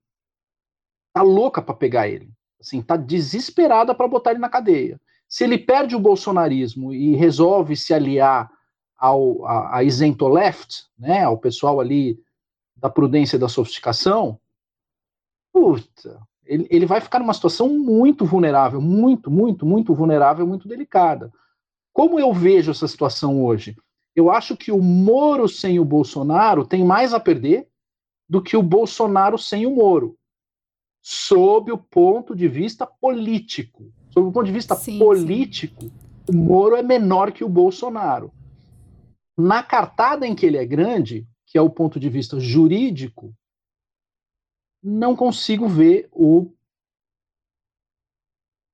[1.13, 2.31] Tá louca para pegar ele.
[2.59, 4.99] Assim, tá desesperada para botar ele na cadeia.
[5.27, 8.49] Se ele perde o bolsonarismo e resolve se aliar
[8.97, 12.19] ao a, a isento left, né, ao pessoal ali
[12.80, 14.39] da prudência e da sofisticação,
[15.51, 21.32] puta, ele, ele vai ficar numa situação muito vulnerável, muito, muito, muito vulnerável, muito delicada.
[21.93, 23.75] Como eu vejo essa situação hoje?
[24.15, 27.67] Eu acho que o Moro sem o Bolsonaro tem mais a perder
[28.27, 30.17] do que o Bolsonaro sem o Moro,
[31.01, 33.91] sob o ponto de vista político.
[34.11, 35.91] Sob o ponto de vista sim, político, sim.
[36.30, 38.32] o Moro é menor que o Bolsonaro.
[39.38, 43.35] Na cartada em que ele é grande, que é o ponto de vista jurídico,
[44.81, 46.53] não consigo ver o,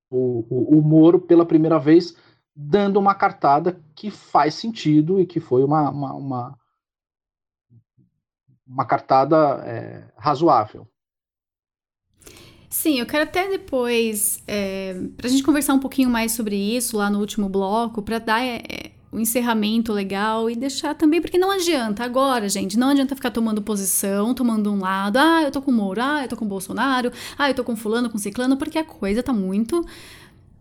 [0.09, 2.17] o, o, o Moro pela primeira vez
[2.53, 6.59] dando uma cartada que faz sentido e que foi uma, uma, uma,
[8.67, 10.85] uma cartada é, razoável.
[12.69, 16.97] Sim, eu quero até depois, é, para a gente conversar um pouquinho mais sobre isso
[16.97, 21.49] lá no último bloco, para dar é, um encerramento legal e deixar também, porque não
[21.49, 25.71] adianta agora, gente, não adianta ficar tomando posição, tomando um lado, ah, eu tô com
[25.71, 28.83] Moro, ah, eu tô com Bolsonaro, ah, eu tô com fulano, com ciclano, porque a
[28.83, 29.85] coisa tá muito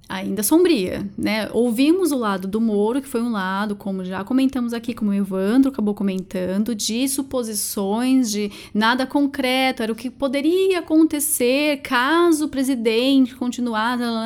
[0.09, 1.48] ainda sombria, né?
[1.52, 5.14] Ouvimos o lado do Moro, que foi um lado, como já comentamos aqui, como o
[5.14, 12.48] Evandro acabou comentando, de suposições, de nada concreto, era o que poderia acontecer caso o
[12.48, 13.74] presidente continuasse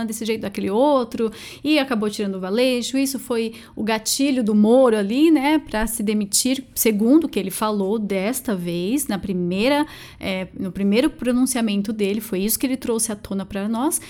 [0.06, 1.30] desse jeito, daquele outro,
[1.62, 2.98] e acabou tirando o valeixo.
[2.98, 7.50] Isso foi o gatilho do Moro ali, né, para se demitir, segundo o que ele
[7.50, 9.86] falou desta vez, na primeira,
[10.18, 14.00] é, no primeiro pronunciamento dele, foi isso que ele trouxe à tona para nós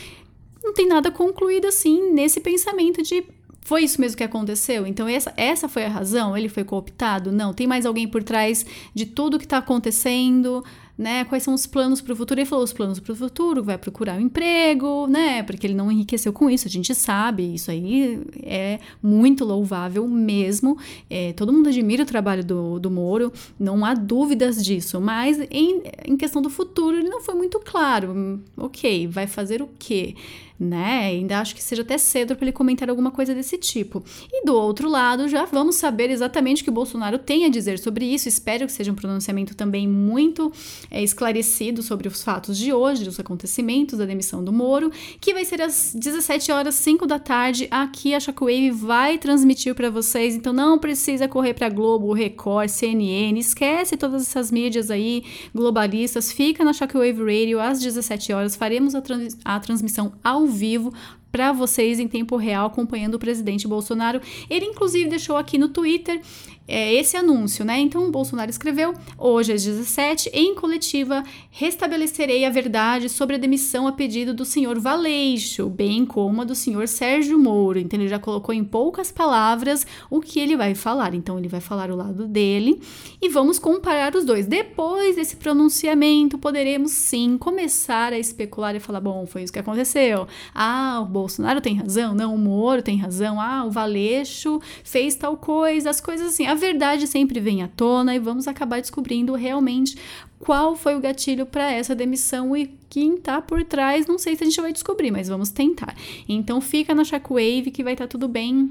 [0.63, 3.25] não tem nada concluído assim nesse pensamento de
[3.69, 4.87] foi isso mesmo que aconteceu?
[4.87, 6.35] Então, essa, essa foi a razão?
[6.35, 7.31] Ele foi cooptado?
[7.31, 7.53] Não.
[7.53, 10.65] Tem mais alguém por trás de tudo que está acontecendo?
[10.97, 11.23] Né?
[11.27, 12.41] Quais são os planos para o futuro?
[12.41, 15.43] Ele falou os planos para o futuro, vai procurar um emprego, né?
[15.43, 20.77] Porque ele não enriqueceu com isso, a gente sabe, isso aí é muito louvável mesmo.
[21.09, 25.83] É, todo mundo admira o trabalho do, do Moro, não há dúvidas disso, mas em,
[26.05, 28.43] em questão do futuro ele não foi muito claro.
[28.57, 30.17] Ok, vai fazer o quê?
[30.59, 31.07] Né?
[31.07, 34.03] Ainda acho que seja até cedo para ele comentar alguma coisa desse tipo.
[34.33, 38.05] E do outro lado, já vamos saber exatamente o que Bolsonaro tem a dizer sobre
[38.05, 38.29] isso.
[38.29, 40.53] Espero que seja um pronunciamento também muito
[40.91, 44.91] é, esclarecido sobre os fatos de hoje, os acontecimentos da demissão do Moro,
[45.21, 47.69] que vai ser às 17 horas 5 da tarde.
[47.71, 53.39] Aqui a Shockwave vai transmitir para vocês, então não precisa correr para Globo, Record, CNN,
[53.39, 59.01] esquece todas essas mídias aí globalistas, fica na Shockwave Radio às 17 horas, faremos a,
[59.01, 60.93] trans a transmissão ao vivo
[61.31, 64.21] para vocês em tempo real acompanhando o presidente Bolsonaro.
[64.49, 66.21] Ele inclusive deixou aqui no Twitter
[66.69, 67.81] é, esse anúncio, né?
[67.81, 73.93] Então, Bolsonaro escreveu: hoje às 17, em coletiva, restabelecerei a verdade sobre a demissão a
[73.93, 77.79] pedido do senhor Valeixo, bem como a do senhor Sérgio Moro.
[77.79, 81.15] Então, ele já colocou em poucas palavras o que ele vai falar.
[81.15, 82.79] Então, ele vai falar o lado dele
[83.21, 84.47] e vamos comparar os dois.
[84.47, 90.29] Depois desse pronunciamento, poderemos sim começar a especular e falar: bom, foi isso que aconteceu.
[90.55, 95.37] Ah, o Bolsonaro tem razão, não, o Moro tem razão, ah, o Valeixo fez tal
[95.39, 96.47] coisa, as coisas assim.
[96.47, 99.97] A verdade sempre vem à tona e vamos acabar descobrindo realmente
[100.39, 104.07] qual foi o gatilho para essa demissão e quem tá por trás.
[104.07, 105.97] Não sei se a gente vai descobrir, mas vamos tentar.
[106.29, 108.71] Então fica na Shockwave que vai estar tá tudo bem.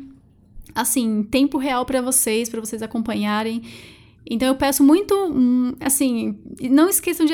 [0.76, 3.64] Assim, tempo real para vocês, para vocês acompanharem.
[4.30, 5.14] Então eu peço muito,
[5.80, 6.38] assim,
[6.70, 7.34] não esqueçam de,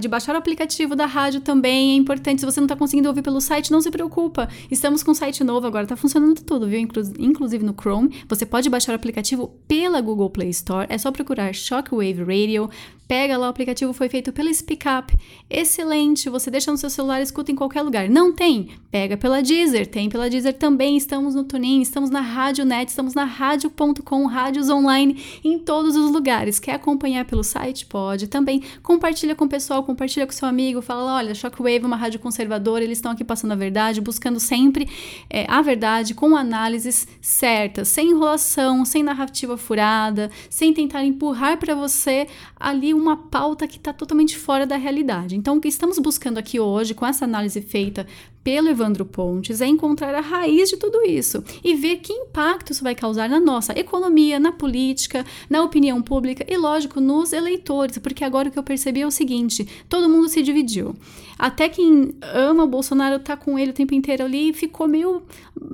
[0.00, 2.40] de baixar o aplicativo da rádio também, é importante.
[2.40, 4.48] Se você não está conseguindo ouvir pelo site, não se preocupa.
[4.70, 6.78] Estamos com um site novo agora, está funcionando tudo, viu?
[6.78, 8.22] Inclu inclusive no Chrome.
[8.28, 12.68] Você pode baixar o aplicativo pela Google Play Store, é só procurar Shockwave Radio.
[13.08, 15.14] Pega lá, o aplicativo foi feito pela SpeakUp.
[15.48, 18.08] Excelente, você deixa no seu celular escuta em qualquer lugar.
[18.08, 18.70] Não tem?
[18.90, 20.96] Pega pela Deezer, tem pela Deezer também.
[20.96, 26.10] Estamos no TuneIn, estamos na Rádio Net, estamos na rádio.com, rádios online, em todos os
[26.10, 26.58] lugares.
[26.58, 27.86] Quer acompanhar pelo site?
[27.86, 28.26] Pode.
[28.26, 32.18] Também compartilha com o pessoal, compartilha com seu amigo, fala, olha, Shockwave é uma rádio
[32.18, 34.88] conservadora, eles estão aqui passando a verdade, buscando sempre
[35.30, 41.74] é, a verdade com análises certas, sem enrolação, sem narrativa furada, sem tentar empurrar para
[41.74, 42.26] você
[42.58, 45.36] ali uma pauta que está totalmente fora da realidade.
[45.36, 48.06] Então, o que estamos buscando aqui hoje, com essa análise feita
[48.42, 52.84] pelo Evandro Pontes, é encontrar a raiz de tudo isso e ver que impacto isso
[52.84, 58.24] vai causar na nossa economia, na política, na opinião pública e, lógico, nos eleitores, porque
[58.24, 60.94] agora o que eu percebi é o seguinte: todo mundo se dividiu.
[61.38, 65.22] Até quem ama o Bolsonaro tá com ele o tempo inteiro ali e ficou meio,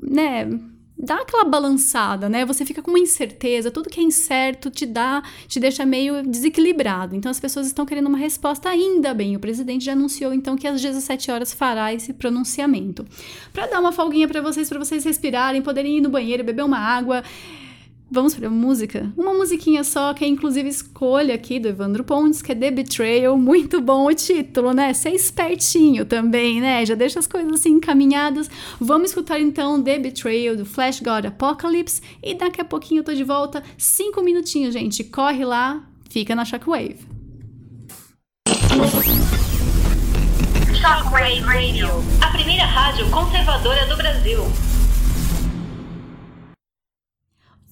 [0.02, 0.48] né,
[1.02, 2.46] dá aquela balançada, né?
[2.46, 7.16] Você fica com uma incerteza, tudo que é incerto te dá, te deixa meio desequilibrado.
[7.16, 9.34] Então as pessoas estão querendo uma resposta ainda bem.
[9.34, 13.04] O presidente já anunciou então que às 17 horas fará esse pronunciamento.
[13.52, 16.78] Para dar uma folguinha para vocês, para vocês respirarem, poderem ir no banheiro, beber uma
[16.78, 17.24] água.
[18.14, 19.10] Vamos para música?
[19.16, 23.38] Uma musiquinha só, que é inclusive escolha aqui do Evandro Pontes, que é The Betrayal.
[23.38, 24.92] Muito bom o título, né?
[24.92, 26.84] Ser espertinho também, né?
[26.84, 28.50] Já deixa as coisas assim encaminhadas.
[28.78, 32.02] Vamos escutar então The Betrayal do Flash God Apocalypse.
[32.22, 33.62] E daqui a pouquinho eu tô de volta.
[33.78, 35.04] Cinco minutinhos, gente.
[35.04, 36.98] Corre lá, fica na Shockwave.
[40.74, 41.88] Shockwave Radio,
[42.20, 44.42] a primeira rádio conservadora do Brasil.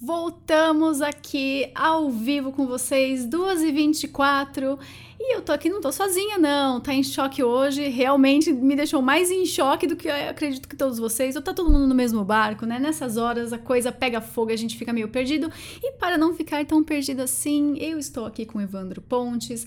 [0.03, 4.79] Voltamos aqui ao vivo com vocês, 2h24.
[5.19, 6.81] E eu tô aqui, não tô sozinha, não.
[6.81, 7.87] Tá em choque hoje.
[7.89, 11.37] Realmente me deixou mais em choque do que eu acredito que todos vocês.
[11.37, 12.79] Ou tá todo mundo no mesmo barco, né?
[12.79, 15.53] Nessas horas a coisa pega fogo, a gente fica meio perdido.
[15.83, 19.67] E para não ficar tão perdido assim, eu estou aqui com Evandro Pontes,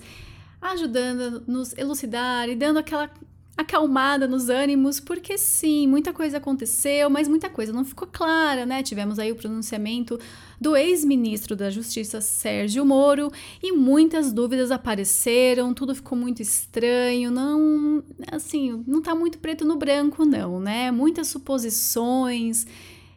[0.60, 3.08] ajudando a nos elucidar e dando aquela
[3.56, 8.82] acalmada nos ânimos, porque sim, muita coisa aconteceu, mas muita coisa não ficou clara, né?
[8.82, 10.20] Tivemos aí o pronunciamento
[10.60, 13.32] do ex-ministro da Justiça Sérgio Moro
[13.62, 19.76] e muitas dúvidas apareceram, tudo ficou muito estranho, não, assim, não tá muito preto no
[19.76, 20.90] branco não, né?
[20.90, 22.66] Muitas suposições,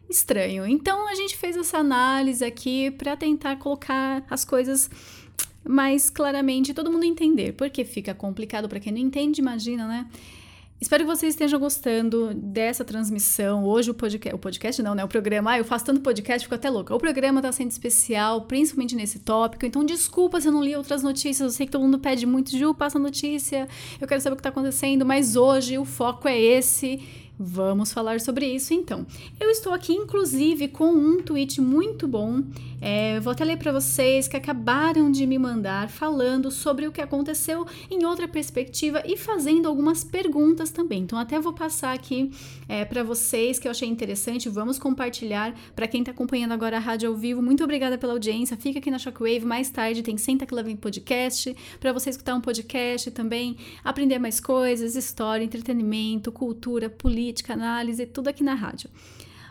[0.09, 0.67] estranho.
[0.67, 4.89] Então a gente fez essa análise aqui para tentar colocar as coisas
[5.67, 10.07] mais claramente todo mundo entender, porque fica complicado para quem não entende, imagina, né?
[10.79, 13.65] Espero que vocês estejam gostando dessa transmissão.
[13.65, 15.03] Hoje o podcast, o podcast não, né?
[15.03, 16.93] O programa, ah, eu faço tanto podcast, fico até louca.
[16.93, 19.65] O programa tá sendo especial, principalmente nesse tópico.
[19.65, 21.41] Então, desculpa se eu não li outras notícias.
[21.41, 23.67] Eu sei que todo mundo pede muito, Ju, passa notícia.
[23.99, 27.01] Eu quero saber o que tá acontecendo, mas hoje o foco é esse
[27.39, 29.05] Vamos falar sobre isso então.
[29.39, 32.41] Eu estou aqui, inclusive, com um tweet muito bom.
[32.79, 37.01] É, vou até ler para vocês que acabaram de me mandar falando sobre o que
[37.01, 41.01] aconteceu em outra perspectiva e fazendo algumas perguntas também.
[41.01, 42.31] Então, até vou passar aqui
[42.67, 44.49] é, para vocês que eu achei interessante.
[44.49, 47.41] Vamos compartilhar para quem está acompanhando agora a rádio ao vivo.
[47.41, 48.55] Muito obrigada pela audiência.
[48.57, 49.45] Fica aqui na Shockwave.
[49.45, 54.95] Mais tarde tem Senta vem podcast para você escutar um podcast também, aprender mais coisas,
[54.95, 58.89] história, entretenimento, cultura, política, análise, tudo aqui na rádio.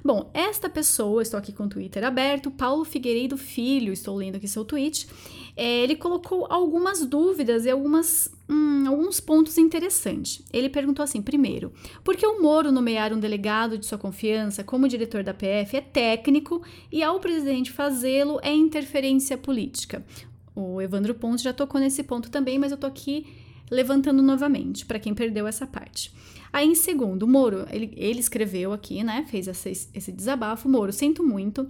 [0.07, 4.47] Bom, esta pessoa, estou aqui com o Twitter aberto, Paulo Figueiredo Filho, estou lendo aqui
[4.47, 5.09] seu tweet,
[5.57, 10.45] é, ele colocou algumas dúvidas e algumas, hum, alguns pontos interessantes.
[10.53, 11.73] Ele perguntou assim: primeiro,
[12.05, 15.81] por que o Moro nomear um delegado de sua confiança como diretor da PF é
[15.81, 20.07] técnico e ao presidente fazê-lo é interferência política?
[20.55, 23.27] O Evandro Pontes já tocou nesse ponto também, mas eu tô aqui
[23.69, 26.13] levantando novamente, para quem perdeu essa parte.
[26.53, 29.27] Aí, em segundo, Moro, ele, ele escreveu aqui, né?
[29.29, 30.69] Fez esse, esse desabafo.
[30.69, 31.69] Moro, sinto muito.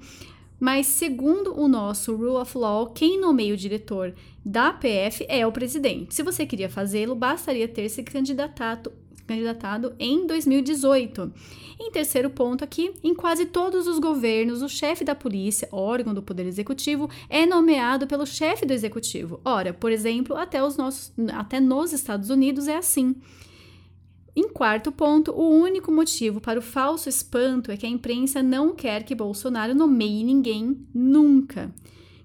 [0.58, 4.14] Mas, segundo o nosso Rule of Law, quem nomeia o diretor
[4.44, 6.14] da PF é o presidente.
[6.14, 8.92] Se você queria fazê-lo, bastaria ter se candidatado,
[9.26, 11.32] candidatado em 2018.
[11.78, 16.22] Em terceiro ponto aqui, em quase todos os governos, o chefe da polícia, órgão do
[16.22, 19.40] poder executivo, é nomeado pelo chefe do executivo.
[19.44, 23.14] Ora, por exemplo, até, os nossos, até nos Estados Unidos é assim.
[24.38, 28.74] Em quarto ponto, o único motivo para o falso espanto é que a imprensa não
[28.74, 31.72] quer que Bolsonaro nomeie ninguém nunca.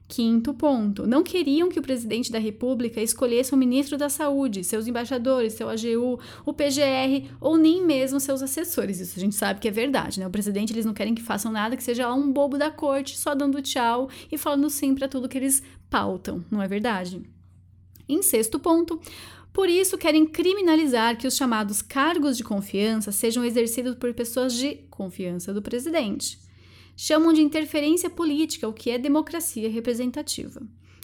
[0.09, 4.87] Quinto ponto, não queriam que o presidente da República escolhesse o ministro da Saúde, seus
[4.87, 8.99] embaixadores, seu AGU, o PGR ou nem mesmo seus assessores.
[8.99, 10.27] Isso a gente sabe que é verdade, né?
[10.27, 13.33] O presidente eles não querem que façam nada que seja um bobo da corte, só
[13.33, 17.21] dando tchau e falando sim para tudo que eles pautam, não é verdade?
[18.05, 18.99] Em sexto ponto,
[19.53, 24.75] por isso, querem criminalizar que os chamados cargos de confiança sejam exercidos por pessoas de
[24.89, 26.39] confiança do presidente.
[26.95, 30.61] Chamam de interferência política, o que é democracia representativa.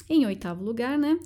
[0.10, 1.20] Em oitavo lugar, né?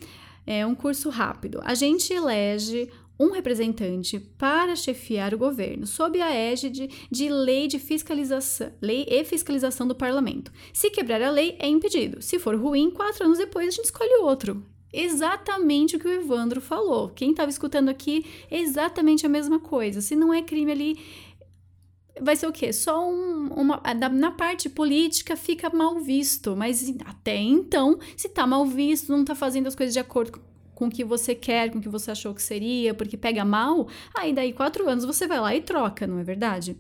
[0.48, 1.60] É um curso rápido.
[1.64, 7.78] A gente elege um representante para chefiar o governo, sob a égide de lei de
[7.78, 10.52] fiscalização, lei e fiscalização do parlamento.
[10.74, 12.20] Se quebrar a lei, é impedido.
[12.20, 16.62] Se for ruim, quatro anos depois a gente escolhe outro exatamente o que o Evandro
[16.62, 17.10] falou.
[17.10, 20.02] Quem estava escutando aqui, exatamente a mesma coisa.
[20.02, 21.00] Se não é crime ali,
[22.20, 22.72] vai ser o quê?
[22.74, 23.82] Só um, uma.
[24.12, 29.36] Na parte política fica mal visto, mas até então, se tá mal visto, não tá
[29.36, 30.42] fazendo as coisas de acordo
[30.76, 33.88] com o que você quer, com o que você achou que seria, porque pega mal,
[34.18, 36.76] aí daí quatro anos você vai lá e troca, não é verdade?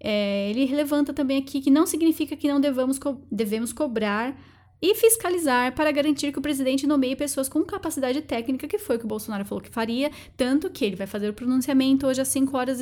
[0.00, 4.36] É, ele levanta também aqui que não significa que não devamos, co devemos cobrar
[4.82, 8.98] e fiscalizar para garantir que o presidente nomeie pessoas com capacidade técnica, que foi o
[8.98, 12.28] que o Bolsonaro falou que faria, tanto que ele vai fazer o pronunciamento hoje às
[12.28, 12.78] 5 horas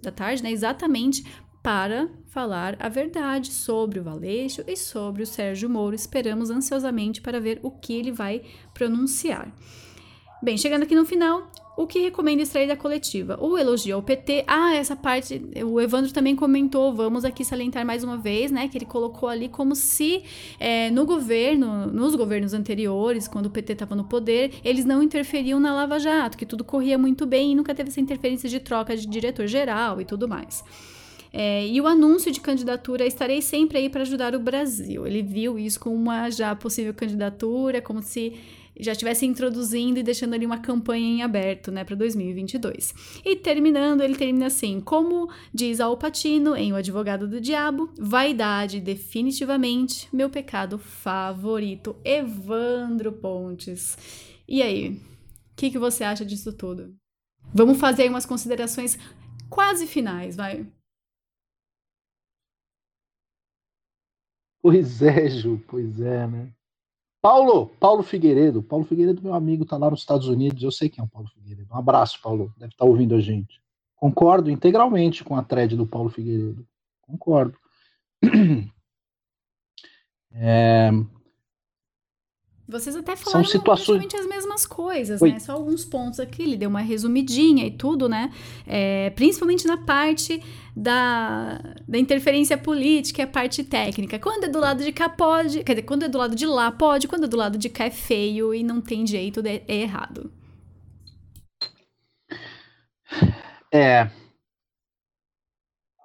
[0.00, 1.24] da tarde, né, exatamente
[1.62, 5.96] para falar a verdade sobre o Valeixo e sobre o Sérgio Moro.
[5.96, 9.52] Esperamos ansiosamente para ver o que ele vai pronunciar.
[10.40, 13.36] Bem, chegando aqui no final, o que recomenda extrair da coletiva?
[13.38, 14.44] O elogio ao PT.
[14.46, 18.66] Ah, essa parte, o Evandro também comentou, vamos aqui salientar mais uma vez, né?
[18.66, 20.22] Que ele colocou ali como se
[20.58, 25.60] é, no governo, nos governos anteriores, quando o PT estava no poder, eles não interferiam
[25.60, 28.96] na Lava Jato, que tudo corria muito bem e nunca teve essa interferência de troca
[28.96, 30.64] de diretor-geral e tudo mais.
[31.30, 35.06] É, e o anúncio de candidatura, estarei sempre aí para ajudar o Brasil.
[35.06, 38.32] Ele viu isso como uma já possível candidatura, como se
[38.78, 42.94] já estivesse introduzindo e deixando ali uma campanha em aberto, né, para 2022.
[43.24, 48.80] E terminando, ele termina assim: como diz Al Pacino em O Advogado do Diabo, vaidade
[48.80, 51.96] definitivamente meu pecado favorito.
[52.04, 53.96] Evandro Pontes.
[54.48, 55.00] E aí, o
[55.56, 56.94] que, que você acha disso tudo?
[57.54, 58.98] Vamos fazer umas considerações
[59.48, 60.66] quase finais, vai.
[64.60, 66.55] Pois é, Ju, pois é, né?
[67.26, 68.62] Paulo, Paulo Figueiredo.
[68.62, 70.62] Paulo Figueiredo, meu amigo, está lá nos Estados Unidos.
[70.62, 71.66] Eu sei quem é o Paulo Figueiredo.
[71.72, 72.54] Um abraço, Paulo.
[72.56, 73.60] Deve estar tá ouvindo a gente.
[73.96, 76.64] Concordo integralmente com a thread do Paulo Figueiredo.
[77.02, 77.58] Concordo.
[80.38, 80.90] É,
[82.68, 84.12] vocês até falaram São situações...
[84.12, 85.30] as mesmas coisas, Oi.
[85.30, 85.38] né?
[85.38, 88.32] Só alguns pontos aqui, ele deu uma resumidinha e tudo, né?
[88.66, 90.42] É, principalmente na parte
[90.74, 94.18] da, da interferência política e a parte técnica.
[94.18, 95.62] Quando é do lado de cá, pode.
[95.62, 97.06] Quer dizer, quando é do lado de lá, pode.
[97.06, 100.32] Quando é do lado de cá, é feio e não tem jeito, é, é errado.
[103.72, 104.10] É.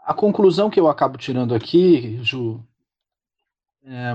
[0.06, 2.64] A conclusão que eu acabo tirando aqui, Ju,
[3.84, 4.14] é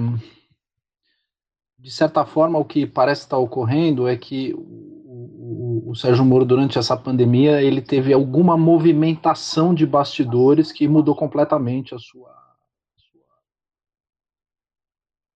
[1.87, 6.45] de certa forma, o que parece estar ocorrendo é que o, o, o, Sérgio Moro,
[6.45, 12.99] durante essa pandemia, ele teve alguma movimentação de bastidores que mudou completamente a sua, a
[12.99, 13.23] sua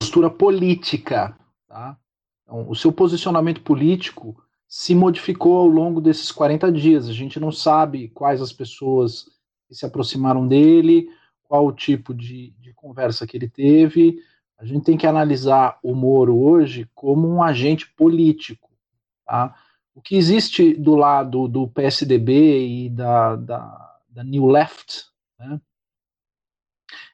[0.01, 1.39] postura política.
[1.69, 1.97] Tá?
[2.43, 4.37] Então, o seu posicionamento político
[4.67, 7.09] se modificou ao longo desses 40 dias.
[7.09, 9.27] A gente não sabe quais as pessoas
[9.69, 11.09] que se aproximaram dele,
[11.45, 14.19] qual o tipo de, de conversa que ele teve
[14.61, 18.71] a gente tem que analisar o Moro hoje como um agente político.
[19.25, 19.57] Tá?
[19.95, 25.07] O que existe do lado do PSDB e da, da, da New Left,
[25.39, 25.59] né,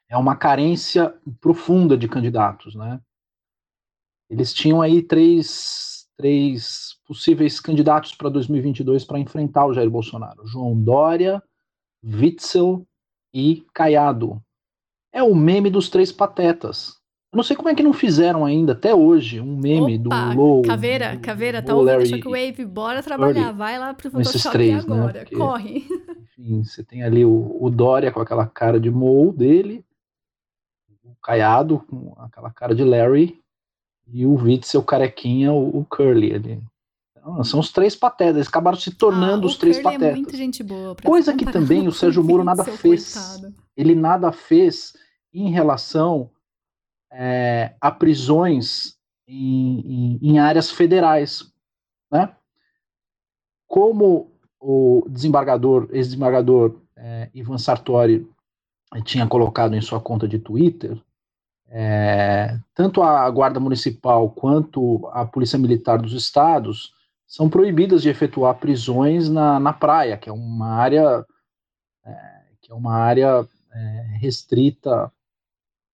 [0.09, 3.01] é uma carência profunda de candidatos, né?
[4.29, 10.81] Eles tinham aí três, três possíveis candidatos para 2022 para enfrentar o Jair Bolsonaro: João
[10.81, 11.41] Dória,
[12.03, 12.85] Witzel
[13.33, 14.43] e Caiado.
[15.13, 17.01] É o meme dos três patetas.
[17.37, 20.63] Não sei como é que não fizeram ainda, até hoje, um meme Opa, do Low.
[20.63, 22.65] Caveira, Caveira, tá ouvindo Larry Shockwave?
[22.65, 25.85] Bora trabalhar, vai lá pro Photoshop três, né, agora, porque- corre.
[26.39, 29.85] Enfim, você tem ali o, o Dória com aquela cara de Moe dele,
[31.05, 33.39] o Caiado com aquela cara de Larry,
[34.13, 36.63] e o Witzel carequinha, o, o Curly ali.
[37.19, 40.17] Então, são os três patetas, eles acabaram se tornando Ah, os três Curly é patetas.
[40.17, 40.95] muita gente boa.
[40.95, 43.15] pra Coisa que também o Sérgio Moro nada fez.
[43.15, 43.55] coitado.
[43.77, 44.93] ele nada fez
[45.35, 46.31] em relação
[47.19, 48.97] é, a prisões
[49.27, 51.51] em, em- em áreas federais,
[52.13, 52.37] né?
[53.67, 58.29] Como o desembargador, ex-desembargador é, Ivan Sartori
[59.05, 61.01] tinha colocado em sua conta de Twitter,
[61.69, 66.93] é, tanto a Guarda Municipal quanto a Polícia Militar dos Estados
[67.27, 71.25] são proibidas de efetuar prisões na, na praia, que é uma área
[72.05, 73.47] é, que é uma área
[74.21, 75.13] restrita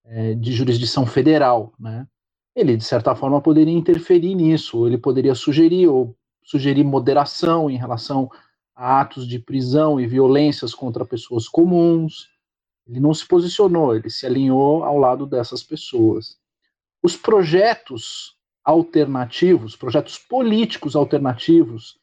[0.05, 2.07] é, de jurisdição federal, né?
[2.55, 8.29] Ele de certa forma poderia interferir nisso, ele poderia sugerir ou sugerir moderação em relação
[8.75, 12.27] a atos de prisão e violências contra pessoas comuns.
[12.87, 16.37] Ele não se posicionou, ele se alinhou ao lado dessas pessoas.
[17.01, 21.97] Os projetos alternativos, projetos políticos alternativos,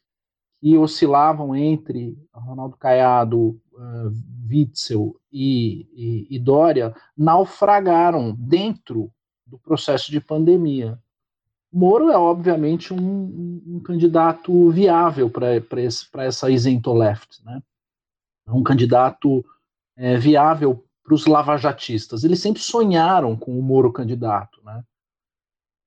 [0.60, 4.12] que oscilavam entre Ronaldo Caiado, uh,
[4.48, 9.10] Witzel e, e, e Dória, naufragaram dentro
[9.46, 10.98] do processo de pandemia.
[11.72, 17.62] Moro é, obviamente, um, um, candidato viável para essa isento left, né?
[18.46, 19.44] É um candidato
[19.96, 22.24] é, viável para os lavajatistas.
[22.24, 24.82] Eles sempre sonharam com o Moro candidato, né?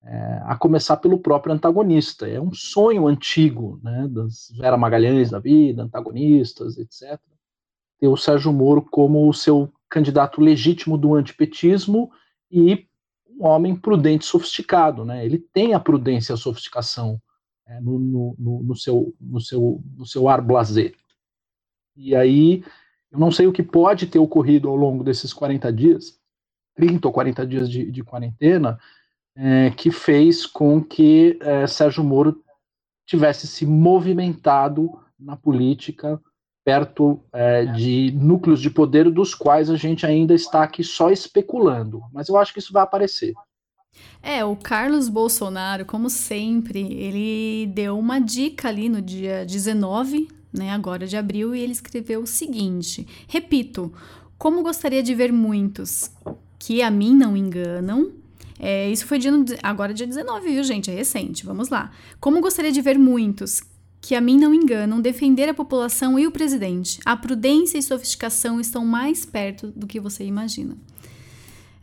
[0.05, 2.27] É, a começar pelo próprio antagonista.
[2.27, 7.17] É um sonho antigo, né, das Vera Magalhães da vida, antagonistas, etc.
[8.08, 12.12] O Sérgio Moro como o seu candidato legítimo do antipetismo
[12.51, 12.88] e
[13.30, 15.06] um homem prudente sofisticado.
[15.06, 15.26] Né?
[15.26, 17.22] Ele tem a prudência e a sofisticação
[17.68, 20.95] é, no, no, no, seu, no, seu, no seu ar blazer.
[21.95, 22.64] E aí,
[23.12, 26.20] eu não sei o que pode ter ocorrido ao longo desses 40 dias,
[26.76, 28.80] 30 ou 40 dias de, de quarentena,
[29.36, 32.43] é, que fez com que é, Sérgio Moro
[33.06, 36.22] tivesse se movimentado na política
[36.64, 42.01] perto é, de núcleos de poder dos quais a gente ainda está aqui só especulando.
[42.14, 43.34] Mas eu acho que isso vai aparecer.
[44.22, 50.72] É, o Carlos Bolsonaro, como sempre, ele deu uma dica ali no dia 19, né,
[50.72, 53.93] agora de abril, e ele escreveu o seguinte: Repito,
[54.38, 56.09] como gostaria de ver muitos
[56.57, 58.11] que a mim não enganam,
[58.57, 60.89] é, isso foi dia, agora dia 19, viu, gente?
[60.89, 61.45] É recente.
[61.45, 61.91] Vamos lá.
[62.20, 63.61] Como gostaria de ver muitos
[64.04, 66.99] que a mim não enganam defender a população e o presidente.
[67.06, 70.76] A prudência e sofisticação estão mais perto do que você imagina.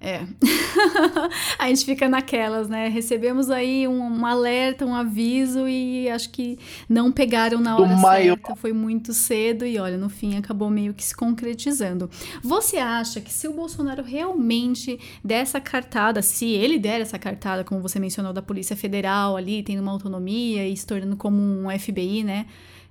[0.01, 0.23] É.
[1.59, 2.89] a gente fica naquelas, né?
[2.89, 8.37] Recebemos aí um, um, alerta, um aviso e acho que não pegaram na hora maior...
[8.37, 8.57] certa.
[8.57, 12.09] Foi muito cedo e olha, no fim acabou meio que se concretizando.
[12.43, 17.63] Você acha que se o Bolsonaro realmente der essa cartada, se ele der essa cartada,
[17.63, 21.79] como você mencionou, da Polícia Federal ali, tendo uma autonomia e se tornando como um
[21.79, 22.47] FBI, né?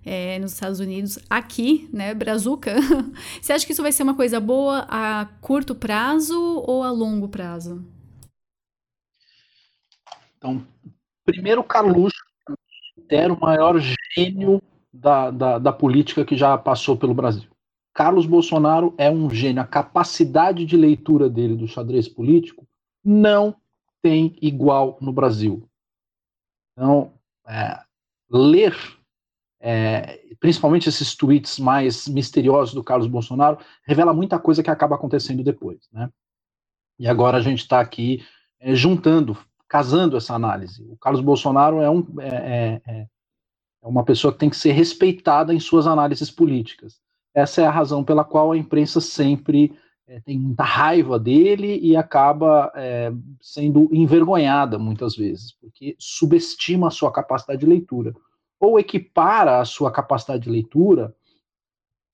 [0.06, 2.76] É, nos Estados Unidos, aqui, né, Brazuca,
[3.42, 7.28] você acha que isso vai ser uma coisa boa a curto prazo ou a longo
[7.28, 7.86] prazo?
[10.38, 10.66] Então,
[11.26, 12.24] primeiro, Carluxo
[13.10, 13.78] era o maior
[14.16, 14.62] gênio
[14.94, 17.50] da, da, da política que já passou pelo Brasil.
[17.94, 19.62] Carlos Bolsonaro é um gênio.
[19.62, 22.66] A capacidade de leitura dele do xadrez político
[23.04, 23.56] não
[24.02, 25.68] tem igual no Brasil.
[26.72, 27.12] Então,
[27.46, 27.82] é,
[28.30, 28.74] ler
[29.60, 35.44] é, principalmente esses tweets mais misteriosos do Carlos Bolsonaro, revela muita coisa que acaba acontecendo
[35.44, 35.80] depois.
[35.92, 36.10] Né?
[36.98, 38.24] E agora a gente está aqui
[38.60, 39.38] é, juntando,
[39.68, 40.84] casando essa análise.
[40.90, 43.08] O Carlos Bolsonaro é, um, é, é, é,
[43.82, 47.00] uma pessoa que tem que ser respeitada em suas análises políticas.
[47.34, 49.78] Essa é a razão pela qual a imprensa sempre
[50.08, 53.12] é, tem muita raiva dele e acaba é,
[53.42, 58.16] sendo envergonhada muitas vezes, porque subestima a sua capacidade de leitura
[58.60, 61.16] ou equipara a sua capacidade de leitura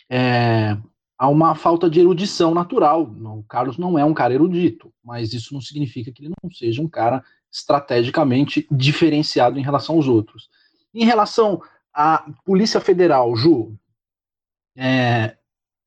[0.09, 0.77] é,
[1.17, 3.03] a uma falta de erudição natural.
[3.03, 6.81] O Carlos não é um cara erudito, mas isso não significa que ele não seja
[6.81, 10.49] um cara estrategicamente diferenciado em relação aos outros.
[10.93, 11.61] Em relação
[11.93, 13.73] à Polícia Federal, Ju,
[14.75, 15.37] é,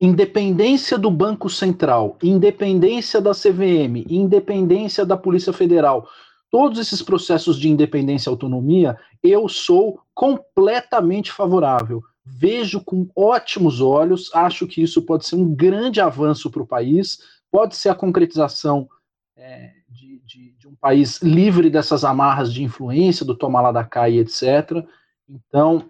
[0.01, 6.07] independência do Banco Central, independência da CVM, independência da Polícia Federal,
[6.51, 12.01] todos esses processos de independência e autonomia, eu sou completamente favorável.
[12.25, 17.19] Vejo com ótimos olhos, acho que isso pode ser um grande avanço para o país,
[17.51, 18.87] pode ser a concretização
[19.35, 23.83] é, de, de, de, um país livre dessas amarras de influência, do toma lá da
[23.83, 24.85] cá e etc.
[25.27, 25.89] Então,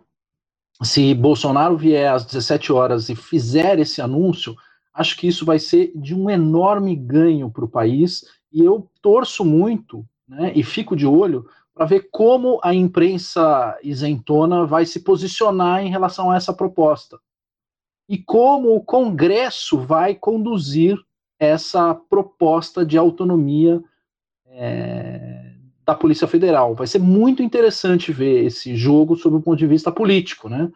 [0.84, 4.56] se Bolsonaro vier às 17 horas e fizer esse anúncio,
[4.94, 9.44] acho que isso vai ser de um enorme ganho para o país e eu torço
[9.44, 15.84] muito né, e fico de olho para ver como a imprensa isentona vai se posicionar
[15.84, 17.20] em relação a essa proposta
[18.10, 20.98] e como o Congresso vai conduzir
[21.40, 23.82] essa proposta de autonomia
[24.48, 25.54] é,
[25.86, 26.74] da Polícia Federal.
[26.74, 30.72] Vai ser muito interessante ver esse jogo sob o ponto de vista político, né?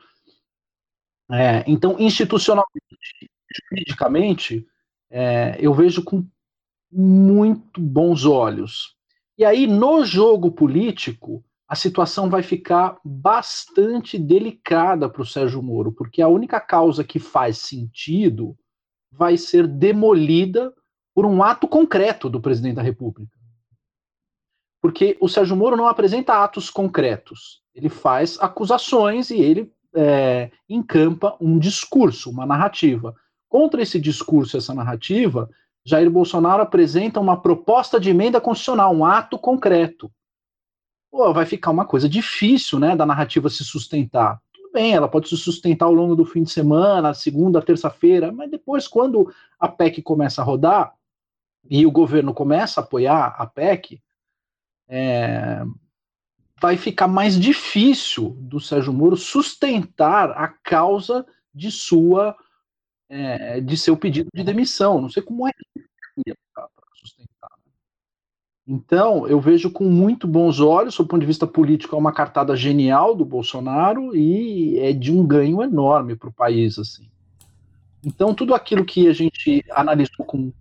[1.31, 2.69] É, então, institucionalmente,
[3.69, 4.67] juridicamente,
[5.09, 6.23] é, eu vejo com
[6.91, 8.92] muito bons olhos.
[9.37, 15.91] E aí, no jogo político, a situação vai ficar bastante delicada para o Sérgio Moro,
[15.91, 18.55] porque a única causa que faz sentido
[19.11, 20.73] vai ser demolida
[21.15, 23.35] por um ato concreto do presidente da República.
[24.81, 31.37] Porque o Sérgio Moro não apresenta atos concretos, ele faz acusações e ele é, encampa
[31.39, 33.15] um discurso, uma narrativa.
[33.47, 35.49] Contra esse discurso, essa narrativa,
[35.85, 40.11] Jair Bolsonaro apresenta uma proposta de emenda constitucional, um ato concreto.
[41.11, 44.41] Pô, vai ficar uma coisa difícil, né, da narrativa se sustentar.
[44.53, 48.49] Tudo bem, ela pode se sustentar ao longo do fim de semana, segunda, terça-feira, mas
[48.49, 50.93] depois, quando a PEC começa a rodar
[51.69, 54.01] e o governo começa a apoiar a PEC,
[54.87, 55.63] é,
[56.61, 62.35] vai ficar mais difícil do Sérgio Moro sustentar a causa de sua
[63.09, 64.99] é, de seu pedido de demissão.
[64.99, 65.51] Não sei como é
[66.53, 67.49] para sustentar.
[67.65, 67.71] Né?
[68.67, 72.55] Então, eu vejo com muito bons olhos, do ponto de vista político, é uma cartada
[72.55, 76.77] genial do Bolsonaro e é de um ganho enorme para o país.
[76.77, 77.09] assim.
[78.03, 80.51] Então, tudo aquilo que a gente analisou com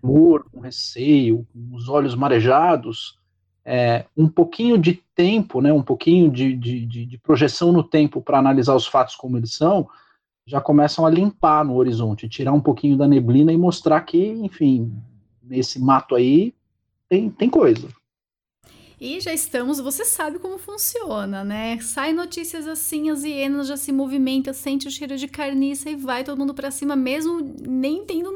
[0.00, 3.18] temor, com receio, com os olhos marejados,
[3.64, 8.20] é, um pouquinho de tempo, né, um pouquinho de, de, de, de projeção no tempo
[8.22, 9.88] para analisar os fatos como eles são,
[10.48, 14.90] já começam a limpar no horizonte, tirar um pouquinho da neblina e mostrar que, enfim,
[15.42, 16.54] nesse mato aí
[17.06, 17.86] tem, tem coisa.
[18.98, 21.78] E já estamos, você sabe como funciona, né?
[21.80, 26.24] Sai notícias assim, as hienas já se movimentam, sente o cheiro de carniça e vai
[26.24, 28.32] todo mundo para cima, mesmo nem tendo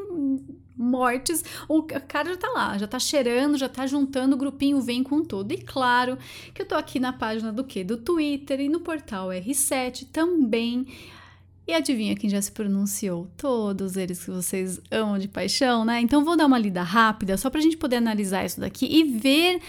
[0.77, 5.03] mortes, o cara já tá lá, já tá cheirando, já tá juntando, o grupinho vem
[5.03, 5.51] com tudo.
[5.51, 6.17] E claro
[6.53, 7.83] que eu tô aqui na página do que?
[7.83, 10.87] Do Twitter e no portal R7 também.
[11.65, 13.27] E adivinha quem já se pronunciou?
[13.37, 16.01] Todos eles que vocês amam de paixão, né?
[16.01, 19.61] Então vou dar uma lida rápida só pra gente poder analisar isso daqui e ver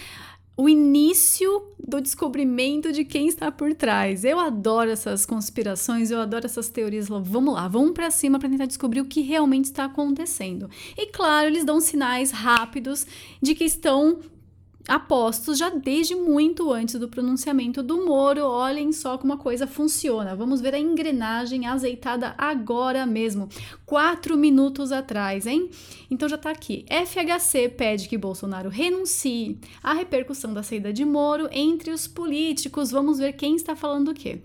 [0.57, 4.23] o início do descobrimento de quem está por trás.
[4.23, 7.07] Eu adoro essas conspirações, eu adoro essas teorias.
[7.09, 10.69] Vamos lá, vamos para cima para tentar descobrir o que realmente está acontecendo.
[10.97, 13.05] E claro, eles dão sinais rápidos
[13.41, 14.19] de que estão
[14.87, 18.43] apostos já desde muito antes do pronunciamento do Moro.
[18.45, 20.35] Olhem só como a coisa funciona.
[20.35, 23.49] Vamos ver a engrenagem azeitada agora mesmo,
[23.85, 25.69] quatro minutos atrás, hein?
[26.09, 26.85] Então já tá aqui.
[26.89, 32.91] FHC pede que Bolsonaro renuncie à repercussão da saída de Moro entre os políticos.
[32.91, 34.41] Vamos ver quem está falando o quê.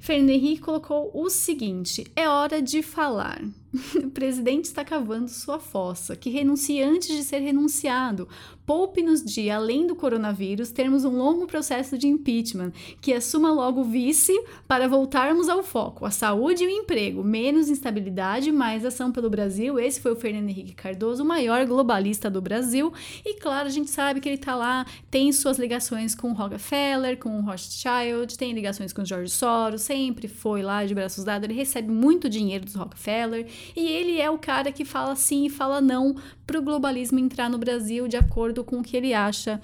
[0.00, 3.42] Fernando Henrique colocou o seguinte: é hora de falar.
[3.96, 8.28] o presidente está cavando sua fossa, que renuncie antes de ser renunciado.
[8.66, 13.84] Poupe-nos de, além do coronavírus, termos um longo processo de impeachment, que assuma logo o
[13.84, 14.32] vice
[14.66, 19.78] para voltarmos ao foco, a saúde e o emprego, menos instabilidade, mais ação pelo Brasil.
[19.78, 22.92] Esse foi o Fernando Henrique Cardoso, o maior globalista do Brasil.
[23.24, 27.16] E claro, a gente sabe que ele está lá, tem suas ligações com o Rockefeller,
[27.18, 31.48] com o Rothschild, tem ligações com o George Soros, sempre foi lá de braços dados,
[31.48, 35.50] ele recebe muito dinheiro dos Rockefeller e ele é o cara que fala sim e
[35.50, 36.16] fala não
[36.46, 39.60] para o globalismo entrar no Brasil de acordo com o que ele acha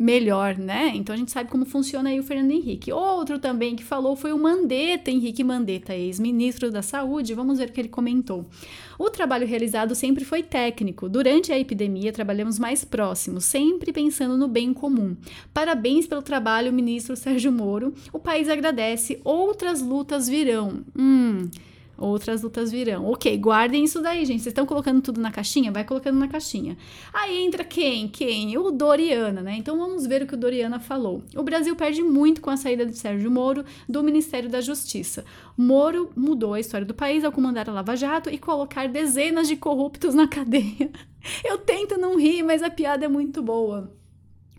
[0.00, 0.92] melhor, né?
[0.94, 2.90] Então a gente sabe como funciona aí o Fernando Henrique.
[2.90, 7.34] Outro também que falou foi o Mandetta, Henrique Mandetta, ex-ministro da Saúde.
[7.34, 8.46] Vamos ver o que ele comentou.
[8.98, 11.06] O trabalho realizado sempre foi técnico.
[11.06, 15.14] Durante a epidemia, trabalhamos mais próximos, sempre pensando no bem comum.
[15.52, 17.92] Parabéns pelo trabalho, ministro Sérgio Moro.
[18.10, 19.20] O país agradece.
[19.22, 20.82] Outras lutas virão.
[20.98, 21.50] Hum.
[22.00, 23.04] Outras lutas virão.
[23.04, 24.40] Ok, guardem isso daí, gente.
[24.40, 25.70] Vocês estão colocando tudo na caixinha?
[25.70, 26.74] Vai colocando na caixinha.
[27.12, 28.08] Aí entra quem?
[28.08, 28.56] Quem?
[28.56, 29.56] O Doriana, né?
[29.58, 31.22] Então vamos ver o que o Doriana falou.
[31.36, 35.26] O Brasil perde muito com a saída de Sérgio Moro do Ministério da Justiça.
[35.54, 39.56] Moro mudou a história do país ao comandar a Lava Jato e colocar dezenas de
[39.56, 40.90] corruptos na cadeia.
[41.44, 43.92] Eu tento não rir, mas a piada é muito boa.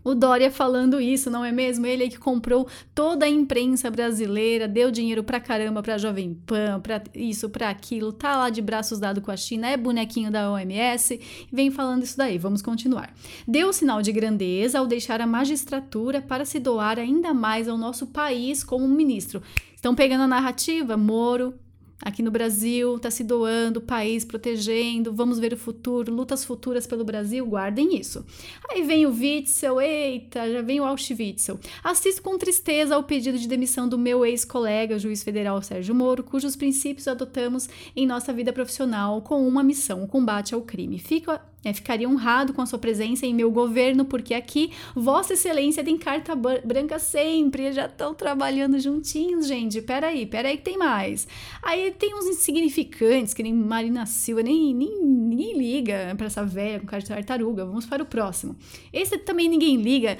[0.04, 1.86] O Dória falando isso, não é mesmo?
[1.86, 7.02] Ele que comprou toda a imprensa brasileira, deu dinheiro pra caramba pra Jovem Pan, pra
[7.14, 11.20] isso, pra aquilo, tá lá de braços dados com a China, é bonequinho da OMS,
[11.52, 12.38] vem falando isso daí.
[12.38, 13.14] Vamos continuar.
[13.46, 18.06] Deu sinal de grandeza ao deixar a magistratura para se doar ainda mais ao nosso
[18.06, 19.42] país como ministro.
[19.74, 20.96] Estão pegando a narrativa?
[20.96, 21.54] Moro,
[22.02, 26.86] aqui no Brasil, está se doando, o país protegendo, vamos ver o futuro, lutas futuras
[26.86, 28.26] pelo Brasil, guardem isso.
[28.68, 31.58] Aí vem o Witzel, eita, já vem o Auschwitzel.
[31.82, 36.56] Assisto com tristeza ao pedido de demissão do meu ex-colega, juiz federal Sérgio Moro, cujos
[36.56, 40.98] princípios adotamos em nossa vida profissional com uma missão, o combate ao crime.
[40.98, 41.30] Fico
[41.64, 45.96] é, ficaria honrado com a sua presença em meu governo, porque aqui Vossa Excelência tem
[45.96, 47.72] carta branca sempre.
[47.72, 49.80] Já estão trabalhando juntinhos, gente.
[49.80, 51.26] Peraí, peraí que tem mais.
[51.62, 56.80] Aí tem uns insignificantes, que nem Marina Silva, nem, nem ninguém liga para essa velha
[56.80, 57.64] com carta tartaruga.
[57.64, 58.56] Vamos para o próximo.
[58.92, 60.18] Esse também ninguém liga.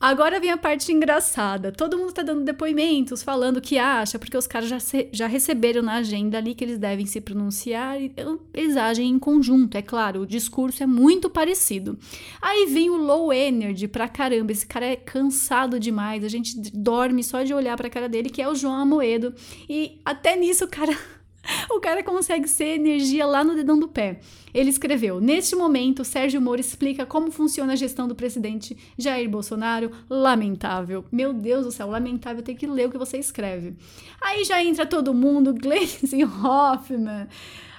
[0.00, 1.72] Agora vem a parte engraçada.
[1.72, 4.78] Todo mundo tá dando depoimentos, falando o que acha, porque os caras já,
[5.12, 8.12] já receberam na agenda ali que eles devem se pronunciar e
[8.54, 10.20] eles agem em conjunto, é claro.
[10.20, 11.98] O discurso é muito parecido.
[12.40, 14.52] Aí vem o low energy pra caramba.
[14.52, 16.22] Esse cara é cansado demais.
[16.22, 19.34] A gente dorme só de olhar pra cara dele, que é o João Amoedo.
[19.68, 20.96] E até nisso o cara.
[21.70, 24.20] O cara consegue ser energia lá no dedão do pé.
[24.52, 29.90] Ele escreveu: Neste momento, Sérgio Moro explica como funciona a gestão do presidente Jair Bolsonaro.
[30.08, 31.04] Lamentável.
[31.10, 33.76] Meu Deus do céu, lamentável ter que ler o que você escreve.
[34.20, 37.28] Aí já entra todo mundo, Gleisi Hoffman.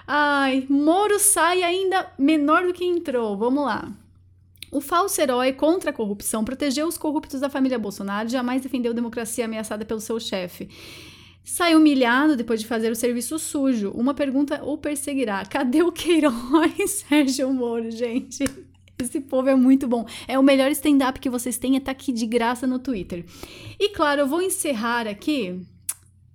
[0.08, 3.38] Ai, Moro sai ainda menor do que entrou.
[3.38, 3.92] Vamos lá.
[4.72, 8.92] O falso herói contra a corrupção protegeu os corruptos da família Bolsonaro e jamais defendeu
[8.92, 10.70] a democracia ameaçada pelo seu chefe.
[11.52, 13.90] Sai humilhado depois de fazer o serviço sujo.
[13.96, 15.44] Uma pergunta o perseguirá.
[15.44, 18.46] Cadê o Queiroz, Sérgio Moro, gente?
[19.00, 20.06] Esse povo é muito bom.
[20.28, 23.26] É o melhor stand-up que vocês têm, é tá aqui de graça no Twitter.
[23.80, 25.60] E claro, eu vou encerrar aqui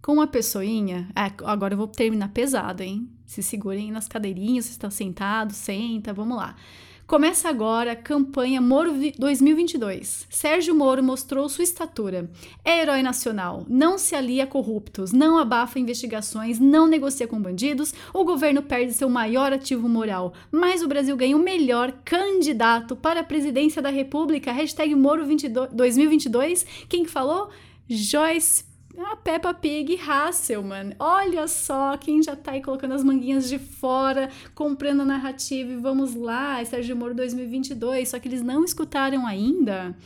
[0.02, 1.08] com uma pessoinha.
[1.14, 3.08] É, agora eu vou terminar pesado, hein?
[3.24, 6.56] Se segurem nas cadeirinhas, vocês estão sentados, senta, vamos lá.
[7.06, 10.26] Começa agora a campanha Moro 2022.
[10.30, 12.30] Sérgio Moro mostrou sua estatura.
[12.64, 17.92] É herói nacional, não se alia a corruptos, não abafa investigações, não negocia com bandidos.
[18.14, 23.20] O governo perde seu maior ativo moral, mas o Brasil ganha o melhor candidato para
[23.20, 24.50] a presidência da República.
[24.50, 26.66] Hashtag Moro 22, 2022.
[26.88, 27.50] Quem que falou?
[27.86, 28.64] Joyce
[28.98, 30.94] a Peppa Pig Hasselman.
[30.98, 35.76] Olha só quem já tá aí colocando as manguinhas de fora, comprando a narrativa e
[35.76, 38.08] vamos lá, Sérgio Moro 2022.
[38.08, 39.96] Só que eles não escutaram ainda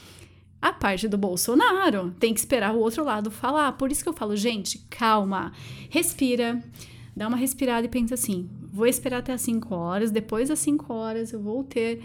[0.61, 2.15] a parte do Bolsonaro.
[2.19, 3.73] Tem que esperar o outro lado falar.
[3.73, 5.53] Por isso que eu falo, gente, calma,
[5.91, 6.63] respira,
[7.17, 10.93] dá uma respirada e pensa assim: vou esperar até as 5 horas, depois das 5
[10.93, 12.03] horas eu vou ter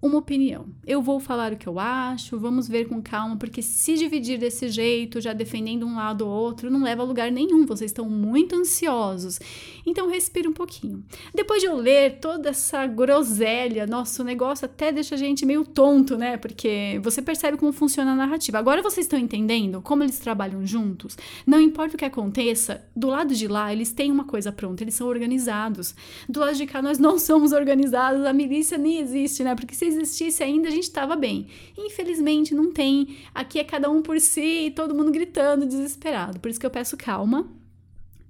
[0.00, 0.66] uma opinião.
[0.86, 4.68] Eu vou falar o que eu acho, vamos ver com calma, porque se dividir desse
[4.68, 7.66] jeito, já defendendo um lado ou outro, não leva a lugar nenhum.
[7.66, 9.40] Vocês estão muito ansiosos.
[9.84, 11.04] Então respira um pouquinho.
[11.34, 16.16] Depois de eu ler toda essa groselha, nosso negócio até deixa a gente meio tonto,
[16.16, 16.36] né?
[16.36, 18.58] Porque você percebe como funciona a narrativa.
[18.58, 21.16] Agora vocês estão entendendo como eles trabalham juntos?
[21.44, 24.94] Não importa o que aconteça, do lado de lá eles têm uma coisa pronta, eles
[24.94, 25.94] são organizados.
[26.28, 29.56] Do lado de cá nós não somos organizados, a milícia nem existe, né?
[29.56, 31.48] Porque se existisse ainda, a gente estava bem.
[31.76, 33.18] Infelizmente, não tem.
[33.34, 36.38] Aqui é cada um por si, todo mundo gritando, desesperado.
[36.40, 37.48] Por isso que eu peço calma.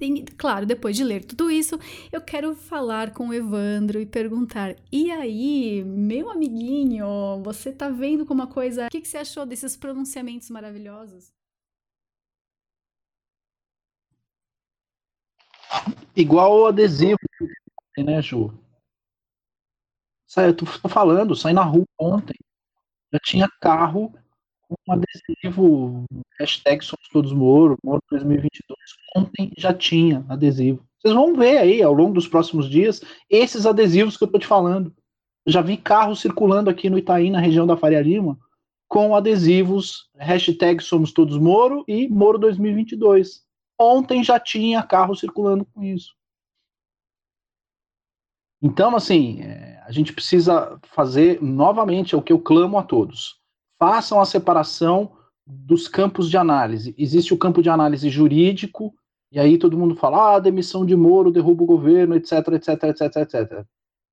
[0.00, 1.78] E, claro, depois de ler tudo isso,
[2.12, 8.24] eu quero falar com o Evandro e perguntar: e aí, meu amiguinho, você tá vendo
[8.24, 8.86] como a coisa.
[8.86, 11.32] O que, que você achou desses pronunciamentos maravilhosos?
[16.14, 17.18] Igual o adesivo,
[17.98, 18.52] né, Ju?
[20.36, 22.36] Eu tô, falando, saí na rua ontem.
[23.12, 24.12] Já tinha carro
[24.68, 26.04] com um adesivo,
[26.38, 28.78] hashtag Somos Todos Moro, Moro 2022.
[29.16, 30.86] Ontem já tinha adesivo.
[30.98, 33.00] Vocês vão ver aí, ao longo dos próximos dias,
[33.30, 34.94] esses adesivos que eu tô te falando.
[35.46, 38.38] Eu já vi carros circulando aqui no Itaí, na região da Faria Lima,
[38.86, 43.42] com adesivos, hashtag Somos Todos Moro e Moro 2022.
[43.78, 46.17] Ontem já tinha carro circulando com isso.
[48.60, 53.36] Então, assim, é, a gente precisa fazer novamente é o que eu clamo a todos.
[53.78, 55.16] Façam a separação
[55.46, 56.94] dos campos de análise.
[56.98, 58.94] Existe o campo de análise jurídico
[59.30, 63.16] E aí todo mundo fala, ah, demissão de Moro derruba o governo, etc, etc, etc,
[63.16, 63.66] etc.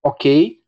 [0.03, 0.61] Ok.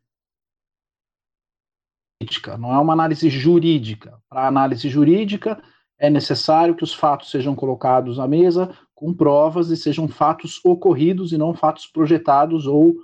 [2.58, 4.20] Não é uma análise jurídica.
[4.28, 5.62] Para análise jurídica,
[5.98, 11.32] é necessário que os fatos sejam colocados à mesa com provas e sejam fatos ocorridos
[11.32, 12.96] e não fatos projetados ou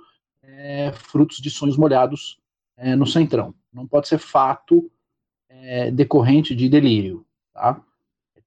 [0.55, 2.39] é, frutos de sonhos molhados
[2.77, 3.53] é, no centrão.
[3.71, 4.89] Não pode ser fato
[5.49, 7.81] é, decorrente de delírio, tá?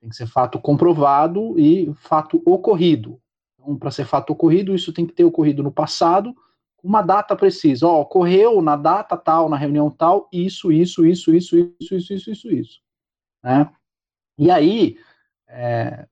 [0.01, 3.21] Tem que ser fato comprovado e fato ocorrido.
[3.59, 6.35] Então, para ser fato ocorrido, isso tem que ter ocorrido no passado,
[6.83, 7.87] uma data precisa.
[7.87, 12.31] Ó, ocorreu na data tal, na reunião tal, isso, isso, isso, isso, isso, isso, isso,
[12.31, 12.81] isso, isso.
[13.43, 13.69] Né?
[14.39, 14.97] E aí,
[15.49, 16.07] é,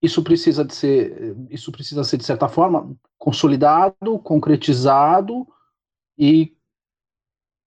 [0.00, 5.46] isso precisa de ser, isso precisa ser de certa forma consolidado, concretizado
[6.16, 6.56] e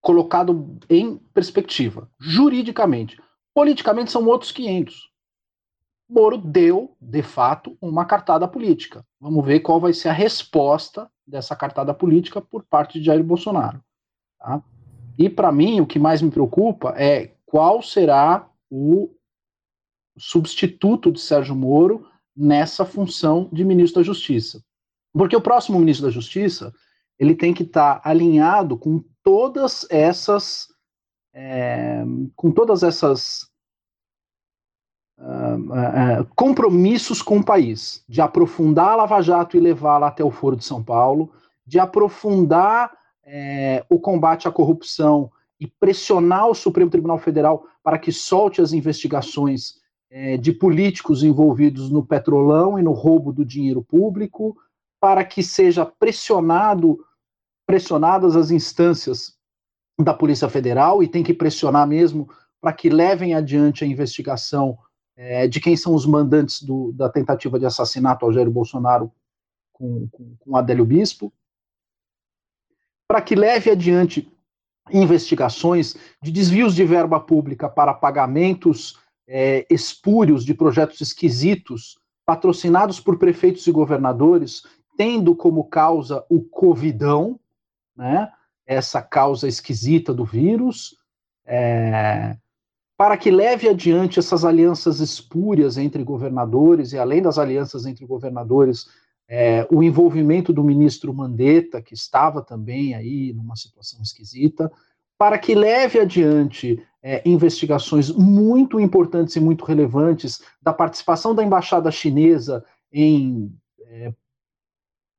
[0.02, 3.22] colocado em perspectiva, juridicamente.
[3.54, 5.12] Politicamente são outros 500.
[6.10, 9.06] Moro deu, de fato, uma cartada política.
[9.20, 13.82] Vamos ver qual vai ser a resposta dessa cartada política por parte de Jair Bolsonaro.
[14.40, 14.62] Tá?
[15.18, 19.14] E para mim, o que mais me preocupa é qual será o
[20.18, 24.64] substituto de Sérgio Moro nessa função de ministro da Justiça.
[25.14, 26.74] Porque o próximo ministro da Justiça
[27.20, 30.68] ele tem que estar tá alinhado com todas essas
[31.34, 32.04] é,
[32.36, 33.50] com todas essas
[35.18, 40.32] uh, uh, compromissos com o país, de aprofundar a Lava Jato e levá-la até o
[40.32, 41.32] Foro de São Paulo,
[41.66, 42.92] de aprofundar
[43.24, 48.74] é, o combate à corrupção e pressionar o Supremo Tribunal Federal para que solte as
[48.74, 49.80] investigações
[50.12, 54.58] é, de políticos envolvidos no petrolão e no roubo do dinheiro público,
[55.00, 57.00] para que seja pressionado,
[57.66, 59.38] pressionadas as instâncias
[59.98, 62.30] da Polícia Federal, e tem que pressionar mesmo
[62.60, 64.78] para que levem adiante a investigação
[65.16, 69.12] é, de quem são os mandantes do, da tentativa de assassinato ao Jair Bolsonaro
[69.72, 71.34] com, com, com Adélio Bispo,
[73.08, 74.32] para que leve adiante
[74.92, 79.01] investigações de desvios de verba pública para pagamentos
[79.34, 84.64] é, espúrios de projetos esquisitos, patrocinados por prefeitos e governadores,
[84.98, 87.40] tendo como causa o Covidão,
[87.96, 88.30] né,
[88.66, 90.98] essa causa esquisita do vírus,
[91.46, 92.36] é,
[92.98, 98.88] para que leve adiante essas alianças espúrias entre governadores, e além das alianças entre governadores,
[99.30, 104.70] é, o envolvimento do ministro Mandetta, que estava também aí numa situação esquisita,
[105.22, 111.92] para que leve adiante é, investigações muito importantes e muito relevantes da participação da embaixada
[111.92, 113.54] chinesa em,
[113.86, 114.14] é,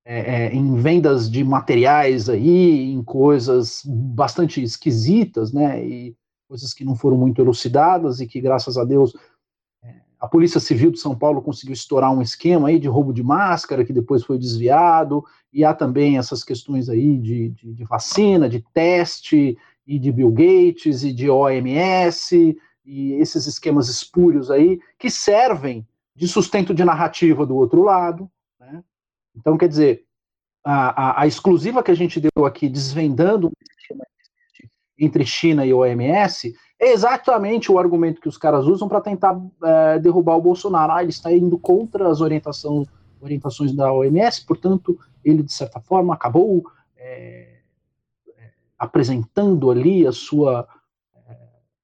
[0.04, 6.16] é, é, em vendas de materiais aí, em coisas bastante esquisitas, né, e
[6.48, 9.14] coisas que não foram muito elucidadas e que, graças a Deus,
[9.84, 13.22] é, a Polícia Civil de São Paulo conseguiu estourar um esquema aí de roubo de
[13.22, 18.48] máscara, que depois foi desviado, e há também essas questões aí de, de, de vacina,
[18.48, 19.56] de teste,
[19.86, 26.28] e de Bill Gates e de OMS e esses esquemas espúrios aí que servem de
[26.28, 28.30] sustento de narrativa do outro lado.
[28.60, 28.82] Né?
[29.34, 30.04] Então, quer dizer,
[30.64, 33.50] a, a, a, exclusiva que a gente deu aqui, desvendando
[34.98, 39.98] entre China e OMS, é exatamente o argumento que os caras usam para tentar é,
[39.98, 40.92] derrubar o Bolsonaro.
[40.92, 42.86] Ah, ele está indo contra as orientações,
[43.20, 46.64] orientações da OMS, portanto, ele, de certa forma, acabou.
[46.96, 47.51] É,
[48.82, 50.66] apresentando ali a sua,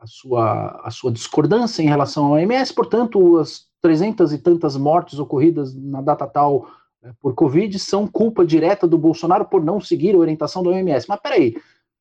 [0.00, 5.16] a sua, a sua discordância em relação ao OMS, portanto, as 300 e tantas mortes
[5.20, 6.68] ocorridas na data tal
[7.00, 11.06] né, por Covid são culpa direta do Bolsonaro por não seguir a orientação do OMS.
[11.08, 11.56] Mas peraí,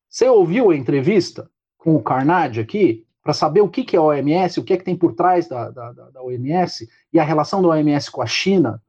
[0.08, 4.02] você ouviu a entrevista com o Carnage aqui para saber o que, que é a
[4.02, 7.62] OMS, o que é que tem por trás da, da, da OMS e a relação
[7.62, 8.82] da OMS com a China?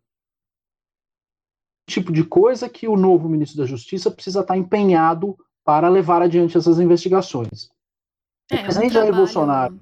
[1.88, 5.38] Tipo de coisa que o novo ministro da Justiça precisa estar empenhado
[5.70, 7.70] para levar adiante essas investigações.
[8.52, 9.80] É, o Jair Bolsonaro,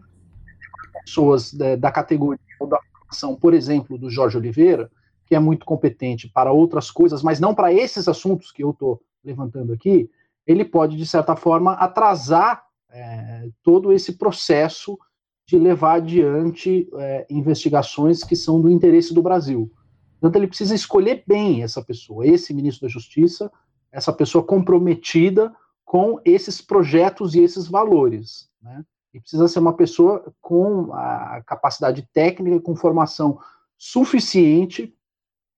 [1.05, 4.91] pessoas da, da categoria ou da formação, por exemplo, do Jorge Oliveira,
[5.26, 9.01] que é muito competente para outras coisas, mas não para esses assuntos que eu estou
[9.23, 10.09] levantando aqui,
[10.45, 14.99] ele pode, de certa forma, atrasar é, todo esse processo
[15.47, 19.72] de levar adiante é, investigações que são do interesse do Brasil.
[20.19, 23.49] Portanto, ele precisa escolher bem essa pessoa, esse ministro da Justiça,
[23.89, 25.55] essa pessoa comprometida
[25.88, 28.49] com esses projetos e esses valores.
[28.61, 28.84] Né?
[29.14, 33.39] E precisa ser uma pessoa com a capacidade técnica, com formação
[33.77, 34.93] suficiente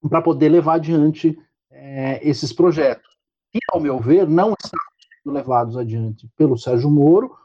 [0.08, 1.36] para poder levar adiante
[1.72, 3.10] é, esses projetos.
[3.56, 7.36] E, ao meu ver, não estão sendo levados adiante pelo Sérgio Moro,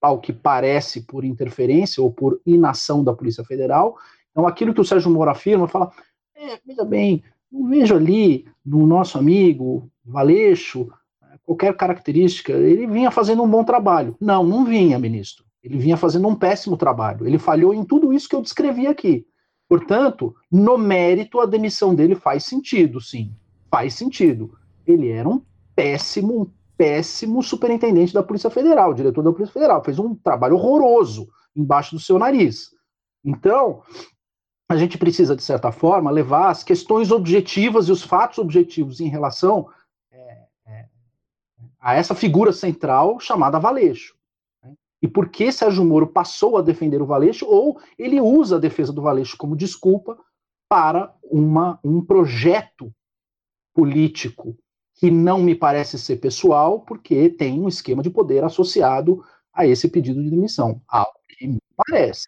[0.00, 3.94] ao que parece por interferência ou por inação da Polícia Federal.
[4.30, 5.92] Então, aquilo que o Sérgio Moro afirma, fala,
[6.34, 7.22] é, veja bem,
[7.52, 10.90] não vejo ali no nosso amigo Valeixo
[11.46, 12.52] qualquer característica.
[12.52, 14.16] Ele vinha fazendo um bom trabalho.
[14.20, 15.44] Não, não vinha, ministro.
[15.62, 17.26] Ele vinha fazendo um péssimo trabalho.
[17.26, 19.24] Ele falhou em tudo isso que eu descrevi aqui.
[19.68, 23.32] Portanto, no mérito, a demissão dele faz sentido, sim.
[23.70, 24.56] Faz sentido.
[24.86, 25.40] Ele era um
[25.74, 29.82] péssimo, um péssimo superintendente da Polícia Federal, diretor da Polícia Federal.
[29.82, 32.70] Fez um trabalho horroroso embaixo do seu nariz.
[33.24, 33.82] Então,
[34.68, 39.08] a gente precisa, de certa forma, levar as questões objetivas e os fatos objetivos em
[39.08, 39.68] relação
[41.86, 44.16] a essa figura central chamada Valeixo
[45.00, 48.92] e por que Sérgio Moro passou a defender o Valeixo, ou ele usa a defesa
[48.92, 50.18] do Valeixo como desculpa
[50.68, 52.92] para uma, um projeto
[53.72, 54.58] político
[54.94, 59.88] que não me parece ser pessoal, porque tem um esquema de poder associado a esse
[59.88, 60.82] pedido de demissão.
[60.88, 62.26] Algo que me parece.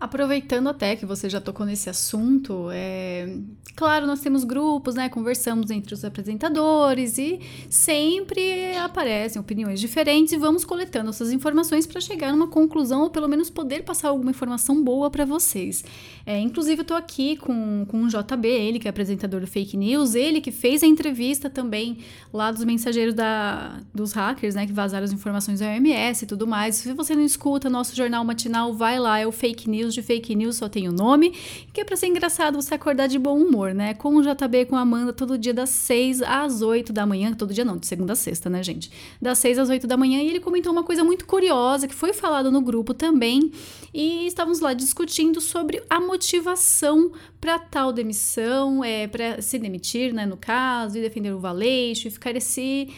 [0.00, 3.36] Aproveitando até que você já tocou nesse assunto, é...
[3.76, 5.10] claro, nós temos grupos, né?
[5.10, 12.00] Conversamos entre os apresentadores e sempre aparecem opiniões diferentes e vamos coletando essas informações para
[12.00, 15.84] chegar numa conclusão ou pelo menos poder passar alguma informação boa para vocês.
[16.24, 19.76] É, inclusive, eu tô aqui com, com o JB, ele que é apresentador do Fake
[19.76, 21.98] News, ele que fez a entrevista também
[22.32, 24.66] lá dos mensageiros da, dos hackers, né?
[24.66, 26.76] Que vazaram as informações da OMS e tudo mais.
[26.76, 30.34] Se você não escuta nosso jornal matinal, vai lá, é o Fake News de fake
[30.34, 31.30] news só tem o nome,
[31.72, 33.94] que é pra ser engraçado você acordar de bom humor, né?
[33.94, 37.54] Com o JB com a Amanda todo dia das 6 às 8 da manhã, todo
[37.54, 38.90] dia não, de segunda a sexta, né, gente?
[39.20, 42.12] Das 6 às 8 da manhã, e ele comentou uma coisa muito curiosa que foi
[42.12, 43.52] falado no grupo também,
[43.92, 50.26] e estávamos lá discutindo sobre a motivação para tal demissão, é, para se demitir, né,
[50.26, 52.88] no caso, e defender o Valeixo, e ficar esse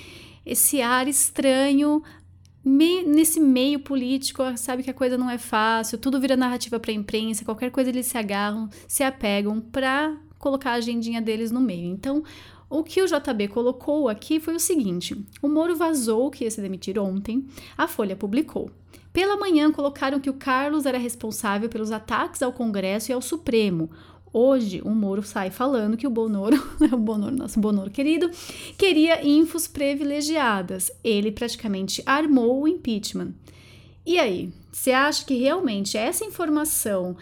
[0.44, 2.02] esse ar estranho
[2.64, 6.92] me, nesse meio político, sabe que a coisa não é fácil, tudo vira narrativa para
[6.92, 11.60] a imprensa, qualquer coisa eles se agarram, se apegam para colocar a agendinha deles no
[11.60, 11.86] meio.
[11.90, 12.22] Então,
[12.70, 16.60] o que o JB colocou aqui foi o seguinte: o Moro vazou que ia se
[16.60, 18.70] demitir ontem, a Folha publicou.
[19.12, 23.90] Pela manhã colocaram que o Carlos era responsável pelos ataques ao Congresso e ao Supremo.
[24.32, 26.56] Hoje, o Moro sai falando que o Bonoro,
[26.90, 28.30] o Bonoro, nosso Bonoro querido,
[28.78, 30.90] queria infos privilegiadas.
[31.04, 33.34] Ele praticamente armou o impeachment.
[34.06, 37.14] E aí, você acha que realmente essa informação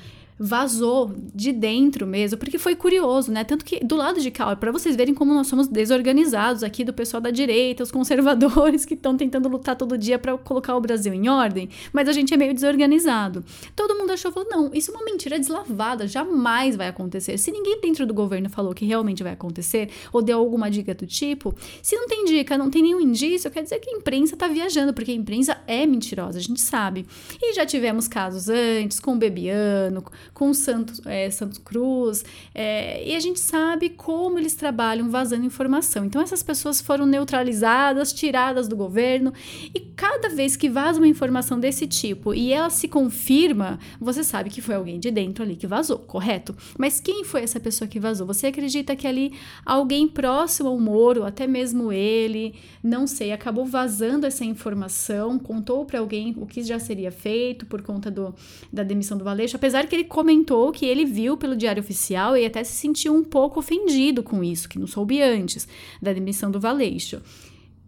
[0.42, 3.44] vazou de dentro mesmo, porque foi curioso, né?
[3.44, 6.94] Tanto que do lado de cá, para vocês verem como nós somos desorganizados aqui do
[6.94, 11.12] pessoal da direita, os conservadores que estão tentando lutar todo dia para colocar o Brasil
[11.12, 13.44] em ordem, mas a gente é meio desorganizado.
[13.76, 17.36] Todo mundo achou, falou, não, isso é uma mentira deslavada, jamais vai acontecer.
[17.36, 21.06] Se ninguém dentro do governo falou que realmente vai acontecer, ou deu alguma dica do
[21.06, 24.48] tipo, se não tem dica, não tem nenhum indício, quer dizer que a imprensa tá
[24.48, 27.04] viajando, porque a imprensa é mentirosa, a gente sabe.
[27.42, 30.02] E já tivemos casos antes, com o Bebiano,
[30.40, 31.28] com Santos, é,
[31.62, 36.06] Cruz, é, e a gente sabe como eles trabalham vazando informação.
[36.06, 39.34] Então, essas pessoas foram neutralizadas, tiradas do governo,
[39.74, 44.48] e cada vez que vaza uma informação desse tipo e ela se confirma, você sabe
[44.48, 46.56] que foi alguém de dentro ali que vazou, correto?
[46.78, 48.26] Mas quem foi essa pessoa que vazou?
[48.26, 54.24] Você acredita que ali alguém próximo ao Moro, até mesmo ele, não sei, acabou vazando
[54.24, 58.34] essa informação, contou para alguém o que já seria feito por conta do,
[58.72, 62.46] da demissão do Valeixo, apesar que ele comentou que ele viu pelo Diário Oficial e
[62.46, 65.66] até se sentiu um pouco ofendido com isso, que não soube antes
[66.00, 67.16] da demissão do Valeixo.
[67.16, 67.22] O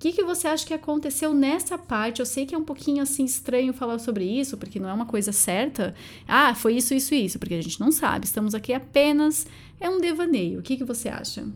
[0.00, 2.18] que, que você acha que aconteceu nessa parte?
[2.18, 5.06] Eu sei que é um pouquinho assim estranho falar sobre isso, porque não é uma
[5.06, 5.94] coisa certa.
[6.26, 8.26] Ah, foi isso, isso, isso, porque a gente não sabe.
[8.26, 9.46] Estamos aqui apenas.
[9.78, 10.58] É um devaneio.
[10.58, 11.46] O que, que você acha?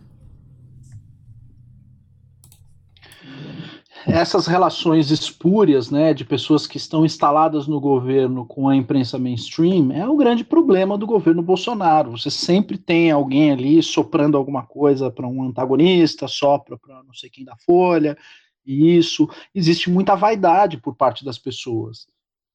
[4.05, 9.93] Essas relações espúrias, né, de pessoas que estão instaladas no governo com a imprensa mainstream,
[9.93, 12.13] é o grande problema do governo Bolsonaro.
[12.13, 17.31] Você sempre tem alguém ali soprando alguma coisa para um antagonista, sopra para não sei
[17.31, 18.17] quem da Folha,
[18.65, 22.07] e isso existe muita vaidade por parte das pessoas.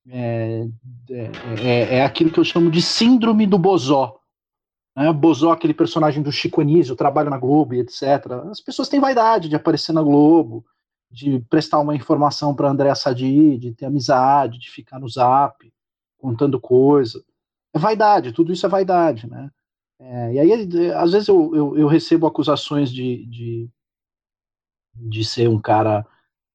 [0.09, 0.68] É,
[1.09, 1.31] é,
[1.63, 4.19] é, é aquilo que eu chamo de síndrome do Bozó.
[4.95, 5.11] Né?
[5.13, 8.03] Bozó, aquele personagem do Chico Anísio, trabalho na Globo, etc.
[8.49, 10.65] As pessoas têm vaidade de aparecer na Globo
[11.11, 15.71] de prestar uma informação para André Sadi, de ter amizade, de ficar no zap,
[16.17, 17.23] contando coisa.
[17.73, 19.51] É vaidade, tudo isso é vaidade, né?
[19.99, 20.51] É, e aí,
[20.95, 23.69] às vezes, eu, eu, eu recebo acusações de, de,
[24.95, 26.05] de, ser um cara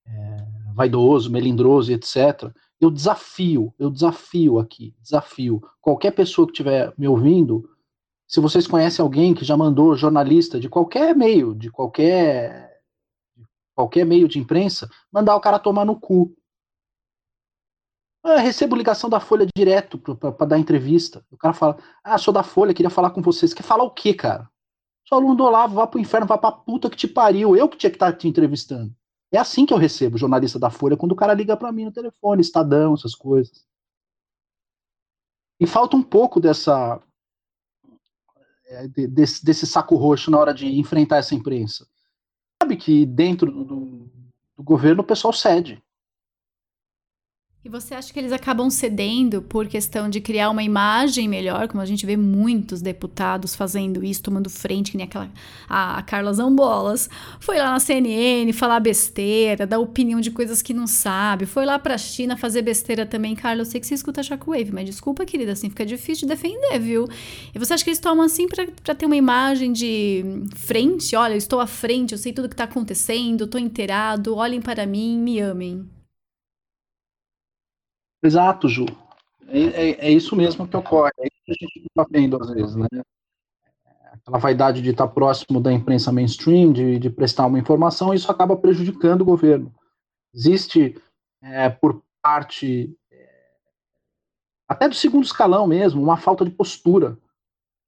[0.05, 0.37] é,
[0.75, 2.51] vaidoso, melindroso, etc.
[2.81, 5.63] Eu desafio, eu desafio aqui, desafio.
[5.81, 7.71] Qualquer pessoa que estiver me ouvindo,
[8.27, 12.76] se vocês conhecem alguém que já mandou jornalista de qualquer meio, de qualquer
[13.77, 16.35] qualquer meio de imprensa, mandar o cara tomar no cu.
[18.25, 21.25] Eu recebo ligação da Folha direto para dar entrevista.
[21.31, 23.55] O cara fala: Ah, sou da Folha, queria falar com vocês.
[23.55, 24.51] Quer falar o quê, cara?
[25.05, 27.55] Sou aluno do Olavo, vá pro inferno, vá pra puta que te pariu.
[27.55, 28.93] Eu que tinha que estar tá te entrevistando.
[29.31, 31.93] É assim que eu recebo jornalista da Folha quando o cara liga para mim no
[31.93, 33.65] telefone, Estadão, essas coisas.
[35.61, 37.01] E falta um pouco dessa
[38.67, 41.87] é, desse, desse, saco roxo na hora de enfrentar essa imprensa.
[42.63, 44.11] Sabe que dentro do,
[44.57, 45.83] do governo o pessoal cede.
[47.67, 51.81] E você acha que eles acabam cedendo por questão de criar uma imagem melhor, como
[51.81, 55.29] a gente vê muitos deputados fazendo isso, tomando frente, que nem aquela
[55.69, 57.11] a, a Carla Zambolas,
[57.41, 61.77] foi lá na CNN falar besteira, dar opinião de coisas que não sabe, foi lá
[61.77, 63.35] pra China fazer besteira também.
[63.35, 66.79] Carla, eu sei que você escuta Shockwave, mas desculpa, querida, assim fica difícil de defender,
[66.79, 67.09] viu?
[67.53, 70.25] E você acha que eles tomam assim pra, pra ter uma imagem de
[70.55, 71.17] frente?
[71.17, 74.87] Olha, eu estou à frente, eu sei tudo que tá acontecendo, tô inteirado, olhem para
[74.87, 75.96] mim, me amem.
[78.27, 78.87] Exato, Ju.
[79.49, 81.11] É, é, é, isso mesmo que ocorre.
[81.19, 82.87] É isso que a gente está vendo às vezes, né?
[84.13, 88.57] Aquela vaidade de estar próximo da imprensa mainstream, de, de prestar uma informação, isso acaba
[88.57, 89.73] prejudicando o governo.
[90.35, 91.01] Existe,
[91.41, 93.29] é, por parte, é,
[94.69, 97.17] até do segundo escalão mesmo, uma falta de postura.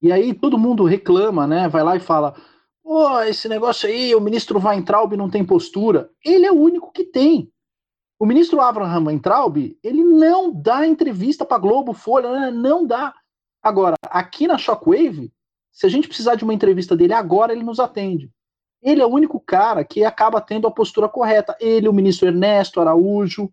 [0.00, 1.68] E aí todo mundo reclama, né?
[1.68, 2.36] Vai lá e fala:
[2.84, 6.08] pô, esse negócio aí, o ministro Weintraub não tem postura.
[6.24, 7.50] Ele é o único que tem.
[8.18, 12.50] O ministro Abraham Weintraub, ele não dá entrevista para Globo, Folha, né?
[12.50, 13.14] não dá.
[13.62, 15.32] Agora, aqui na Shockwave,
[15.70, 18.30] se a gente precisar de uma entrevista dele agora, ele nos atende.
[18.82, 21.56] Ele é o único cara que acaba tendo a postura correta.
[21.60, 23.52] Ele, o ministro Ernesto Araújo,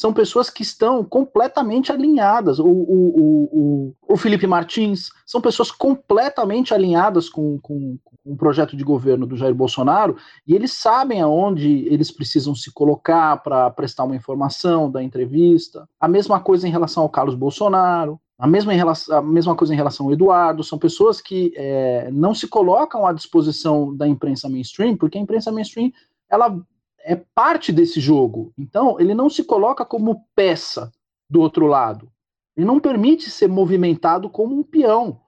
[0.00, 2.58] são pessoas que estão completamente alinhadas.
[2.58, 8.74] O, o, o, o Felipe Martins são pessoas completamente alinhadas com, com, com, o projeto
[8.74, 10.16] de governo do Jair Bolsonaro
[10.46, 15.86] e eles sabem aonde eles precisam se colocar para prestar uma informação da entrevista.
[16.00, 18.18] A mesma coisa em relação ao Carlos Bolsonaro.
[18.38, 22.34] A mesma, relação, a mesma coisa em relação ao Eduardo, são pessoas que é, não
[22.34, 25.92] se colocam à disposição da imprensa mainstream, porque a imprensa mainstream
[26.30, 26.58] ela
[27.04, 28.52] é parte desse jogo.
[28.58, 30.92] Então, ele não se coloca como peça
[31.28, 32.10] do outro lado.
[32.56, 35.20] Ele não permite ser movimentado como um peão,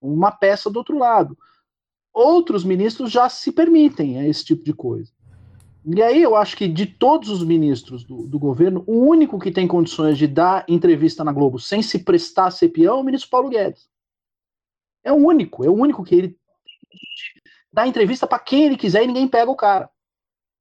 [0.00, 1.36] uma peça do outro lado.
[2.12, 5.12] Outros ministros já se permitem a esse tipo de coisa.
[5.84, 9.50] E aí eu acho que de todos os ministros do, do, governo, o único que
[9.50, 13.04] tem condições de dar entrevista na Globo sem se prestar a ser peão é o
[13.04, 13.88] ministro Paulo Guedes.
[15.02, 16.38] É o único, é o único que ele
[17.72, 19.88] dá entrevista para quem ele quiser e ninguém pega o cara.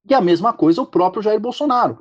[0.10, 2.00] E a mesma coisa o próprio Jair Bolsonaro.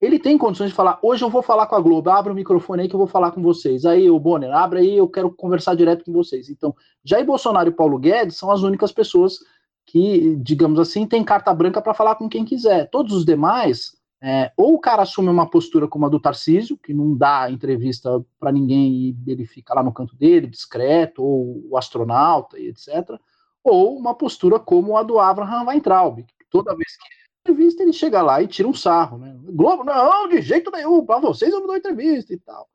[0.00, 2.82] Ele tem condições de falar, hoje eu vou falar com a Globo, abre o microfone
[2.82, 3.84] aí que eu vou falar com vocês.
[3.84, 6.48] Aí, o Bonner, abre aí, eu quero conversar direto com vocês.
[6.48, 6.72] Então,
[7.04, 9.40] Jair Bolsonaro e Paulo Guedes são as únicas pessoas
[9.84, 12.88] que, digamos assim, têm carta branca para falar com quem quiser.
[12.90, 16.94] Todos os demais, é, ou o cara assume uma postura como a do Tarcísio, que
[16.94, 21.76] não dá entrevista para ninguém e ele fica lá no canto dele, discreto, ou o
[21.76, 23.18] astronauta e etc.,
[23.64, 27.17] ou uma postura como a do Abraham Weintraub, que toda vez que
[27.50, 29.36] entrevista, ele chega lá e tira um sarro, né?
[29.44, 32.68] Globo, não, de jeito nenhum, para vocês eu não dou entrevista e tal.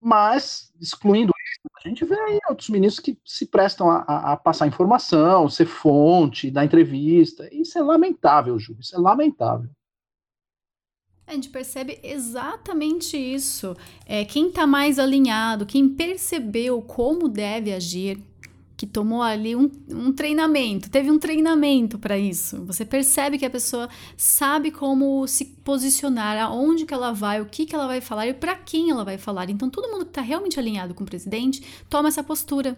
[0.00, 4.36] Mas, excluindo isso, a gente vê aí outros ministros que se prestam a, a, a
[4.36, 7.48] passar informação, ser fonte da entrevista.
[7.52, 9.68] Isso é lamentável, Ju, isso é lamentável.
[11.26, 13.76] A gente percebe exatamente isso.
[14.04, 18.18] É, quem está mais alinhado, quem percebeu como deve agir,
[18.80, 22.64] que tomou ali um, um treinamento, teve um treinamento para isso.
[22.64, 27.66] Você percebe que a pessoa sabe como se posicionar, aonde que ela vai, o que
[27.66, 29.50] que ela vai falar e para quem ela vai falar.
[29.50, 32.74] Então todo mundo que está realmente alinhado com o presidente toma essa postura.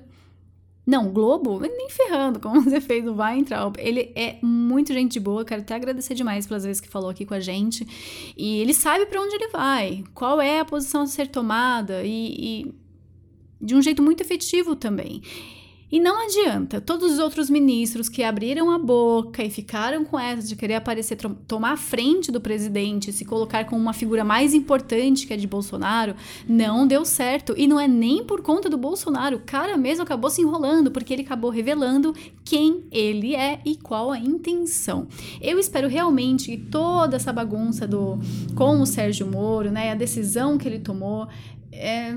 [0.85, 5.62] Não, Globo, nem ferrando, como você fez o Weintraub, ele é muito gente boa, quero
[5.62, 7.87] até agradecer demais pelas vezes que falou aqui com a gente.
[8.37, 12.65] E ele sabe para onde ele vai, qual é a posição a ser tomada e,
[12.66, 12.74] e
[13.61, 15.23] de um jeito muito efetivo também.
[15.93, 20.48] E não adianta, todos os outros ministros que abriram a boca e ficaram com essa
[20.48, 25.27] de querer aparecer, tomar a frente do presidente, se colocar como uma figura mais importante
[25.27, 26.16] que a de Bolsonaro,
[26.48, 27.52] não deu certo.
[27.59, 31.12] E não é nem por conta do Bolsonaro, o cara mesmo acabou se enrolando, porque
[31.12, 35.06] ele acabou revelando quem ele é e qual a intenção.
[35.43, 38.19] Eu espero realmente que toda essa bagunça do
[38.55, 41.28] com o Sérgio Moro, né, a decisão que ele tomou,
[41.70, 42.16] é,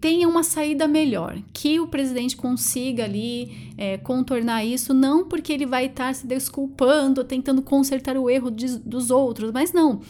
[0.00, 5.66] tenha uma saída melhor, que o presidente consiga ali é, contornar isso, não porque ele
[5.66, 10.00] vai estar se desculpando, tentando consertar o erro de, dos outros, mas não.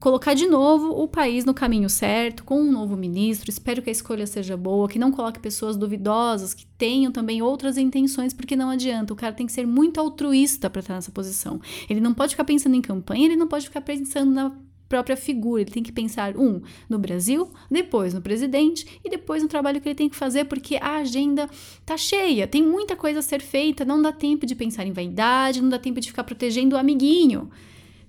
[0.00, 3.50] Colocar de novo o país no caminho certo, com um novo ministro.
[3.50, 7.76] Espero que a escolha seja boa, que não coloque pessoas duvidosas, que tenham também outras
[7.76, 9.12] intenções, porque não adianta.
[9.12, 11.60] O cara tem que ser muito altruísta para estar nessa posição.
[11.90, 14.52] Ele não pode ficar pensando em campanha, ele não pode ficar pensando na
[14.88, 15.62] própria figura.
[15.62, 19.88] Ele tem que pensar, um, no Brasil, depois no presidente e depois no trabalho que
[19.88, 21.48] ele tem que fazer, porque a agenda
[21.84, 25.60] tá cheia, tem muita coisa a ser feita, não dá tempo de pensar em vaidade,
[25.60, 27.50] não dá tempo de ficar protegendo o amiguinho.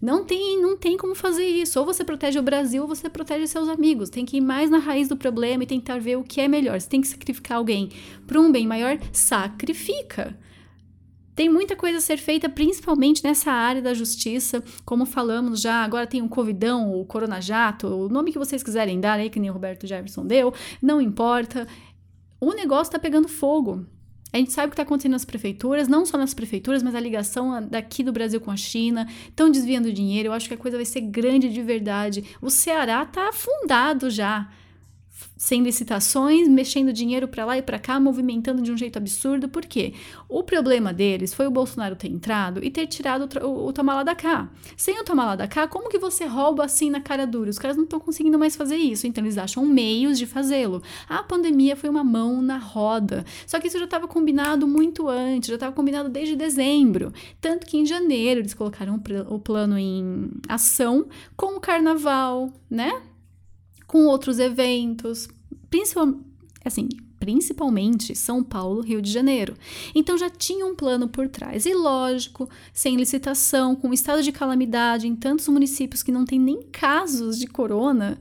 [0.01, 1.77] Não tem, não tem como fazer isso.
[1.77, 4.10] Ou você protege o Brasil ou você protege seus amigos.
[4.10, 6.81] Tem que ir mais na raiz do problema e tentar ver o que é melhor.
[6.81, 7.89] Tem que sacrificar alguém
[8.26, 10.38] para um bem maior, sacrifica.
[11.40, 16.06] Tem muita coisa a ser feita, principalmente nessa área da justiça, como falamos já, agora
[16.06, 19.49] tem o Covidão, o Corona Jato, o nome que vocês quiserem dar aí, que nem
[19.49, 21.66] o Roberto Jefferson deu, não importa.
[22.41, 23.86] O negócio tá pegando fogo.
[24.34, 26.99] A gente sabe o que está acontecendo nas prefeituras, não só nas prefeituras, mas a
[26.99, 30.28] ligação daqui do Brasil com a China, estão desviando dinheiro.
[30.28, 32.22] Eu acho que a coisa vai ser grande de verdade.
[32.41, 34.49] O Ceará está afundado já
[35.40, 39.48] sem licitações, mexendo dinheiro para lá e para cá, movimentando de um jeito absurdo.
[39.48, 39.94] Por quê?
[40.28, 44.14] O problema deles foi o Bolsonaro ter entrado e ter tirado o, o, o da
[44.14, 44.52] cá.
[44.76, 47.49] Sem o Tamalá da cá, como que você rouba assim na cara dura?
[47.49, 50.84] Os caras não estão conseguindo mais fazer isso, então eles acham meios de fazê-lo.
[51.07, 53.24] A pandemia foi uma mão na roda.
[53.48, 57.14] Só que isso já estava combinado muito antes, já estava combinado desde dezembro.
[57.40, 61.07] Tanto que em janeiro eles colocaram o plano em ação
[61.38, 63.02] com o carnaval, né?
[63.90, 65.28] Com outros eventos,
[65.68, 66.14] principal,
[66.64, 66.88] assim,
[67.20, 69.56] principalmente São Paulo, Rio de Janeiro.
[69.95, 71.66] Então já tinha um plano por trás.
[71.66, 76.61] E lógico, sem licitação, com estado de calamidade em tantos municípios que não tem nem
[76.72, 78.20] casos de corona,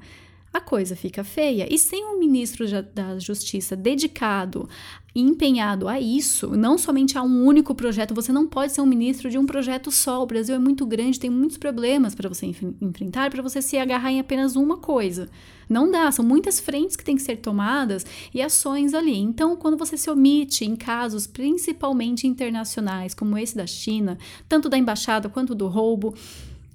[0.50, 1.68] a coisa fica feia.
[1.70, 2.64] E sem um ministro
[2.94, 4.66] da Justiça dedicado
[5.14, 9.28] empenhado a isso, não somente a um único projeto, você não pode ser um ministro
[9.28, 10.22] de um projeto só.
[10.22, 12.46] O Brasil é muito grande, tem muitos problemas para você
[12.80, 15.28] enfrentar, para você se agarrar em apenas uma coisa.
[15.68, 19.16] Não dá, são muitas frentes que têm que ser tomadas e ações ali.
[19.16, 24.18] Então, quando você se omite em casos principalmente internacionais, como esse da China,
[24.48, 26.14] tanto da embaixada quanto do roubo,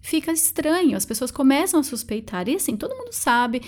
[0.02, 2.48] fica estranho, as pessoas começam a suspeitar.
[2.48, 3.62] E assim, todo mundo sabe,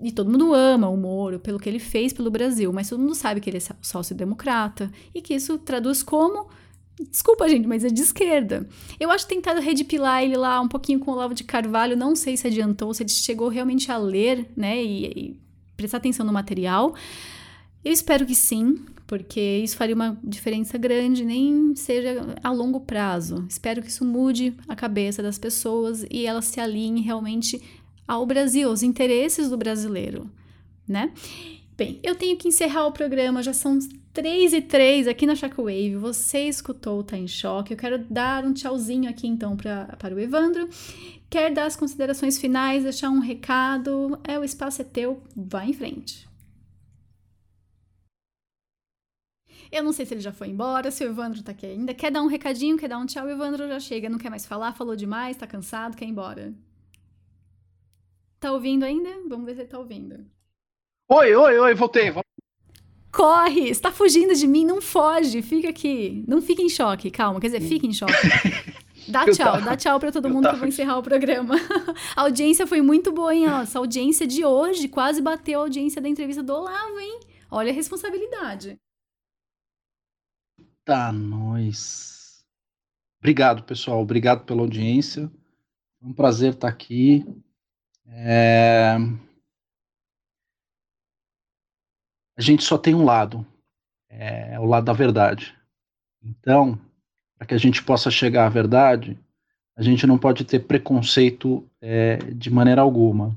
[0.00, 3.14] e todo mundo ama o Moro pelo que ele fez pelo Brasil, mas todo mundo
[3.14, 6.48] sabe que ele é sócio-democrata e que isso traduz como.
[7.10, 8.68] Desculpa, gente, mas é de esquerda.
[8.98, 12.16] Eu acho que tentado redipilar ele lá um pouquinho com o Olavo de Carvalho, não
[12.16, 15.40] sei se adiantou, se ele chegou realmente a ler, né, e, e
[15.76, 16.94] prestar atenção no material.
[17.84, 23.46] Eu espero que sim, porque isso faria uma diferença grande, nem seja a longo prazo.
[23.48, 27.62] Espero que isso mude a cabeça das pessoas e elas se alinhem realmente
[28.06, 30.30] ao Brasil, aos interesses do brasileiro,
[30.86, 31.12] né?
[31.76, 33.78] Bem, eu tenho que encerrar o programa, já são
[34.18, 35.94] 3 e 3 aqui na Shockwave.
[35.94, 37.72] Você escutou Tá em Choque.
[37.72, 40.68] Eu quero dar um tchauzinho aqui então pra, para o Evandro.
[41.30, 44.18] Quer dar as considerações finais, deixar um recado?
[44.26, 46.28] É, o espaço é teu, vai em frente.
[49.70, 51.94] Eu não sei se ele já foi embora, se o Evandro tá aqui ainda.
[51.94, 54.44] Quer dar um recadinho, quer dar um tchau, o Evandro já chega, não quer mais
[54.44, 56.52] falar, falou demais, tá cansado, quer ir embora.
[58.40, 59.10] Tá ouvindo ainda?
[59.28, 60.26] Vamos ver se ele tá ouvindo.
[61.08, 62.10] Oi, oi, oi, voltei.
[63.12, 63.68] Corre!
[63.68, 66.24] Está fugindo de mim, não foge, fica aqui.
[66.26, 68.12] Não fique em choque, calma, quer dizer, fique em choque.
[69.08, 70.50] Dá tchau, tava, dá tchau pra todo mundo tava...
[70.50, 71.54] que eu vou encerrar o programa.
[72.14, 73.46] A audiência foi muito boa, hein?
[73.46, 77.20] Essa audiência de hoje quase bateu a audiência da entrevista do Olavo, hein?
[77.50, 78.78] Olha a responsabilidade.
[80.84, 82.44] Tá, nós.
[83.18, 84.02] Obrigado, pessoal.
[84.02, 85.30] Obrigado pela audiência.
[86.02, 87.24] É um prazer estar aqui.
[88.06, 88.96] É...
[92.38, 93.44] A gente só tem um lado,
[94.08, 95.56] é o lado da verdade.
[96.22, 96.80] Então,
[97.36, 99.18] para que a gente possa chegar à verdade,
[99.76, 103.36] a gente não pode ter preconceito é, de maneira alguma.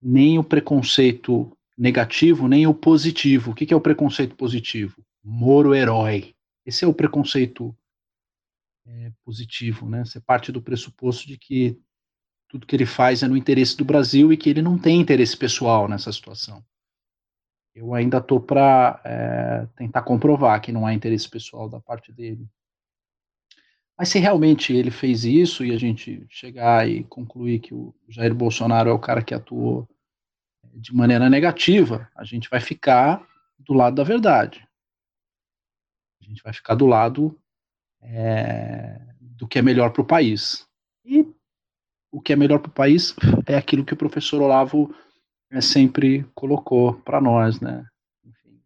[0.00, 3.50] Nem o preconceito negativo, nem o positivo.
[3.50, 5.02] O que, que é o preconceito positivo?
[5.24, 6.32] Moro herói.
[6.64, 7.76] Esse é o preconceito
[8.86, 10.04] é, positivo, né?
[10.04, 11.76] Você parte do pressuposto de que
[12.48, 15.36] tudo que ele faz é no interesse do Brasil e que ele não tem interesse
[15.36, 16.64] pessoal nessa situação.
[17.74, 22.48] Eu ainda estou para é, tentar comprovar que não há interesse pessoal da parte dele.
[23.96, 28.34] Mas se realmente ele fez isso e a gente chegar e concluir que o Jair
[28.34, 29.88] Bolsonaro é o cara que atuou
[30.74, 33.26] de maneira negativa, a gente vai ficar
[33.58, 34.66] do lado da verdade
[36.30, 37.38] gente vai ficar do lado
[38.00, 40.66] é, do que é melhor para o país.
[41.04, 41.26] E
[42.10, 43.14] o que é melhor para o país
[43.46, 44.94] é aquilo que o professor Olavo
[45.58, 47.84] sempre colocou para nós, né?
[48.24, 48.60] Enfim,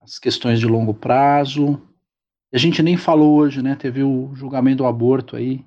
[0.00, 1.80] as questões de longo prazo.
[2.52, 3.76] A gente nem falou hoje, né?
[3.76, 5.64] Teve o julgamento do aborto aí.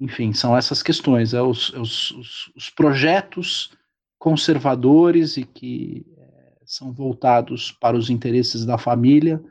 [0.00, 3.76] Enfim, são essas questões, é os, é os, os, os projetos
[4.18, 6.06] conservadores e que
[6.68, 9.42] são voltados para os interesses da família,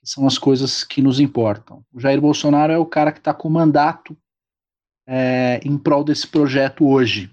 [0.00, 1.82] que são as coisas que nos importam.
[1.92, 4.16] O Jair Bolsonaro é o cara que está com o mandato
[5.10, 7.30] é, em prol desse projeto hoje.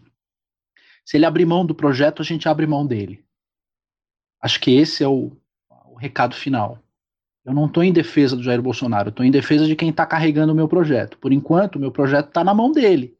[1.04, 3.24] Se ele abrir mão do projeto, a gente abre mão dele.
[4.42, 5.36] Acho que esse é o,
[5.88, 6.80] o recado final.
[7.44, 10.54] Eu não estou em defesa do Jair Bolsonaro, estou em defesa de quem está carregando
[10.54, 11.18] o meu projeto.
[11.18, 13.16] Por enquanto, o meu projeto está na mão dele.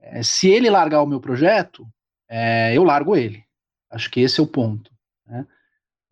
[0.00, 1.86] É, se ele largar o meu projeto,
[2.28, 3.44] é, eu largo ele.
[3.90, 4.90] Acho que esse é o ponto.
[5.26, 5.46] Né?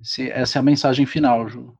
[0.00, 1.74] Esse, essa é a mensagem final, Ju.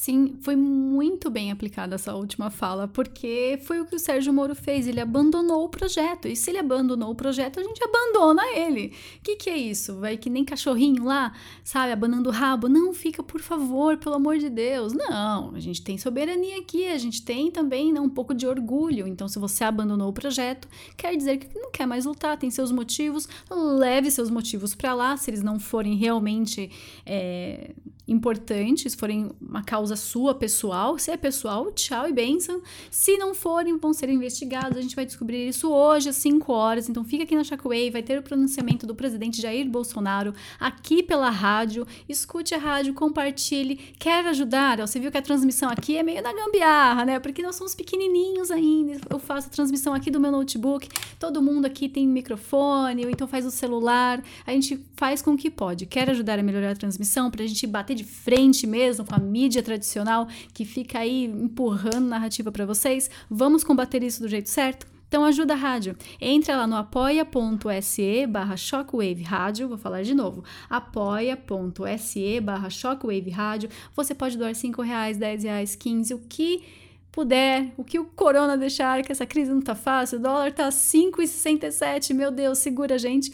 [0.00, 4.54] Sim, foi muito bem aplicada essa última fala, porque foi o que o Sérgio Moro
[4.54, 4.86] fez.
[4.86, 6.28] Ele abandonou o projeto.
[6.28, 8.94] E se ele abandonou o projeto, a gente abandona ele.
[9.18, 9.98] O que, que é isso?
[9.98, 11.32] Vai que nem cachorrinho lá,
[11.64, 11.90] sabe?
[11.90, 12.68] Abanando o rabo.
[12.68, 14.92] Não, fica, por favor, pelo amor de Deus.
[14.92, 19.04] Não, a gente tem soberania aqui, a gente tem também né, um pouco de orgulho.
[19.04, 22.70] Então, se você abandonou o projeto, quer dizer que não quer mais lutar, tem seus
[22.70, 23.28] motivos.
[23.50, 26.70] Leve seus motivos para lá, se eles não forem realmente
[27.04, 27.72] é,
[28.08, 30.98] importantes, forem uma causa sua, pessoal.
[30.98, 32.62] Se é pessoal, tchau e benção.
[32.90, 34.78] Se não forem, vão ser investigados.
[34.78, 36.88] A gente vai descobrir isso hoje às 5 horas.
[36.88, 41.28] Então fica aqui na Shockwave, vai ter o pronunciamento do presidente Jair Bolsonaro aqui pela
[41.28, 41.86] rádio.
[42.08, 43.76] Escute a rádio, compartilhe.
[43.98, 44.80] Quer ajudar?
[44.80, 47.20] Você viu que a transmissão aqui é meio na gambiarra, né?
[47.20, 49.00] Porque nós somos pequenininhos ainda.
[49.10, 50.88] Eu faço a transmissão aqui do meu notebook.
[51.18, 54.22] Todo mundo aqui tem microfone, ou então faz o celular.
[54.46, 55.84] A gente faz com o que pode.
[55.84, 59.18] Quer ajudar a melhorar a transmissão para a gente bater de frente mesmo com a
[59.18, 63.10] mídia tradicional que fica aí empurrando narrativa para vocês.
[63.28, 64.86] Vamos combater isso do jeito certo?
[65.08, 65.96] Então ajuda a rádio.
[66.20, 69.66] Entra lá no apoia.se barra shockwave rádio.
[69.66, 70.44] Vou falar de novo.
[70.68, 73.70] apoia.se barra shockwave rádio.
[73.96, 76.62] Você pode doar 5 reais, 10 reais, 15, o que
[77.10, 80.18] puder, o que o corona deixar, que essa crise não tá fácil.
[80.18, 82.14] O dólar tá 5,67.
[82.14, 83.32] Meu Deus, segura a gente.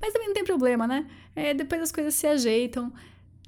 [0.00, 1.06] Mas também não tem problema, né?
[1.34, 2.92] É, depois as coisas se ajeitam.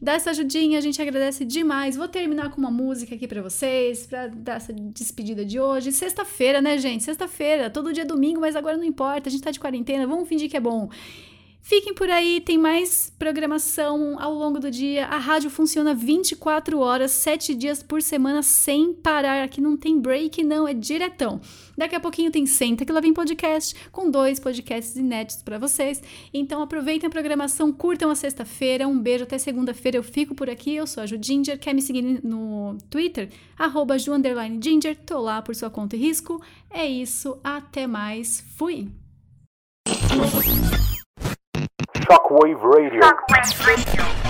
[0.01, 1.97] Dá essa ajudinha, a gente agradece demais.
[1.97, 5.91] Vou terminar com uma música aqui para vocês, para dar essa despedida de hoje.
[5.91, 7.03] Sexta-feira, né, gente?
[7.03, 10.29] Sexta-feira, todo dia é domingo, mas agora não importa, a gente tá de quarentena, vamos
[10.29, 10.89] fingir que é bom.
[11.61, 15.07] Fiquem por aí, tem mais programação ao longo do dia.
[15.07, 19.43] A rádio funciona 24 horas, 7 dias por semana, sem parar.
[19.45, 21.41] Aqui não tem break, não, é diretão.
[21.77, 26.03] Daqui a pouquinho tem Senta que lá vem podcast, com dois podcasts inéditos para vocês.
[26.33, 28.89] Então aproveitem a programação, curtam a sexta-feira.
[28.89, 30.75] Um beijo, até segunda-feira eu fico por aqui.
[30.75, 33.29] Eu sou a Ju Ginger, quer me seguir no Twitter?
[33.59, 34.13] Arroba Ju
[34.63, 36.41] Ginger, tô lá por sua conta e risco.
[36.71, 38.89] É isso, até mais, fui!
[42.09, 44.28] Shockwave Radio.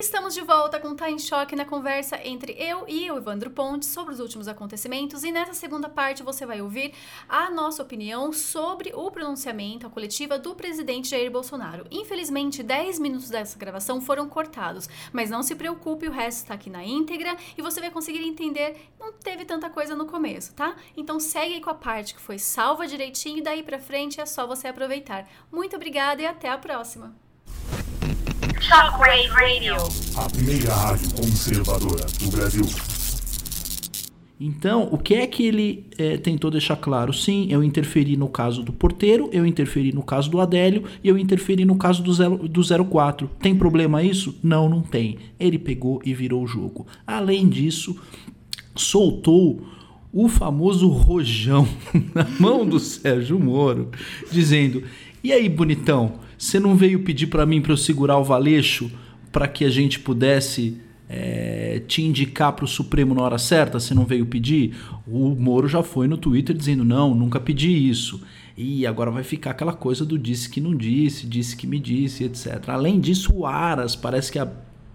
[0.00, 3.88] Estamos de volta com Tá em Choque na conversa entre eu e o Evandro Pontes
[3.88, 6.94] sobre os últimos acontecimentos e nessa segunda parte você vai ouvir
[7.28, 11.84] a nossa opinião sobre o pronunciamento, a coletiva do presidente Jair Bolsonaro.
[11.90, 16.70] Infelizmente, 10 minutos dessa gravação foram cortados, mas não se preocupe, o resto está aqui
[16.70, 20.76] na íntegra e você vai conseguir entender, não teve tanta coisa no começo, tá?
[20.96, 24.26] Então segue aí com a parte que foi salva direitinho e daí pra frente é
[24.26, 25.28] só você aproveitar.
[25.50, 27.16] Muito obrigada e até a próxima!
[28.60, 29.76] Shockwave Radio.
[30.16, 32.64] A primeira rádio conservadora do Brasil.
[34.40, 37.12] Então, o que é que ele é, tentou deixar claro?
[37.12, 41.18] Sim, eu interferi no caso do porteiro, eu interferi no caso do Adélio e eu
[41.18, 43.28] interferi no caso do, zero, do 04.
[43.40, 44.38] Tem problema isso?
[44.42, 45.18] Não, não tem.
[45.38, 46.86] Ele pegou e virou o jogo.
[47.06, 47.96] Além disso,
[48.76, 49.66] soltou
[50.12, 51.68] o famoso rojão
[52.14, 53.90] na mão do Sérgio Moro,
[54.30, 54.82] dizendo:
[55.22, 56.27] E aí, bonitão?
[56.38, 58.88] Você não veio pedir para mim para eu segurar o valeixo
[59.32, 63.80] para que a gente pudesse é, te indicar para o Supremo na hora certa?
[63.80, 64.76] Você não veio pedir?
[65.04, 68.22] O Moro já foi no Twitter dizendo: não, nunca pedi isso.
[68.56, 72.24] E agora vai ficar aquela coisa do disse que não disse, disse que me disse,
[72.24, 72.68] etc.
[72.68, 74.48] Além disso, o Aras parece que a,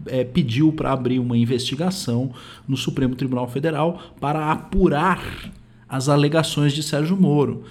[0.06, 2.32] é, pediu para abrir uma investigação
[2.68, 5.52] no Supremo Tribunal Federal para apurar
[5.88, 7.64] as alegações de Sérgio Moro.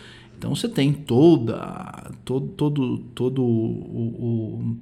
[0.42, 4.76] Então você tem toda, todo, todo, todo o, o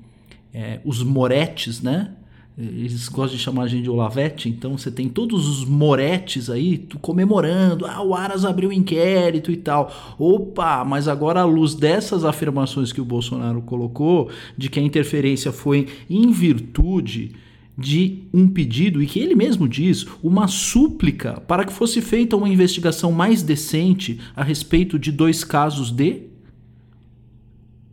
[0.54, 2.12] é, os moretes, né?
[2.56, 6.88] Eles gostam de chamar a gente de Olavete, então você tem todos os moretes aí
[7.02, 7.84] comemorando.
[7.84, 9.92] Ah, o Aras abriu inquérito e tal.
[10.18, 15.52] Opa, mas agora à luz dessas afirmações que o Bolsonaro colocou, de que a interferência
[15.52, 17.32] foi em virtude
[17.76, 22.48] de um pedido, e que ele mesmo diz, uma súplica para que fosse feita uma
[22.48, 26.28] investigação mais decente a respeito de dois casos de.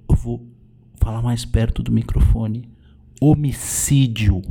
[0.10, 0.48] Eu vou
[1.02, 2.70] falar mais perto do microfone.
[3.20, 4.42] Homicídio.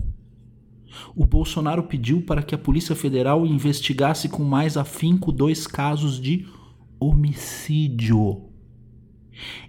[1.15, 6.47] O Bolsonaro pediu para que a Polícia Federal investigasse com mais afinco dois casos de
[6.99, 8.43] homicídio.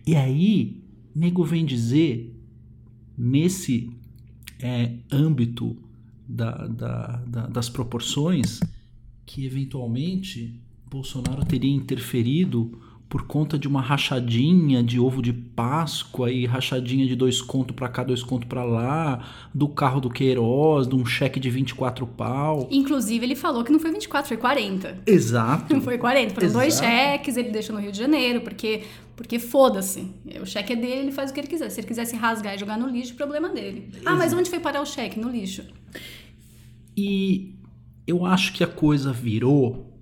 [0.06, 0.82] E aí,
[1.14, 2.34] nego vem dizer,
[3.18, 3.90] nesse
[4.62, 5.78] é, âmbito
[6.28, 8.60] da, da, da, das proporções
[9.26, 10.60] que eventualmente
[10.90, 12.80] Bolsonaro teria interferido
[13.10, 17.88] por conta de uma rachadinha de ovo de Páscoa e rachadinha de dois contos para
[17.88, 22.68] cá, dois contos para lá, do carro do Queiroz, de um cheque de 24 pau.
[22.70, 25.04] Inclusive, ele falou que não foi 24, foi 40.
[25.06, 25.74] Exato.
[25.74, 26.88] Não foi 40, foram dois Exato.
[26.88, 28.84] cheques, ele deixou no Rio de Janeiro, porque,
[29.16, 30.06] porque foda-se.
[30.42, 31.70] O cheque é dele, ele faz o que ele quiser.
[31.70, 33.90] Se ele quiser se rasgar e jogar no lixo, problema dele.
[34.06, 35.18] Ah, mas onde foi parar o cheque?
[35.18, 35.64] No lixo.
[36.96, 37.56] E
[38.06, 39.97] eu acho que a coisa virou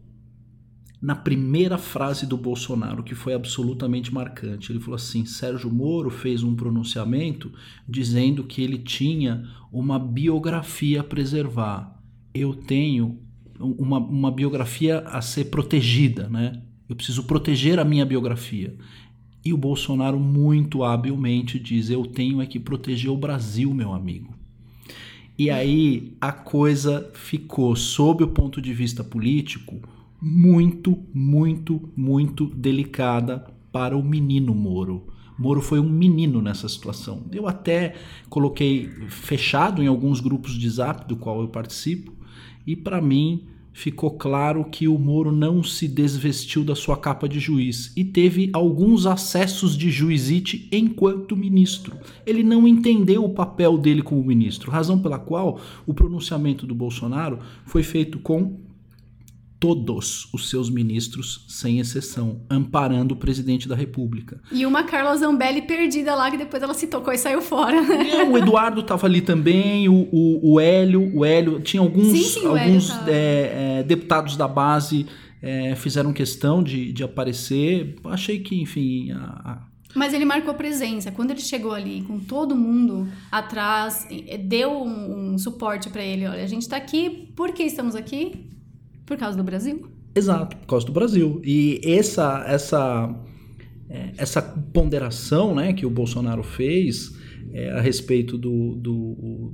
[1.06, 4.72] na primeira frase do Bolsonaro, que foi absolutamente marcante.
[4.72, 7.52] Ele falou assim: Sérgio Moro fez um pronunciamento
[7.88, 12.02] dizendo que ele tinha uma biografia a preservar.
[12.34, 13.19] Eu tenho
[13.60, 16.64] uma, uma biografia a ser protegida, né?
[16.90, 18.76] Eu preciso proteger a minha biografia.
[19.45, 24.34] E o Bolsonaro muito habilmente diz: Eu tenho é que proteger o Brasil, meu amigo.
[25.38, 29.80] E aí a coisa ficou, sob o ponto de vista político,
[30.21, 35.07] muito, muito, muito delicada para o menino Moro.
[35.37, 37.23] Moro foi um menino nessa situação.
[37.31, 37.95] Eu até
[38.29, 42.13] coloquei fechado em alguns grupos de zap do qual eu participo,
[42.65, 43.43] e para mim
[43.75, 48.49] ficou claro que o Moro não se desvestiu da sua capa de juiz e teve
[48.53, 51.97] alguns acessos de juizite enquanto ministro.
[52.25, 57.39] Ele não entendeu o papel dele como ministro, razão pela qual o pronunciamento do Bolsonaro
[57.65, 58.61] foi feito com
[59.60, 64.40] todos os seus ministros, sem exceção, amparando o presidente da República.
[64.52, 67.77] E uma Carla Zambelli perdida lá, que depois ela se tocou e saiu fora.
[67.77, 72.23] É, o Eduardo estava ali também, o, o, o Hélio, o Hélio, tinha alguns, Sim,
[72.41, 75.06] sim, alguns é, é, deputados da base
[75.41, 77.95] é, fizeram questão de, de aparecer.
[78.06, 81.11] Achei que, enfim, a- a, Mas ele marcou presença.
[81.11, 84.07] Quando ele chegou ali com todo mundo atrás,
[84.44, 86.27] deu um, um suporte pra ele.
[86.27, 88.49] Olha, a gente tá aqui, por que estamos aqui?
[89.06, 89.88] Por causa do Brasil.
[90.15, 91.41] Exato, por causa do Brasil.
[91.44, 93.14] E essa essa
[93.90, 97.11] é, essa ponderação né, que o Bolsonaro fez
[97.53, 99.53] é, a respeito do, do,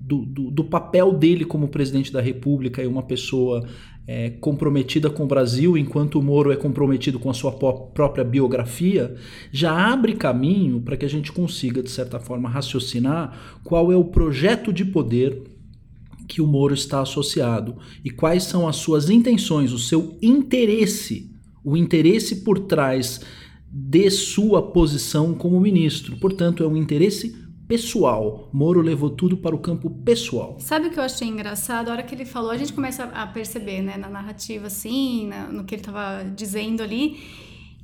[0.00, 3.66] do, do- do papel dele como presidente da República e uma pessoa
[4.06, 8.24] é, comprometida com o Brasil, enquanto o Moro é comprometido com a sua pró- própria
[8.24, 9.14] biografia,
[9.52, 14.04] já abre caminho para que a gente consiga, de certa forma, raciocinar qual é o
[14.04, 15.42] projeto de poder
[16.28, 21.30] que o Moro está associado e quais são as suas intenções, o seu interesse,
[21.64, 23.20] o interesse por trás
[23.70, 26.16] de sua posição como ministro.
[26.18, 27.34] Portanto, é um interesse
[27.66, 28.48] pessoal.
[28.52, 30.56] Moro levou tudo para o campo pessoal.
[30.60, 31.88] Sabe o que eu achei engraçado?
[31.88, 35.48] A hora que ele falou, a gente começa a perceber, né, na narrativa, assim, na-
[35.50, 37.16] no que ele tava dizendo ali,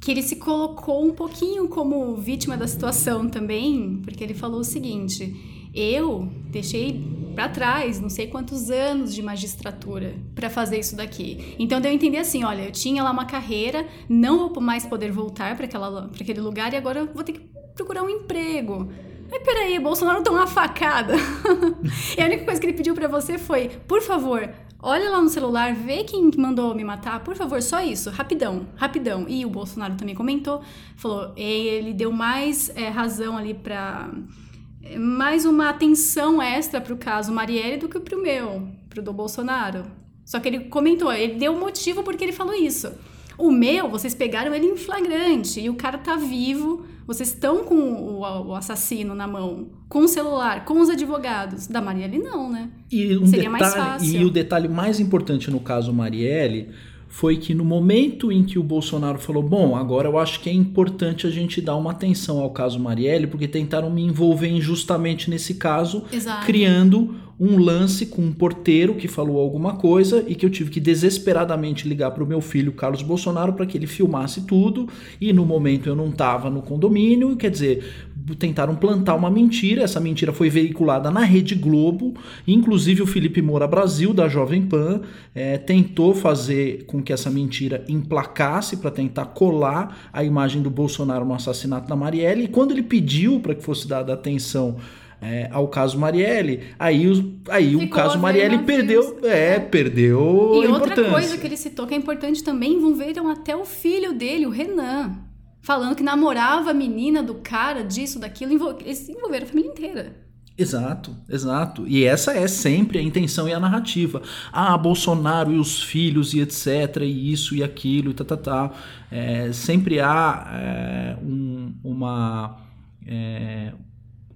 [0.00, 4.64] que ele se colocou um pouquinho como vítima da situação também, porque ele falou o
[4.64, 5.34] seguinte:
[5.74, 7.02] eu deixei
[7.34, 11.56] pra trás não sei quantos anos de magistratura pra fazer isso daqui.
[11.58, 15.10] Então deu a entender assim, olha, eu tinha lá uma carreira, não vou mais poder
[15.10, 17.40] voltar para aquele lugar e agora vou ter que
[17.74, 18.90] procurar um emprego.
[19.30, 21.14] Mas peraí, Bolsonaro deu uma facada.
[22.18, 24.50] e a única coisa que ele pediu pra você foi, por favor,
[24.82, 29.26] olha lá no celular, vê quem mandou me matar, por favor, só isso, rapidão, rapidão.
[29.28, 30.62] E o Bolsonaro também comentou,
[30.96, 34.49] falou, ele deu mais é, razão ali pra é,
[34.98, 39.84] mais uma atenção extra pro caso Marielle do que pro meu, pro do Bolsonaro.
[40.24, 42.92] Só que ele comentou, ele deu motivo porque ele falou isso.
[43.36, 46.84] O meu, vocês pegaram ele em flagrante e o cara tá vivo.
[47.06, 51.66] Vocês estão com o, o assassino na mão, com o celular, com os advogados.
[51.66, 52.70] Da Marielle, não, né?
[52.92, 54.20] E, um Seria mais detalhe, fácil.
[54.20, 56.68] e o detalhe mais importante no caso Marielle
[57.10, 60.52] foi que no momento em que o Bolsonaro falou: Bom, agora eu acho que é
[60.52, 65.54] importante a gente dar uma atenção ao caso Marielle, porque tentaram me envolver injustamente nesse
[65.54, 66.46] caso, Exato.
[66.46, 70.78] criando um lance com um porteiro que falou alguma coisa e que eu tive que
[70.78, 74.86] desesperadamente ligar para o meu filho Carlos Bolsonaro para que ele filmasse tudo
[75.18, 80.00] e no momento eu não estava no condomínio, quer dizer, tentaram plantar uma mentira, essa
[80.00, 82.14] mentira foi veiculada na Rede Globo,
[82.46, 85.02] inclusive o Felipe Moura Brasil da Jovem Pan
[85.34, 91.24] eh, tentou fazer com que essa mentira emplacasse para tentar colar a imagem do Bolsonaro
[91.24, 94.76] no assassinato da Marielle e quando ele pediu para que fosse dada atenção
[95.22, 100.66] é, ao caso Marielle, aí, os, aí o caso ver Marielle perdeu, é, perdeu E
[100.66, 104.50] outra coisa que ele citou que é importante também, envolveram até o filho dele, o
[104.50, 105.29] Renan.
[105.62, 108.52] Falando que namorava a menina do cara, disso, daquilo.
[108.80, 110.16] Eles envolveram a família inteira.
[110.56, 111.86] Exato, exato.
[111.86, 114.20] E essa é sempre a intenção e a narrativa.
[114.52, 118.70] Ah, Bolsonaro e os filhos e etc, e isso e aquilo e tá, tá, tá.
[119.10, 122.58] É, sempre há é, um- uma...
[123.06, 123.72] é,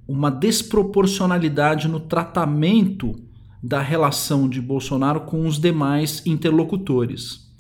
[0.06, 3.14] uma desproporcionalidade no tratamento
[3.62, 7.51] da relação de Bolsonaro com os demais interlocutores.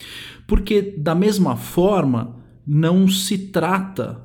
[0.46, 2.36] Porque, da mesma forma,
[2.66, 4.22] não se trata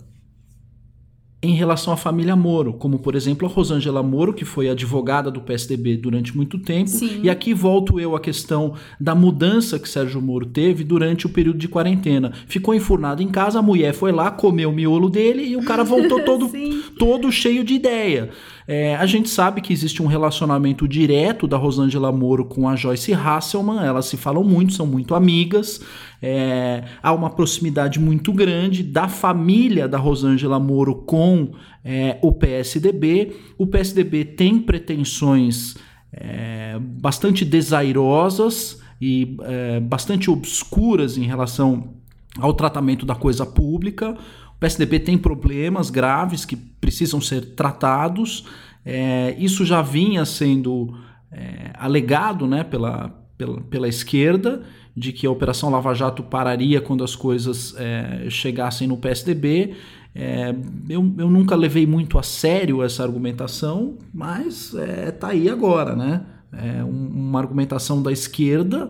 [1.41, 5.39] em relação à família Moro, como por exemplo a Rosângela Moro, que foi advogada do
[5.39, 7.21] PSDB durante muito tempo, Sim.
[7.23, 11.57] e aqui volto eu à questão da mudança que Sérgio Moro teve durante o período
[11.57, 12.33] de quarentena.
[12.45, 15.83] Ficou enfurnado em casa, a mulher foi lá, comeu o miolo dele e o cara
[15.83, 16.51] voltou todo,
[16.97, 18.31] todo cheio de ideia.
[18.67, 23.13] É, a gente sabe que existe um relacionamento direto da Rosângela Moro com a Joyce
[23.13, 25.81] Hasselman, elas se falam muito, são muito amigas.
[26.21, 31.51] É, há uma proximidade muito grande da família da Rosângela Moro com
[31.83, 33.35] é, o PSDB.
[33.57, 35.75] O PSDB tem pretensões
[36.11, 41.93] é, bastante desairosas e é, bastante obscuras em relação
[42.37, 44.17] ao tratamento da coisa pública.
[44.55, 48.45] O PSDB tem problemas graves que precisam ser tratados.
[48.85, 50.93] É, isso já vinha sendo
[51.31, 54.63] é, alegado né, pela, pela, pela esquerda,
[54.95, 59.75] de que a Operação Lava Jato pararia quando as coisas é, chegassem no PSDB.
[60.13, 60.53] É,
[60.89, 66.25] eu, eu nunca levei muito a sério essa argumentação, mas é, tá aí agora, né?
[66.51, 68.89] É um- uma argumentação da esquerda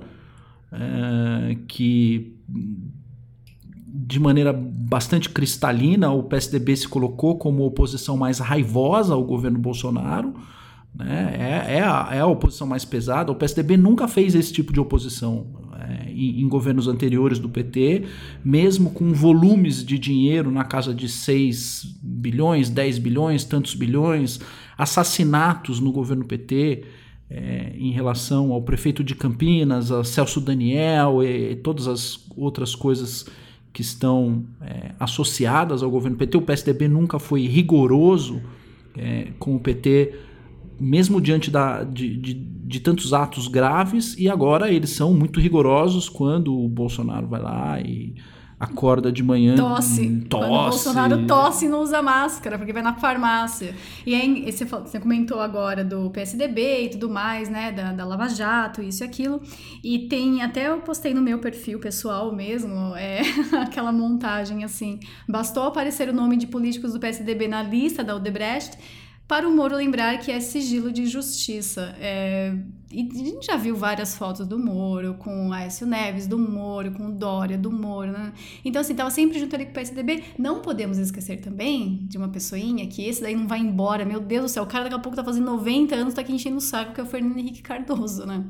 [0.71, 2.35] é, que
[3.91, 10.33] de maneira bastante cristalina, o PSDB se colocou como oposição mais raivosa ao governo Bolsonaro.
[10.95, 11.35] Né?
[11.67, 13.31] É, é, a, é a oposição mais pesada.
[13.31, 15.47] O PSDB nunca fez esse tipo de oposição
[16.19, 18.03] em, governos anteriores do PT,
[18.43, 24.39] mesmo com volumes de dinheiro na casa de 6 bilhões, 10 bilhões, tantos bilhões,
[24.77, 26.83] assassinatos no governo PT.
[27.29, 33.27] é, em relação ao prefeito de Campinas, a Celso Daniel e todas as outras coisas
[33.71, 36.37] que estão é, associadas ao governo PT.
[36.37, 38.41] O PSDB nunca foi rigoroso
[38.97, 40.13] é, com o PT,
[40.79, 46.07] mesmo diante da, de, de, de tantos atos graves, e agora eles são muito rigorosos
[46.09, 48.15] quando o Bolsonaro vai lá e
[48.59, 49.55] acorda de manhã.
[49.55, 50.01] Tosse.
[50.01, 50.69] hum, Quando o tosse.
[50.69, 53.73] Bolsonaro tosse e não usa máscara, porque vai na farmácia.
[54.05, 57.71] E aí, você, você comentou agora do PSDB e tudo mais, né?
[57.71, 59.41] Da, da Lava Jato, isso e aquilo.
[59.81, 63.21] E tem, até eu postei no meu perfil pessoal mesmo, é,
[63.61, 64.99] aquela montagem assim.
[65.27, 68.77] Bastou aparecer o nome de políticos do PSDB na lista da Odebrecht
[69.29, 71.95] para o Moro lembrar que é sigilo de justiça.
[72.01, 72.51] É,
[72.91, 77.07] e a gente já viu várias fotos do Moro, com Aécio Neves, do Moro, com
[77.07, 78.33] o Dória, do Moro, né?
[78.65, 80.23] Então, assim, tava sempre junto ali com o PSDB.
[80.37, 84.03] Não podemos esquecer também de uma pessoinha que esse daí não vai embora.
[84.05, 86.33] Meu Deus do céu, o cara daqui a pouco tá fazendo 90 anos, tá aqui
[86.33, 88.43] enchendo o saco, que é o Fernando Henrique Cardoso, né?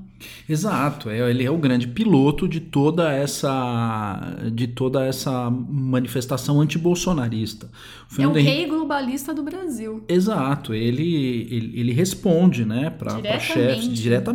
[0.47, 7.69] Exato, é, ele é o grande piloto de toda essa de toda essa manifestação antibolsonarista.
[8.17, 10.03] É o Henrique- rei globalista do Brasil.
[10.07, 14.28] Exato, ele, ele, ele responde né, para chefes diretamente,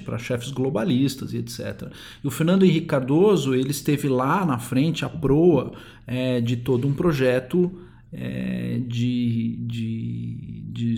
[0.00, 1.92] para chefes globalistas e etc.
[2.22, 5.72] E o Fernando Henrique Cardoso ele esteve lá na frente, à proa
[6.06, 7.70] é, de todo um projeto
[8.12, 10.94] é, de, de, de,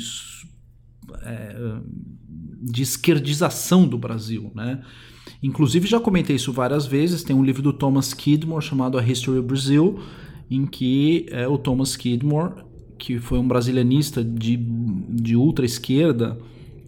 [1.23, 1.77] é,
[2.62, 4.51] de esquerdização do Brasil.
[4.55, 4.83] Né?
[5.43, 7.23] Inclusive, já comentei isso várias vezes.
[7.23, 10.01] Tem um livro do Thomas Kidmore chamado A History of Brazil,
[10.51, 12.62] em que é, o Thomas Kidmore,
[12.99, 16.39] que foi um brasilianista de, de ultra esquerda,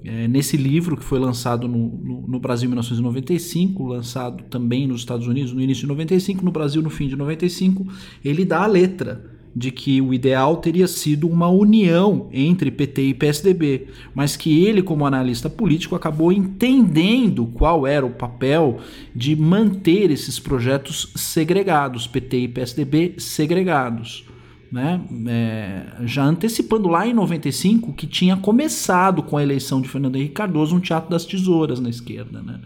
[0.05, 5.01] é, nesse livro que foi lançado no, no, no Brasil em 1995, lançado também nos
[5.01, 7.86] Estados Unidos no início de 95, no Brasil no fim de 95,
[8.22, 13.14] ele dá a letra de que o ideal teria sido uma união entre PT e
[13.14, 18.81] PSDB, mas que ele, como analista político, acabou entendendo qual era o papel
[19.14, 24.26] de manter esses projetos segregados, PT e PSDB segregados.
[24.74, 25.01] Né?
[25.28, 30.34] É, já antecipando lá em 95 que tinha começado com a eleição de Fernando Henrique
[30.34, 32.59] Cardoso um teatro das tesouras na esquerda, né?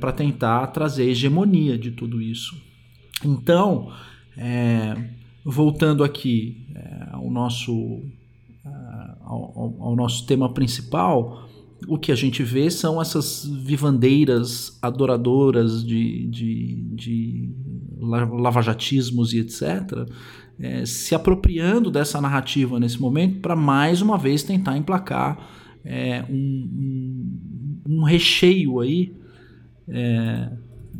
[0.00, 2.56] para tentar trazer hegemonia de tudo isso.
[3.22, 3.92] Então,
[4.38, 4.96] é,
[5.44, 8.00] voltando aqui é, ao, nosso,
[9.20, 11.46] ao, ao, nosso tema principal,
[11.86, 17.50] o que a gente vê são essas vivandeiras adoradoras de, de, de
[18.00, 20.08] lavajatismos e etc.,
[20.60, 25.38] é, se apropriando dessa narrativa nesse momento para mais uma vez tentar emplacar
[25.84, 29.14] é, um, um, um, recheio aí
[29.88, 30.50] é,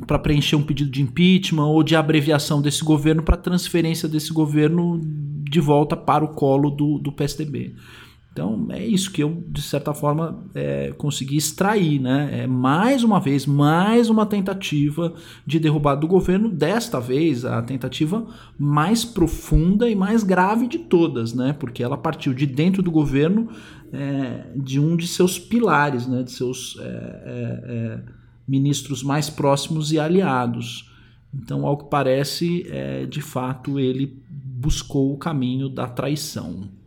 [0.06, 5.00] para preencher um pedido de impeachment ou de abreviação desse governo para transferência desse governo
[5.50, 7.74] de volta para o colo do, do PSDB.
[8.38, 11.98] Então é isso que eu, de certa forma, é, consegui extrair.
[12.00, 12.42] Né?
[12.44, 15.12] É mais uma vez, mais uma tentativa
[15.44, 18.24] de derrubada do governo, desta vez a tentativa
[18.56, 21.52] mais profunda e mais grave de todas, né?
[21.52, 23.48] porque ela partiu de dentro do governo
[23.92, 26.22] é, de um de seus pilares, né?
[26.22, 28.00] de seus é, é, é
[28.46, 30.88] ministros mais próximos e aliados.
[31.34, 36.77] Então, ao que parece, é, de fato, ele buscou o caminho da traição.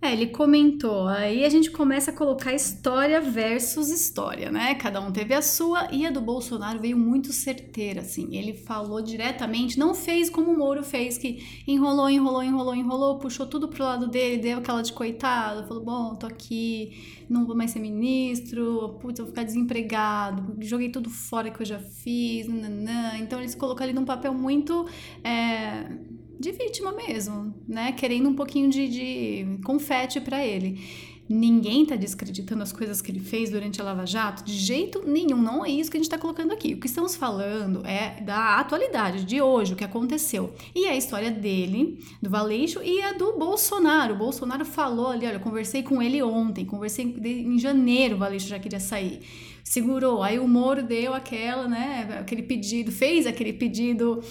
[0.00, 1.08] É, ele comentou.
[1.08, 4.76] Aí a gente começa a colocar história versus história, né?
[4.76, 8.36] Cada um teve a sua e a do Bolsonaro veio muito certeira, assim.
[8.36, 13.44] Ele falou diretamente, não fez como o Moro fez, que enrolou, enrolou, enrolou, enrolou, puxou
[13.44, 17.72] tudo pro lado dele, deu aquela de coitado, falou: bom, tô aqui, não vou mais
[17.72, 23.18] ser ministro, putz, vou ficar desempregado, joguei tudo fora que eu já fiz, nananã.
[23.18, 24.86] Então eles colocam ali num papel muito.
[25.24, 27.92] É de vítima mesmo, né?
[27.92, 30.80] Querendo um pouquinho de, de confete para ele.
[31.28, 35.36] Ninguém está descreditando as coisas que ele fez durante a Lava Jato, de jeito nenhum.
[35.36, 36.72] Não é isso que a gente está colocando aqui.
[36.72, 40.54] O que estamos falando é da atualidade, de hoje, o que aconteceu.
[40.74, 44.14] E a história dele, do Valeixo, e a do Bolsonaro.
[44.14, 48.48] O Bolsonaro falou ali: olha, eu conversei com ele ontem, conversei em janeiro, o Valeixo
[48.48, 49.20] já queria sair.
[49.62, 50.22] Segurou.
[50.22, 52.20] Aí o Moro deu aquela, né?
[52.20, 54.22] Aquele pedido, fez aquele pedido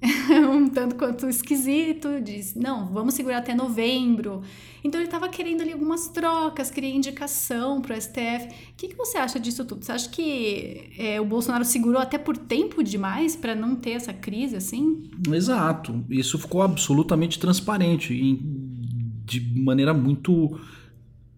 [0.52, 4.42] um tanto quanto esquisito, disse, não, vamos segurar até novembro.
[4.84, 8.46] Então ele estava querendo ali algumas trocas, queria indicação para o STF.
[8.46, 9.84] O que, que você acha disso tudo?
[9.84, 14.12] Você acha que é, o Bolsonaro segurou até por tempo demais para não ter essa
[14.12, 15.10] crise assim?
[15.32, 16.04] Exato.
[16.10, 18.38] Isso ficou absolutamente transparente e
[19.24, 20.58] de maneira muito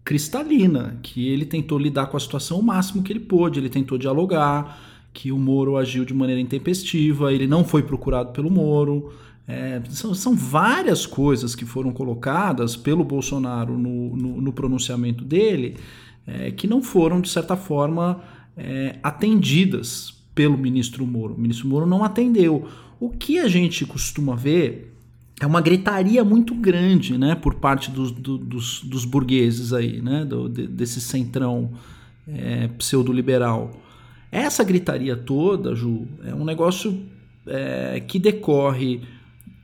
[0.03, 3.97] cristalina, que ele tentou lidar com a situação o máximo que ele pôde, ele tentou
[3.97, 9.11] dialogar, que o Moro agiu de maneira intempestiva, ele não foi procurado pelo Moro.
[9.47, 15.75] É, são, são, várias coisas que foram colocadas pelo Bolsonaro no, no, no pronunciamento dele
[16.27, 18.21] é, que não foram, de certa forma,
[18.55, 21.33] é, atendidas pelo ministro Moro.
[21.33, 22.67] O ministro Moro não atendeu.
[22.99, 24.95] O que a gente costuma ver
[25.41, 30.25] é uma gritaria muito grande né, por parte dos, do, dos, dos burgueses aí, né,
[30.25, 31.71] do, de, desse centrão
[32.27, 33.71] é, pseudo-liberal.
[34.31, 36.99] Essa gritaria toda, Ju, é um negócio
[37.47, 39.01] é, que decorre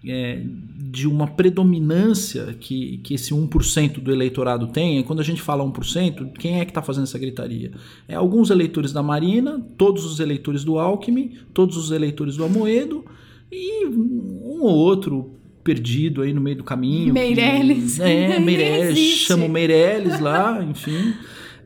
[0.07, 0.41] é,
[0.77, 4.99] de uma predominância que, que esse 1% do eleitorado tem.
[4.99, 7.71] E quando a gente fala 1%, quem é que está fazendo essa gritaria?
[8.07, 13.05] É alguns eleitores da Marina, todos os eleitores do Alckmin, todos os eleitores do Amoedo
[13.51, 15.31] e um ou outro
[15.63, 17.13] perdido aí no meio do caminho.
[17.13, 17.95] Meirelles.
[17.95, 21.13] Que, é, Meirelles, chama o Meirelles lá, enfim.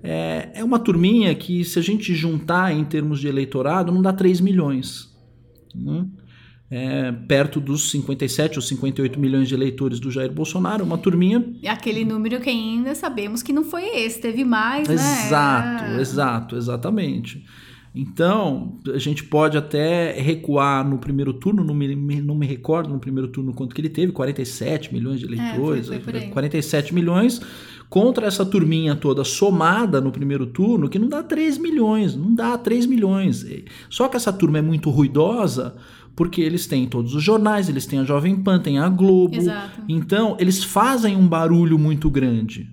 [0.03, 4.13] É, é uma turminha que, se a gente juntar em termos de eleitorado, não dá
[4.13, 5.09] 3 milhões.
[5.75, 6.05] Né?
[6.71, 11.43] É, perto dos 57 ou 58 milhões de eleitores do Jair Bolsonaro, uma turminha.
[11.67, 15.99] Aquele número que ainda sabemos que não foi esse, teve mais, exato, né?
[15.99, 17.43] Exato, exato, exatamente.
[17.93, 22.99] Então, a gente pode até recuar no primeiro turno, não me, não me recordo no
[22.99, 27.41] primeiro turno quanto que ele teve, 47 milhões de eleitores, é, foi, foi 47 milhões
[27.89, 32.57] contra essa turminha toda somada no primeiro turno, que não dá 3 milhões, não dá
[32.57, 33.45] 3 milhões.
[33.89, 35.75] Só que essa turma é muito ruidosa,
[36.15, 39.35] porque eles têm todos os jornais, eles têm a Jovem Pan, tem a Globo.
[39.35, 39.81] Exato.
[39.87, 42.69] Então, eles fazem um barulho muito grande.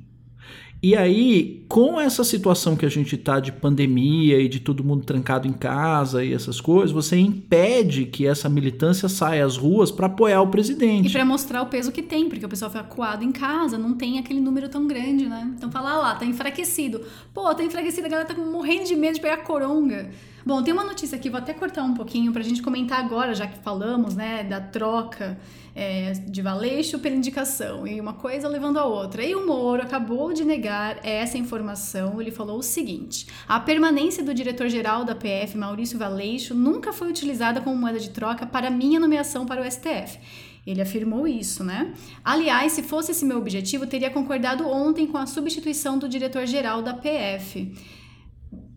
[0.82, 5.04] E aí, com essa situação que a gente tá de pandemia e de todo mundo
[5.04, 10.06] trancado em casa e essas coisas, você impede que essa militância saia às ruas para
[10.06, 11.08] apoiar o presidente.
[11.08, 13.94] E para mostrar o peso que tem, porque o pessoal fica coado em casa, não
[13.94, 15.50] tem aquele número tão grande, né?
[15.56, 17.00] Então fala ah lá, tá enfraquecido.
[17.32, 20.10] Pô, tá enfraquecido, a galera tá morrendo de medo de pegar coronga.
[20.46, 23.48] Bom, tem uma notícia aqui, vou até cortar um pouquinho pra gente comentar agora, já
[23.48, 25.36] que falamos, né, da troca
[25.74, 29.24] é, de Valeixo pela indicação e uma coisa levando a outra.
[29.24, 32.20] E o Moro acabou de negar essa informação.
[32.20, 37.60] Ele falou o seguinte: a permanência do diretor-geral da PF, Maurício Valeixo, nunca foi utilizada
[37.60, 40.20] como moeda de troca para minha nomeação para o STF.
[40.64, 41.92] Ele afirmou isso, né?
[42.24, 46.94] Aliás, se fosse esse meu objetivo, teria concordado ontem com a substituição do diretor-geral da
[46.94, 47.72] PF.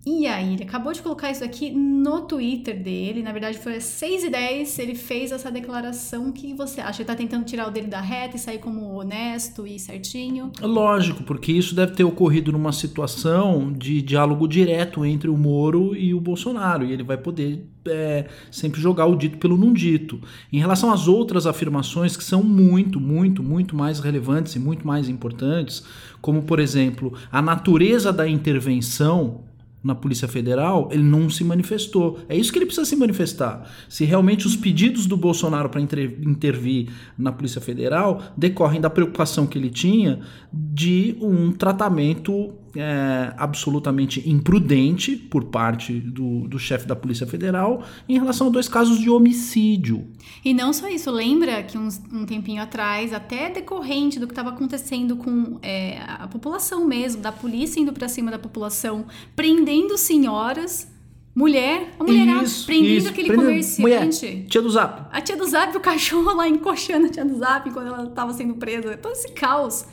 [0.06, 3.22] E aí, ele acabou de colocar isso aqui no Twitter dele.
[3.22, 6.30] Na verdade, foi às 6 e 10 ele fez essa declaração.
[6.30, 7.02] O que você acha?
[7.02, 10.52] Ele tá tentando tirar o dele da reta e sair como honesto e certinho?
[10.62, 16.14] Lógico, porque isso deve ter ocorrido numa situação de diálogo direto entre o Moro e
[16.14, 16.86] o Bolsonaro.
[16.86, 20.22] E ele vai poder é, sempre jogar o dito pelo não dito.
[20.52, 25.10] Em relação às outras afirmações que são muito, muito, muito mais relevantes e muito mais
[25.10, 25.84] importantes,
[26.22, 29.49] como por exemplo, a natureza da intervenção
[29.84, 32.20] na Polícia Federal, ele não se manifestou.
[32.28, 33.70] É isso que ele precisa se manifestar.
[33.88, 39.58] Se realmente os pedidos do Bolsonaro para intervir na Polícia Federal decorrem da preocupação que
[39.58, 40.20] ele tinha
[40.52, 48.20] de um tratamento é, absolutamente imprudente por parte do, do chefe da Polícia Federal em
[48.20, 50.08] relação a dois casos de homicídio.
[50.44, 54.50] E não só isso, lembra que uns, um tempinho atrás, até decorrente do que estava
[54.50, 59.06] acontecendo com é, a população mesmo, da polícia indo para cima da população,
[59.36, 60.88] prendendo senhoras.
[61.36, 63.82] Mulher, a mulher Isso, prendendo isso, aquele prendendo- comerciante.
[63.82, 65.08] Mulher, tia do Zap.
[65.12, 68.34] A tia do Zap, o cachorro lá encoxando a tia do Zap quando ela estava
[68.34, 68.98] sendo presa.
[68.98, 69.86] Todo esse caos.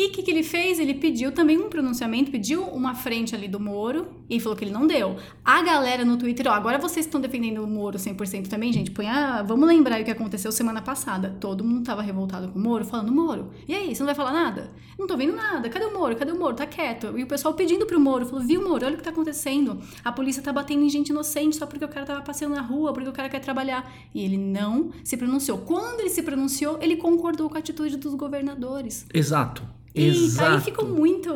[0.00, 0.78] E o que, que ele fez?
[0.78, 4.70] Ele pediu também um pronunciamento, pediu uma frente ali do Moro e falou que ele
[4.70, 5.16] não deu.
[5.44, 8.90] A galera no Twitter, ó, agora vocês estão defendendo o Moro 100% também, gente.
[8.90, 11.36] Põe a, vamos lembrar o que aconteceu semana passada.
[11.38, 14.32] Todo mundo tava revoltado com o Moro, falando: Moro, e aí, você não vai falar
[14.32, 14.70] nada?
[14.98, 15.68] Não tô vendo nada.
[15.68, 16.16] Cadê o Moro?
[16.16, 16.56] Cadê o Moro?
[16.56, 17.18] Tá quieto.
[17.18, 19.82] E o pessoal pedindo pro Moro, falou: viu, Moro, olha o que tá acontecendo.
[20.02, 22.94] A polícia tá batendo em gente inocente só porque o cara tava passeando na rua,
[22.94, 23.92] porque o cara quer trabalhar.
[24.14, 25.58] E ele não se pronunciou.
[25.58, 29.04] Quando ele se pronunciou, ele concordou com a atitude dos governadores.
[29.12, 29.62] Exato.
[29.94, 30.54] E Exato.
[30.54, 31.32] aí ficou muito.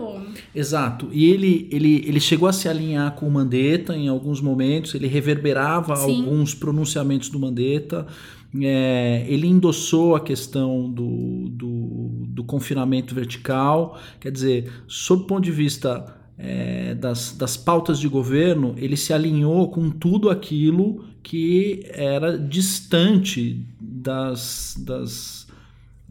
[0.55, 1.09] Exato.
[1.13, 5.09] E ele, ele, ele chegou a se alinhar com o Mandetta em alguns momentos, ele
[5.09, 6.21] reverberava Sim.
[6.21, 8.07] alguns pronunciamentos do Mandetta.
[8.63, 13.99] É, ele endossou a questão do, do, do confinamento vertical.
[14.21, 19.13] Quer dizer, sob o ponto de vista é, das, das pautas de governo, ele se
[19.13, 25.44] alinhou com tudo aquilo que era distante das, das,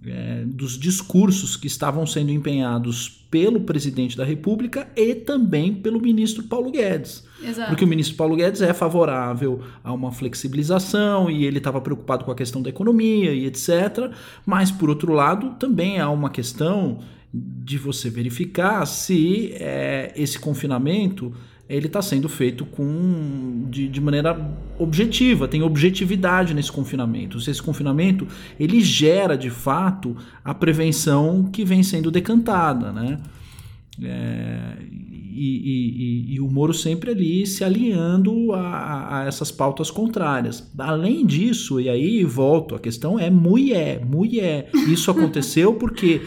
[0.05, 6.43] é, dos discursos que estavam sendo empenhados pelo presidente da República e também pelo ministro
[6.43, 7.25] Paulo Guedes.
[7.43, 7.69] Exato.
[7.69, 12.31] Porque o ministro Paulo Guedes é favorável a uma flexibilização e ele estava preocupado com
[12.31, 14.11] a questão da economia e etc.
[14.45, 16.99] Mas, por outro lado, também há uma questão
[17.33, 21.33] de você verificar se é, esse confinamento
[21.69, 24.37] ele está sendo feito com de, de maneira
[24.77, 27.39] objetiva, tem objetividade nesse confinamento.
[27.39, 28.27] Se esse confinamento
[28.59, 33.17] ele gera de fato a prevenção que vem sendo decantada, né?
[34.01, 34.77] É,
[35.35, 40.71] e, e- e- e o Moro sempre ali se alinhando a, a essas pautas contrárias.
[40.77, 44.69] Além disso, e aí volto, a questão é mulher, mulher.
[44.87, 46.21] Isso aconteceu porque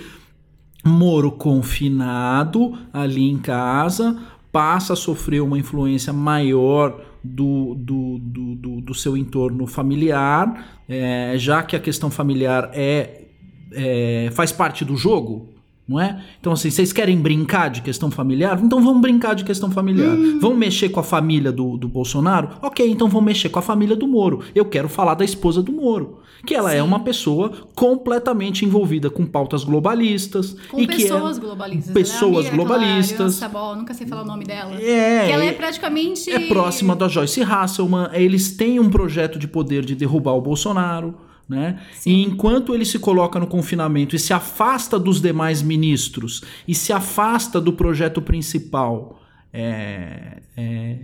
[0.84, 4.16] Moro confinado ali em casa
[4.56, 11.34] passa a sofrer uma influência maior do, do, do, do- do seu entorno familiar, é,
[11.36, 13.24] já que a questão familiar é,
[13.70, 15.50] é, faz parte do jogo.
[15.88, 16.20] Não é?
[16.40, 18.58] Então, assim, vocês querem brincar de questão familiar?
[18.60, 20.16] Então vamos brincar de questão familiar.
[20.40, 22.50] Vamos mexer com a família do, do Bolsonaro?
[22.60, 24.40] Ok, então vamos mexer com a família do Moro.
[24.52, 26.18] Eu quero falar da esposa do Moro.
[26.44, 30.56] Que ela é uma pessoa completamente envolvida com pautas globalistas.
[30.68, 31.94] Com e que é- pessoas globalistas.
[31.94, 32.50] pessoas né?
[32.50, 33.38] Globalistas.
[33.38, 34.74] Clary, a Sabol, nunca sei falar o nome dela.
[34.74, 36.30] É, que ela é é- praticamente.
[36.30, 41.14] é próxima da Joyce Hasselman, eles têm um projeto de poder de derrubar o Bolsonaro,
[41.48, 41.80] né?
[42.04, 46.92] E enquanto ele se coloca no confinamento e se afasta dos demais ministros e se
[46.92, 49.20] afasta do projeto principal
[49.52, 50.98] é, é,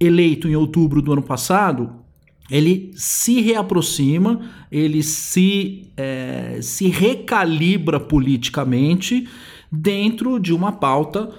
[0.00, 2.04] eleito em outubro do ano passado,
[2.50, 4.40] ele se reaproxima,
[4.70, 9.28] ele se, é, se recalibra politicamente
[9.70, 11.30] dentro de uma pauta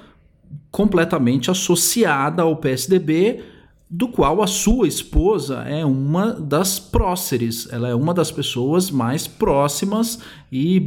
[0.72, 3.42] completamente associada ao PSDB,
[3.90, 9.28] do qual a sua esposa é uma das próceres, ela é uma das pessoas mais
[9.28, 10.20] próximas
[10.52, 10.86] e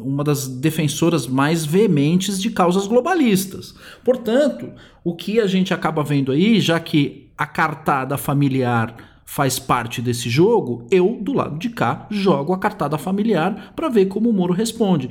[0.00, 3.74] uma das defensoras mais veementes de causas globalistas.
[4.02, 4.70] Portanto,
[5.04, 8.96] o que a gente acaba vendo aí, já que a cartada familiar
[9.26, 14.06] faz parte desse jogo, eu do lado de cá jogo a cartada familiar para ver
[14.06, 15.10] como o Moro responde.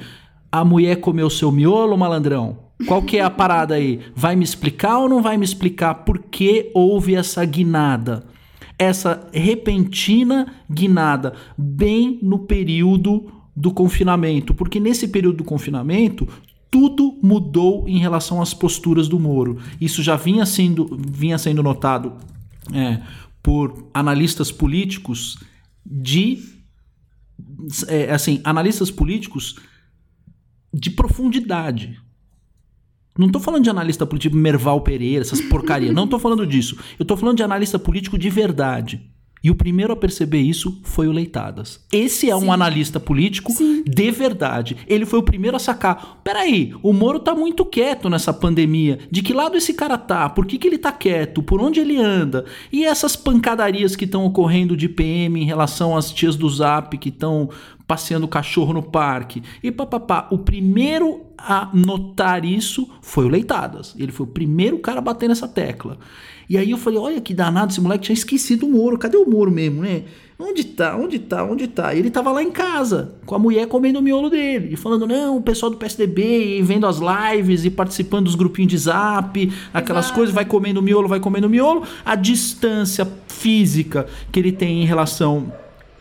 [0.52, 2.63] A mulher comeu seu miolo, malandrão?
[2.88, 4.02] Qual que é a parada aí?
[4.16, 8.26] Vai me explicar ou não vai me explicar por que houve essa guinada?
[8.78, 14.54] Essa repentina guinada, bem no período do confinamento.
[14.54, 16.28] Porque nesse período do confinamento,
[16.74, 19.60] tudo mudou em relação às posturas do Moro.
[19.80, 22.14] Isso já vinha sendo, vinha sendo notado
[22.74, 23.00] é,
[23.44, 25.38] por analistas políticos
[25.86, 26.40] de.
[27.88, 29.56] é, assim, analistas políticos
[30.74, 32.02] de profundidade.
[33.18, 35.94] Não tô falando de analista político Merval Pereira, essas porcaria.
[35.94, 36.78] Não tô falando disso.
[36.98, 39.14] Eu tô falando de analista político de verdade.
[39.44, 41.82] E o primeiro a perceber isso foi o Leitadas.
[41.92, 43.52] Esse é um analista político
[43.86, 44.78] de verdade.
[44.88, 46.22] Ele foi o primeiro a sacar.
[46.24, 49.00] Peraí, o Moro tá muito quieto nessa pandemia.
[49.12, 50.30] De que lado esse cara tá?
[50.30, 51.44] Por que, que ele tá quieto?
[51.44, 52.46] Por onde ele anda?
[52.72, 57.10] E essas pancadarias que estão ocorrendo de PM em relação às tias do Zap que
[57.10, 57.50] estão
[57.88, 60.28] passeando o cachorro no parque e papapá.
[60.32, 63.96] O primeiro a notar isso foi o Leitadas.
[63.98, 65.98] Ele foi o primeiro cara a bater nessa tecla.
[66.50, 68.98] E aí eu falei, olha que danado, esse moleque tinha esquecido o Moro.
[68.98, 70.04] Cadê o Moro mesmo, né?
[70.40, 70.96] Onde tá?
[70.98, 71.44] Onde tá?
[71.44, 71.94] Onde tá?
[71.94, 74.74] E ele tava lá em casa, com a mulher comendo o miolo dele.
[74.74, 78.72] E falando, não, o pessoal do PSDB, e vendo as lives e participando dos grupinhos
[78.72, 80.18] de zap, aquelas Exato.
[80.18, 81.84] coisas, vai comendo miolo, vai comendo miolo.
[82.04, 85.54] A distância física que ele tem em relação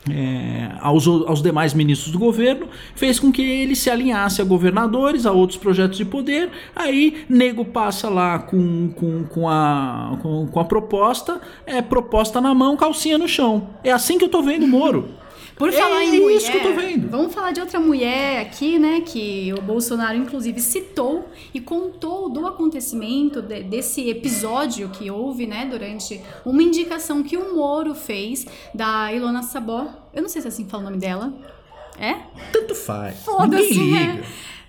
[0.09, 5.25] é, aos, aos demais ministros do governo, fez com que ele se alinhasse a governadores,
[5.25, 6.49] a outros projetos de poder.
[6.75, 12.53] Aí, nego passa lá com, com, com, a, com, com a proposta, é proposta na
[12.53, 13.69] mão, calcinha no chão.
[13.83, 15.22] É assim que eu tô vendo o Moro.
[15.55, 17.09] Por É falar em mulher, isso que eu tô vendo.
[17.09, 22.45] vamos falar de outra mulher aqui, né, que o Bolsonaro inclusive citou e contou do
[22.47, 29.13] acontecimento de- desse episódio que houve, né, durante uma indicação que o Moro fez da
[29.13, 29.87] Ilona Sabó.
[30.13, 31.31] Eu não sei se é assim que fala o nome dela.
[31.99, 32.15] É?
[32.51, 33.19] Tanto faz.
[33.23, 34.23] Foda-se, né?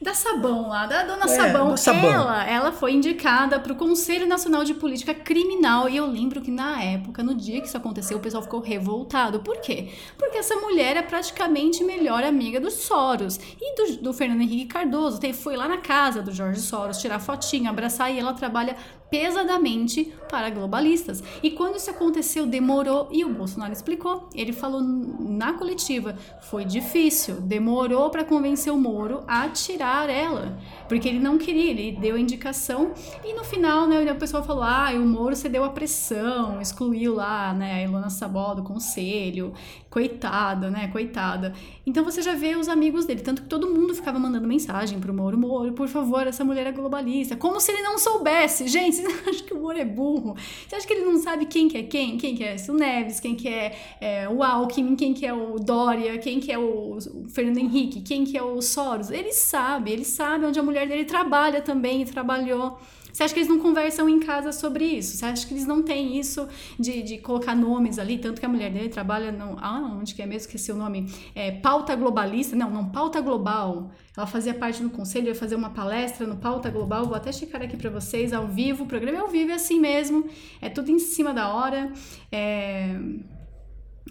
[0.05, 1.70] Da Sabão lá, da Dona É, Sabão.
[1.70, 2.12] da Sabão.
[2.12, 5.89] Ela, ela foi indicada para o Conselho Nacional de Política Criminal.
[5.89, 9.40] E eu lembro que na época, no dia que isso aconteceu, o pessoal ficou revoltado.
[9.40, 9.89] Por quê?
[10.18, 15.18] Porque essa mulher é praticamente melhor amiga do Soros e do, do Fernando Henrique Cardoso.
[15.32, 18.76] Foi lá na casa do Jorge Soros tirar fotinho, abraçar e ela trabalha
[19.15, 21.23] pesadamente para globalistas.
[21.41, 24.28] E quando isso aconteceu, demorou e o Bolsonaro explicou.
[24.35, 30.59] Ele falou na coletiva: foi difícil, demorou para convencer o Moro a tirar ela,
[30.89, 32.93] porque ele não queria, ele deu a indicação
[33.24, 37.55] e no final, né, o pessoal falou: ah, o Moro cedeu à pressão, excluiu lá,
[37.55, 39.53] né, a Ilona Sabó do conselho,
[39.89, 41.53] coitada, né, coitada.
[41.86, 45.15] Então você já vê os amigos dele, tanto que todo mundo ficava mandando mensagem pro
[45.15, 49.03] Moro: Moro, por favor, essa mulher é globalista, como se ele não soubesse, gente.
[49.24, 50.35] Você acha que o Moro é burro?
[50.68, 52.16] Você acha que ele não sabe quem que é quem?
[52.16, 53.20] Quem que é o Neves?
[53.20, 54.97] Quem que é, é, o Alckmin?
[54.97, 56.18] Quem que é o Dória?
[56.18, 58.01] Quem que é o, o Fernando Henrique?
[58.01, 59.10] Quem que é o Soros?
[59.10, 62.78] Ele sabe, ele sabe onde a mulher dele trabalha também e trabalhou.
[63.15, 65.16] Você acha que eles não conversam em casa sobre isso?
[65.16, 68.19] Você acha que eles não têm isso de, de colocar nomes ali?
[68.19, 69.57] Tanto que a mulher dele trabalha no.
[69.61, 70.49] Ah, onde que é mesmo?
[70.49, 71.09] Esqueci o nome.
[71.32, 72.57] É, pauta globalista.
[72.57, 73.93] Não, não, pauta global.
[74.16, 77.05] Ela fazia parte do conselho, ia fazer uma palestra no Pauta Global.
[77.05, 78.82] Vou até checar aqui para vocês, ao vivo.
[78.82, 80.28] O programa é ao vivo, é assim mesmo.
[80.61, 81.93] É tudo em cima da hora.
[82.32, 82.97] É.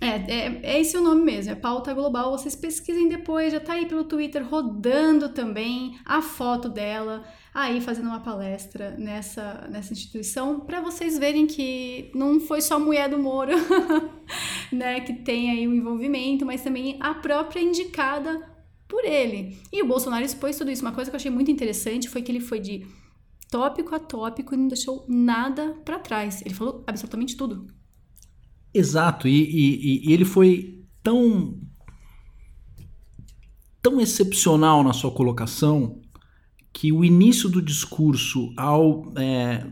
[0.02, 2.32] É, é, é esse o nome mesmo, é pauta global.
[2.32, 7.24] Vocês pesquisem depois, já tá aí pelo Twitter rodando também a foto dela
[7.54, 12.80] aí fazendo uma palestra nessa, nessa instituição para vocês verem que não foi só a
[12.80, 13.52] mulher do Moro,
[14.72, 18.42] né, que tem aí o envolvimento, mas também a própria indicada
[18.88, 19.58] por ele.
[19.72, 20.82] E o Bolsonaro expôs tudo isso.
[20.82, 22.86] Uma coisa que eu achei muito interessante foi que ele foi de
[23.50, 26.42] tópico a tópico e não deixou nada para trás.
[26.42, 27.68] Ele falou absolutamente tudo.
[28.74, 31.60] Exato, e, e- e ele foi tão
[33.82, 36.02] tão excepcional na sua colocação
[36.74, 39.64] que o início do discurso, ao é,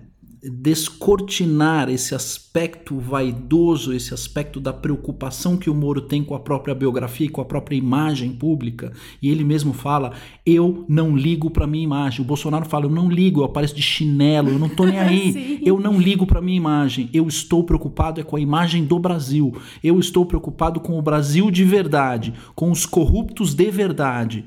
[0.44, 6.74] descortinar esse aspecto vaidoso, esse aspecto da preocupação que o Moro tem com a própria
[6.74, 8.92] biografia e com a própria imagem pública,
[9.22, 10.14] e ele mesmo fala:
[10.44, 12.22] Eu não ligo para minha imagem.
[12.22, 15.62] O Bolsonaro fala: Eu não ligo, eu apareço de chinelo, eu não tô nem aí.
[15.64, 17.10] Eu não ligo para minha imagem.
[17.14, 19.56] Eu estou preocupado é com a imagem do Brasil.
[19.84, 24.46] Eu estou preocupado com o Brasil de verdade, com os corruptos de verdade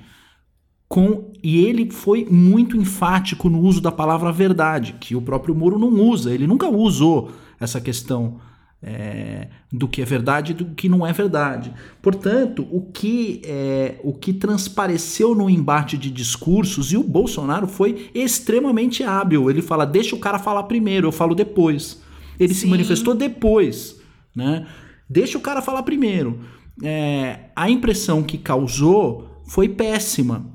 [0.88, 5.78] com e ele foi muito enfático no uso da palavra verdade, que o próprio Moro
[5.78, 8.38] não usa, ele nunca usou essa questão
[8.86, 11.72] é, do que é verdade e do que não é verdade.
[12.02, 18.10] Portanto, o que, é, o que transpareceu no embate de discursos, e o Bolsonaro foi
[18.14, 22.02] extremamente hábil, ele fala, deixa o cara falar primeiro, eu falo depois.
[22.38, 22.70] Ele se Sim.
[22.70, 24.00] manifestou depois,
[24.34, 24.66] né?
[25.08, 26.40] Deixa o cara falar primeiro.
[26.82, 30.53] É, a impressão que causou foi péssima.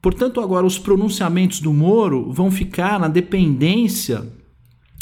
[0.00, 4.24] Portanto, agora os pronunciamentos do Moro vão ficar na dependência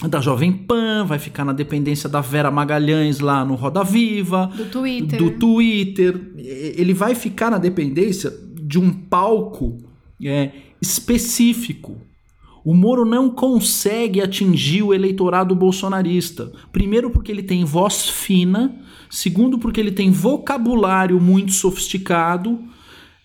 [0.08, 4.64] da Jovem Pan, vai ficar na dependência da Vera Magalhães lá no Roda Viva, Do
[4.66, 5.18] Twitter.
[5.18, 6.32] do Twitter.
[6.36, 9.78] Ele vai ficar na dependência de um palco
[10.22, 10.50] é,
[10.80, 11.96] específico.
[12.64, 16.50] O Moro não consegue atingir o eleitorado bolsonarista.
[16.72, 18.74] Primeiro, porque ele tem voz fina.
[19.10, 22.58] Segundo, porque ele tem vocabulário muito sofisticado.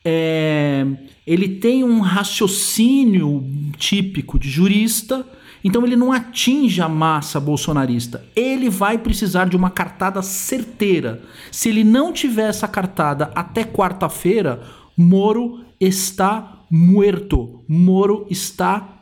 [0.04, 0.86] É,
[1.26, 3.46] ele tem um raciocínio
[3.78, 5.26] típico de jurista.
[5.64, 8.24] Então ele não atinge a massa bolsonarista.
[8.36, 11.22] Ele vai precisar de uma cartada certeira.
[11.52, 14.62] Se ele não tiver essa cartada até quarta-feira,
[14.96, 17.64] Moro está muerto.
[17.68, 19.00] Moro está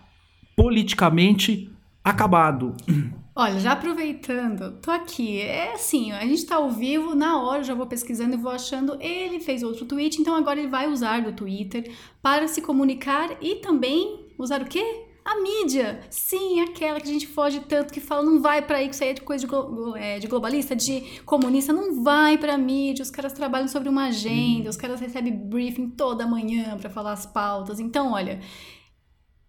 [0.56, 1.70] politicamente
[2.04, 2.76] acabado.
[3.40, 5.40] Olha, já aproveitando, tô aqui.
[5.40, 8.52] É assim, a gente tá ao vivo, na hora eu já vou pesquisando e vou
[8.52, 8.98] achando.
[9.00, 13.58] Ele fez outro tweet, então agora ele vai usar do Twitter para se comunicar e
[13.58, 15.04] também usar o quê?
[15.24, 18.88] A mídia, sim, aquela que a gente foge tanto que fala, não vai para aí,
[18.88, 22.40] que isso aí é de coisa de, glo é, de, globalista, de comunista, não vai
[22.40, 24.70] pra mídia, os caras trabalham sobre uma agenda, uhum.
[24.70, 27.80] os caras recebem briefing toda manhã para falar as pautas.
[27.80, 28.40] Então, olha,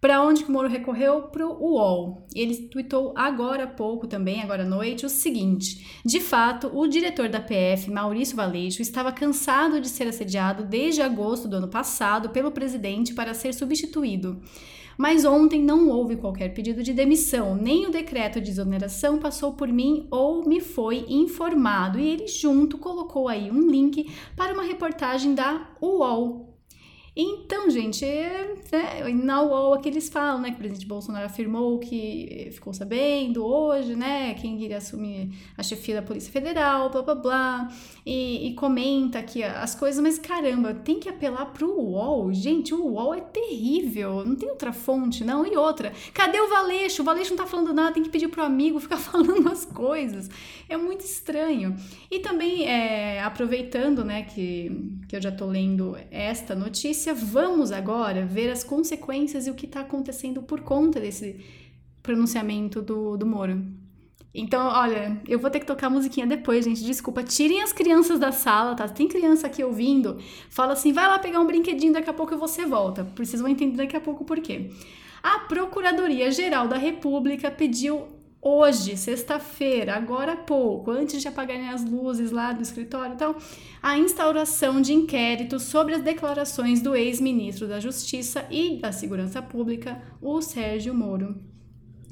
[0.01, 1.23] para onde que o Moro recorreu?
[1.23, 2.25] Para o UOL.
[2.33, 7.27] Ele tweetou agora há pouco também, agora à noite, o seguinte: De fato, o diretor
[7.27, 12.51] da PF, Maurício Valeixo, estava cansado de ser assediado desde agosto do ano passado pelo
[12.51, 14.41] presidente para ser substituído.
[14.97, 19.69] Mas ontem não houve qualquer pedido de demissão, nem o decreto de exoneração passou por
[19.69, 21.97] mim ou me foi informado.
[21.97, 26.48] E ele junto colocou aí um link para uma reportagem da UOL,
[27.21, 31.79] então, gente, é, é, na UOL aqui eles falam, né, que o presidente Bolsonaro afirmou
[31.79, 37.15] que ficou sabendo hoje, né, quem iria assumir a chefia da Polícia Federal, blá blá
[37.15, 37.73] blá,
[38.05, 42.85] e, e comenta aqui as coisas, mas caramba, tem que apelar pro UOL, gente, o
[42.85, 47.01] UOL é terrível, não tem outra fonte, não, e outra, cadê o Valeixo?
[47.01, 50.29] O Valeixo não tá falando nada, tem que pedir pro amigo ficar falando as coisas,
[50.67, 51.75] é muito estranho.
[52.09, 54.71] E também, é, aproveitando, né, que,
[55.07, 59.55] que eu já tô lendo esta notícia, notícia, vamos agora ver as consequências e o
[59.55, 61.39] que está acontecendo por conta desse
[62.01, 63.61] pronunciamento do, do Moro.
[64.33, 66.83] Então, olha, eu vou ter que tocar a musiquinha depois, gente.
[66.83, 67.23] Desculpa.
[67.23, 68.87] Tirem as crianças da sala, tá?
[68.87, 70.19] Tem criança aqui ouvindo.
[70.49, 73.07] Fala assim: vai lá pegar um brinquedinho, daqui a pouco você volta.
[73.15, 74.69] Vocês vão entender daqui a pouco por quê.
[75.23, 78.07] A Procuradoria-Geral da República pediu
[78.41, 83.37] hoje, sexta-feira, agora há pouco, antes de apagarem as luzes lá do escritório e tal,
[83.81, 90.01] a instauração de inquérito sobre as declarações do ex-ministro da Justiça e da Segurança Pública,
[90.21, 91.35] o Sérgio Moro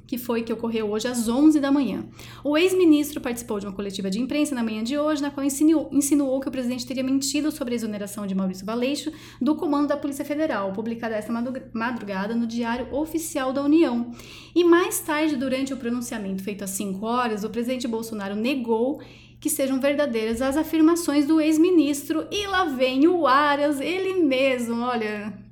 [0.08, 2.06] que foi que ocorreu hoje às 11 da manhã.
[2.44, 5.90] O ex-ministro participou de uma coletiva de imprensa na manhã de hoje, na qual insinuou,
[5.92, 9.12] insinuou, que o presidente teria mentido sobre a exoneração de Maurício Valeixo
[9.42, 11.34] do comando da Polícia Federal, publicada esta
[11.74, 14.12] madrugada no Diário Oficial da União.
[14.56, 19.02] E mais tarde, durante o pronunciamento feito às 5 horas, o presidente Bolsonaro negou
[19.40, 25.47] que sejam verdadeiras as afirmações do ex-ministro e lá vem o Arias, ele mesmo, olha,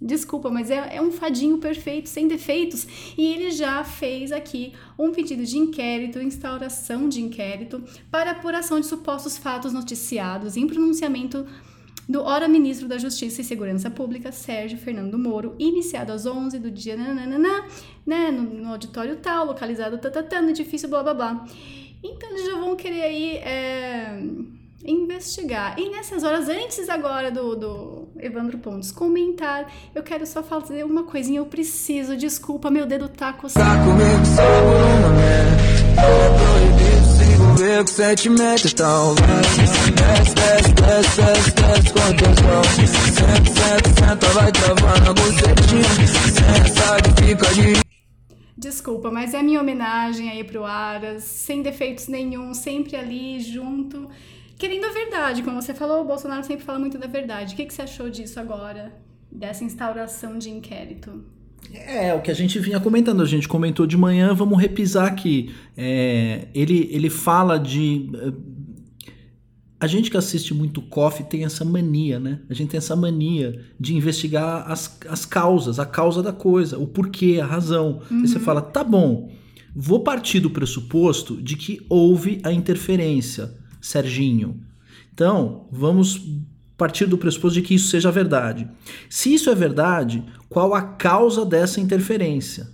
[0.00, 2.86] Desculpa, mas é, é, um fadinho perfeito, sem defeitos.
[3.16, 8.86] E ele já fez aqui um pedido de inquérito, instauração de inquérito, para apuração de
[8.86, 11.44] supostos fatos noticiados em pronunciamento
[12.08, 16.70] do ora ministro da Justiça e Segurança Pública, Sérgio Fernando Moro, iniciado às 11 do
[16.70, 17.66] dia, nananana,
[18.06, 21.44] né, no, no auditório tal, localizado tatatã, no edifício blá blá blá.
[22.02, 23.36] Então eles já vão querer aí.
[23.38, 24.22] É
[24.84, 25.78] investigar.
[25.78, 31.04] E nessas horas, antes agora do, do Evandro Pontes comentar, eu quero só fazer uma
[31.04, 33.64] coisinha, eu preciso, desculpa, meu dedo tá coçando.
[33.64, 35.58] Tá comigo só por uma
[36.38, 42.62] proibido se envolver com sentimento, então desce, desce, desce, desce, desce com atenção.
[42.86, 46.06] Senta, senta, senta, vai travando a bucetinha.
[46.32, 47.88] Senta, fica de...
[48.56, 54.08] Desculpa, mas é minha homenagem aí pro Aras, sem defeitos nenhum, sempre ali junto
[54.58, 55.42] querendo a verdade.
[55.42, 57.54] Como você falou, o Bolsonaro sempre fala muito da verdade.
[57.54, 58.92] O que, que você achou disso agora?
[59.30, 61.24] Dessa instauração de inquérito?
[61.72, 65.54] É, o que a gente vinha comentando, a gente comentou de manhã, vamos repisar aqui.
[65.76, 68.10] É, ele, ele fala de.
[68.14, 68.32] Eh,
[69.80, 72.40] a gente que assiste muito COF tem essa mania, né?
[72.48, 76.86] A gente tem essa mania de investigar as, as causas, a causa da coisa, o
[76.86, 78.00] porquê, a razão.
[78.10, 78.22] Uhum.
[78.22, 79.30] Aí você fala, tá bom,
[79.76, 84.60] vou partir do pressuposto de que houve a interferência Serginho.
[85.12, 86.20] Então, vamos
[86.76, 88.70] partir do pressuposto de que isso seja verdade.
[89.10, 92.68] Se isso é verdade, qual a causa dessa interferência?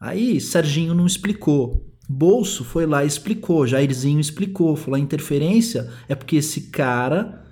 [0.00, 1.86] Aí, Serginho não explicou.
[2.08, 7.44] Bolso foi lá e explicou, Jairzinho explicou, falou: a interferência é porque esse cara,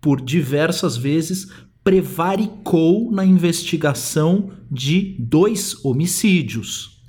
[0.00, 1.46] por diversas vezes,
[1.84, 7.00] prevaricou na investigação de dois homicídios.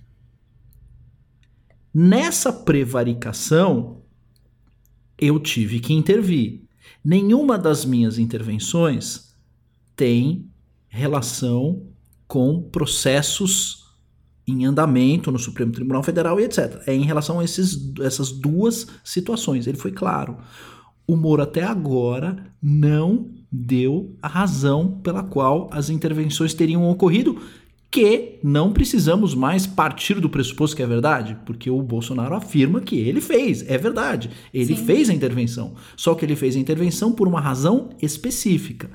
[1.92, 4.04] Nessa prevaricação,
[5.20, 6.62] eu tive que intervir.
[7.04, 9.36] Nenhuma das minhas intervenções
[9.96, 10.50] tem
[10.88, 11.84] relação
[12.28, 13.86] com processos
[14.48, 16.82] em andamento no Supremo Tribunal Federal e etc.
[16.88, 19.68] É em relação a esses, essas duas situações.
[19.68, 20.38] Ele foi claro.
[21.06, 27.42] O Moro até agora não deu a razão pela qual as intervenções teriam ocorrido
[27.90, 32.98] que não precisamos mais partir do pressuposto que é verdade, porque o Bolsonaro afirma que
[32.98, 34.30] ele fez, é verdade.
[34.54, 34.86] Ele Sim.
[34.86, 35.74] fez a intervenção.
[35.96, 38.90] Só que ele fez a intervenção por uma razão específica.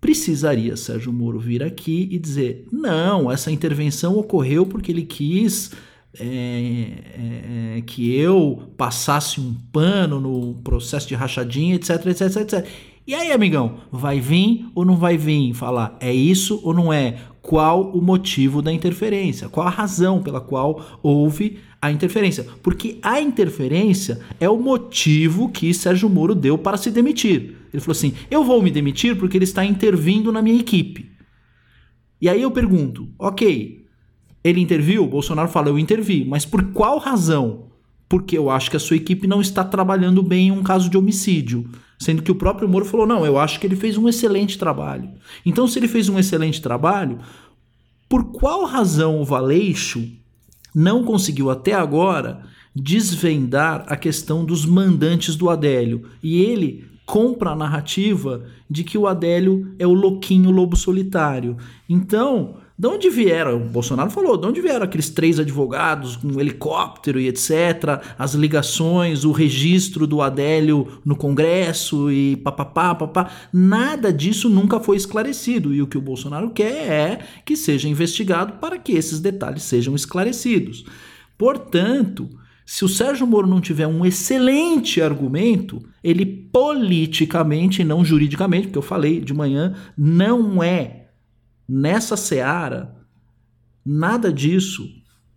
[0.00, 5.70] Precisaria Sérgio Moro vir aqui e dizer: não, essa intervenção ocorreu porque ele quis
[6.18, 12.66] é, é, que eu passasse um pano no processo de rachadinha, etc, etc, etc.
[13.06, 17.18] E aí, amigão, vai vir ou não vai vir falar é isso ou não é?
[17.44, 19.50] Qual o motivo da interferência?
[19.50, 22.46] Qual a razão pela qual houve a interferência?
[22.62, 27.54] Porque a interferência é o motivo que Sérgio Moro deu para se demitir.
[27.70, 31.10] Ele falou assim: eu vou me demitir porque ele está intervindo na minha equipe.
[32.18, 33.84] E aí eu pergunto: ok,
[34.42, 35.06] ele interviu?
[35.06, 37.66] Bolsonaro fala: eu intervi, mas por qual razão?
[38.08, 40.96] Porque eu acho que a sua equipe não está trabalhando bem em um caso de
[40.96, 41.68] homicídio.
[41.98, 45.10] Sendo que o próprio Moro falou: não, eu acho que ele fez um excelente trabalho.
[45.44, 47.18] Então, se ele fez um excelente trabalho,
[48.08, 50.06] por qual razão o Valeixo
[50.74, 52.42] não conseguiu até agora
[52.74, 56.08] desvendar a questão dos mandantes do Adélio?
[56.22, 61.56] E ele compra a narrativa de que o Adélio é o louquinho lobo solitário.
[61.88, 63.56] Então, de onde vieram?
[63.56, 68.34] O Bolsonaro falou, de onde vieram aqueles três advogados com um helicóptero e etc., as
[68.34, 73.30] ligações, o registro do Adélio no Congresso e papapá, papá.
[73.52, 75.72] Nada disso nunca foi esclarecido.
[75.72, 79.94] E o que o Bolsonaro quer é que seja investigado para que esses detalhes sejam
[79.94, 80.84] esclarecidos.
[81.38, 82.28] Portanto,
[82.66, 88.82] se o Sérgio Moro não tiver um excelente argumento, ele politicamente, não juridicamente, porque eu
[88.82, 91.03] falei de manhã, não é
[91.68, 92.94] nessa seara,
[93.84, 94.88] nada disso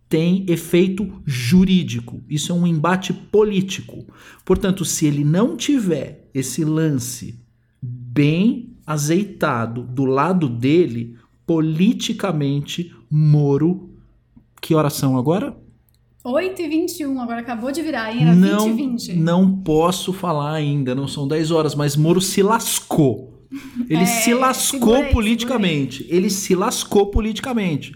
[0.08, 2.22] tem efeito jurídico.
[2.28, 4.06] Isso é um embate político.
[4.44, 7.38] Portanto, se ele não tiver esse lance
[7.82, 13.90] bem azeitado do lado dele, politicamente, Moro.
[14.60, 15.56] Que horas são agora?
[16.24, 18.22] 8 e 21, agora acabou de virar, hein?
[18.22, 19.16] Era não, 20 e 20.
[19.16, 23.37] Não posso falar ainda, não são 10 horas, mas Moro se lascou.
[23.88, 26.06] Ele É, se lascou aí, politicamente.
[26.08, 27.94] Ele se lascou politicamente.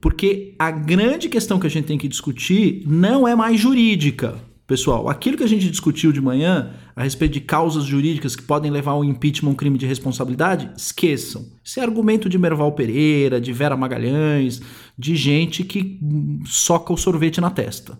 [0.00, 4.38] Porque a grande questão que a gente tem que discutir não é mais jurídica.
[4.66, 8.70] Pessoal, aquilo que a gente discutiu de manhã a respeito de causas jurídicas que podem
[8.70, 11.46] levar ao impeachment, um crime de responsabilidade, esqueçam.
[11.62, 14.60] Isso é argumento de Merval Pereira, de Vera Magalhães,
[14.98, 16.00] de gente que
[16.44, 17.96] soca o sorvete na testa.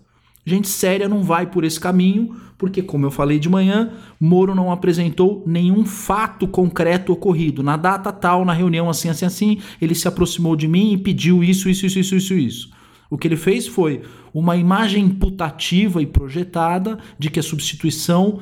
[0.47, 4.71] Gente séria não vai por esse caminho, porque, como eu falei de manhã, Moro não
[4.71, 7.61] apresentou nenhum fato concreto ocorrido.
[7.61, 11.43] Na data tal, na reunião assim, assim, assim, ele se aproximou de mim e pediu
[11.43, 12.69] isso, isso, isso, isso, isso, isso.
[13.09, 14.03] O que ele fez foi
[14.33, 18.39] uma imagem imputativa e projetada de que a substituição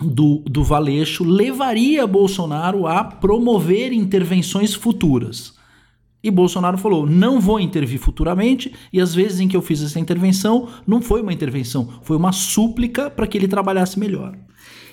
[0.00, 5.57] do, do Valeixo levaria Bolsonaro a promover intervenções futuras.
[6.22, 10.00] E Bolsonaro falou: não vou intervir futuramente, e as vezes em que eu fiz essa
[10.00, 14.36] intervenção, não foi uma intervenção, foi uma súplica para que ele trabalhasse melhor.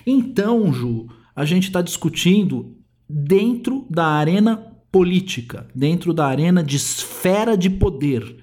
[0.05, 2.75] Então, Ju, a gente está discutindo
[3.09, 4.57] dentro da arena
[4.91, 8.37] política, dentro da arena de esfera de poder.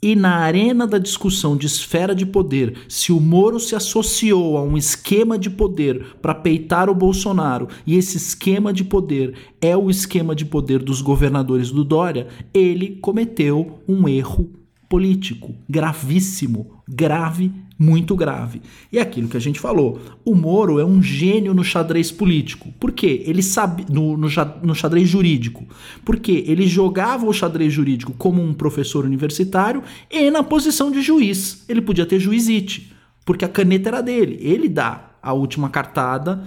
[0.00, 4.62] E na arena da discussão de esfera de poder, se o Moro se associou a
[4.62, 9.90] um esquema de poder para peitar o Bolsonaro e esse esquema de poder é o
[9.90, 14.48] esquema de poder dos governadores do Dória, ele cometeu um erro
[14.88, 18.60] político gravíssimo, grave, muito grave.
[18.92, 22.72] E é aquilo que a gente falou, o Moro é um gênio no xadrez político.
[22.80, 23.22] Por quê?
[23.24, 25.64] Ele sabe no, no, xa- no xadrez jurídico.
[26.04, 31.64] Porque ele jogava o xadrez jurídico como um professor universitário e na posição de juiz.
[31.68, 32.92] Ele podia ter juizite,
[33.24, 34.38] porque a caneta era dele.
[34.40, 36.42] Ele dá a última cartada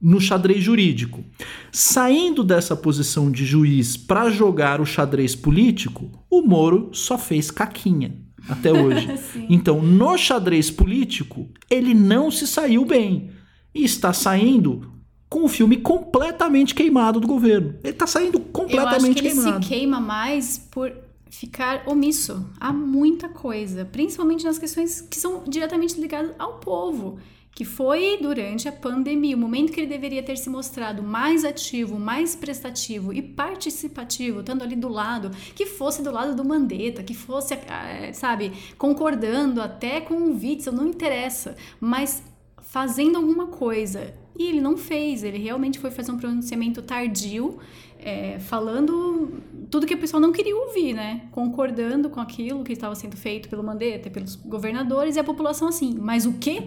[0.00, 1.24] no xadrez jurídico.
[1.72, 8.27] Saindo dessa posição de juiz para jogar o xadrez político, o Moro só fez caquinha
[8.48, 9.08] até hoje.
[9.48, 13.30] então, no xadrez político, ele não se saiu bem
[13.74, 14.92] e está saindo
[15.28, 17.74] com o filme completamente queimado do governo.
[17.82, 19.64] Ele está saindo Eu acho completamente que ele queimado.
[19.64, 20.92] se queima mais por
[21.30, 27.18] ficar omisso a muita coisa, principalmente nas questões que são diretamente ligadas ao povo.
[27.54, 31.98] Que foi durante a pandemia, o momento que ele deveria ter se mostrado mais ativo,
[31.98, 37.14] mais prestativo e participativo, estando ali do lado, que fosse do lado do Mandetta, que
[37.14, 42.22] fosse, eh, sabe, concordando até com o Witzel, não interessa, mas
[42.62, 44.14] fazendo alguma coisa.
[44.38, 47.58] E ele não fez, ele realmente foi fazer um pronunciamento tardio,
[47.98, 51.22] é, falando tudo que o pessoal não queria ouvir, né?
[51.32, 55.96] Concordando com aquilo que estava sendo feito pelo Mandetta, pelos governadores e a população assim.
[55.98, 56.62] Mas o quê?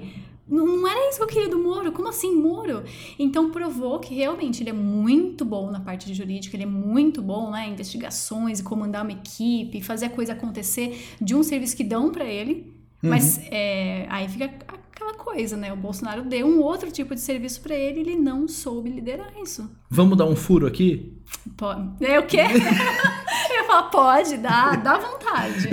[0.51, 1.91] Não era isso que eu queria do Moro.
[1.93, 2.83] Como assim, Moro?
[3.17, 7.21] Então provou que realmente ele é muito bom na parte de jurídica, ele é muito
[7.21, 11.77] bom né, em investigações e comandar uma equipe, fazer a coisa acontecer de um serviço
[11.77, 12.73] que dão para ele.
[13.01, 15.73] Mas é, aí fica aquela coisa, né?
[15.73, 19.31] O Bolsonaro deu um outro tipo de serviço para ele e ele não soube liderar
[19.41, 19.69] isso.
[19.89, 21.17] Vamos dar um furo aqui?
[21.57, 21.71] Pô,
[22.01, 22.41] é o quê?
[23.71, 25.69] Falar, pode, dá, dá vontade.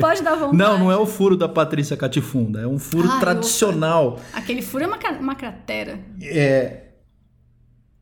[0.00, 0.56] Pode dar vontade.
[0.56, 4.20] Não, não é o furo da Patrícia Catifunda, é um furo Ai, tradicional.
[4.32, 5.98] Aquele furo é uma, uma cratera.
[6.22, 6.86] É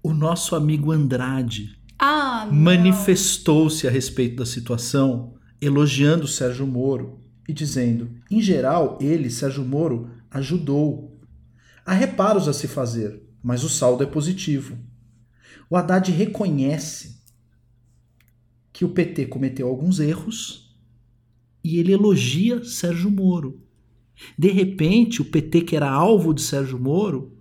[0.02, 7.52] o nosso amigo Andrade Ah, manifestou-se a respeito da situação, elogiando o Sérgio Moro e
[7.52, 11.18] dizendo: em geral, ele, Sérgio Moro, ajudou.
[11.86, 14.77] Há reparos a se fazer, mas o saldo é positivo.
[15.70, 17.17] O Haddad reconhece
[18.78, 20.73] que o PT cometeu alguns erros
[21.65, 23.60] e ele elogia Sérgio Moro.
[24.39, 27.32] De repente, o PT, que era alvo de Sérgio Moro,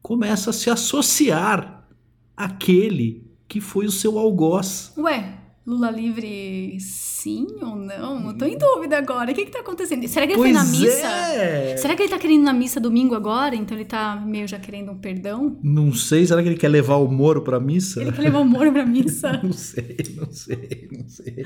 [0.00, 1.86] começa a se associar
[2.34, 4.94] àquele que foi o seu algoz.
[4.96, 5.38] Ué,
[5.68, 8.28] Lula livre sim ou não?
[8.28, 9.30] Eu tô em dúvida agora.
[9.30, 10.08] O que que tá acontecendo?
[10.08, 11.06] Será que ele foi na missa?
[11.06, 11.76] é!
[11.76, 13.54] Será que ele tá querendo ir na missa domingo agora?
[13.54, 15.58] Então ele tá meio já querendo um perdão?
[15.62, 18.00] Não sei, será que ele quer levar o Moro pra missa?
[18.00, 19.38] Ele quer levar o Moro pra missa?
[19.44, 21.44] Não sei, não sei, não sei.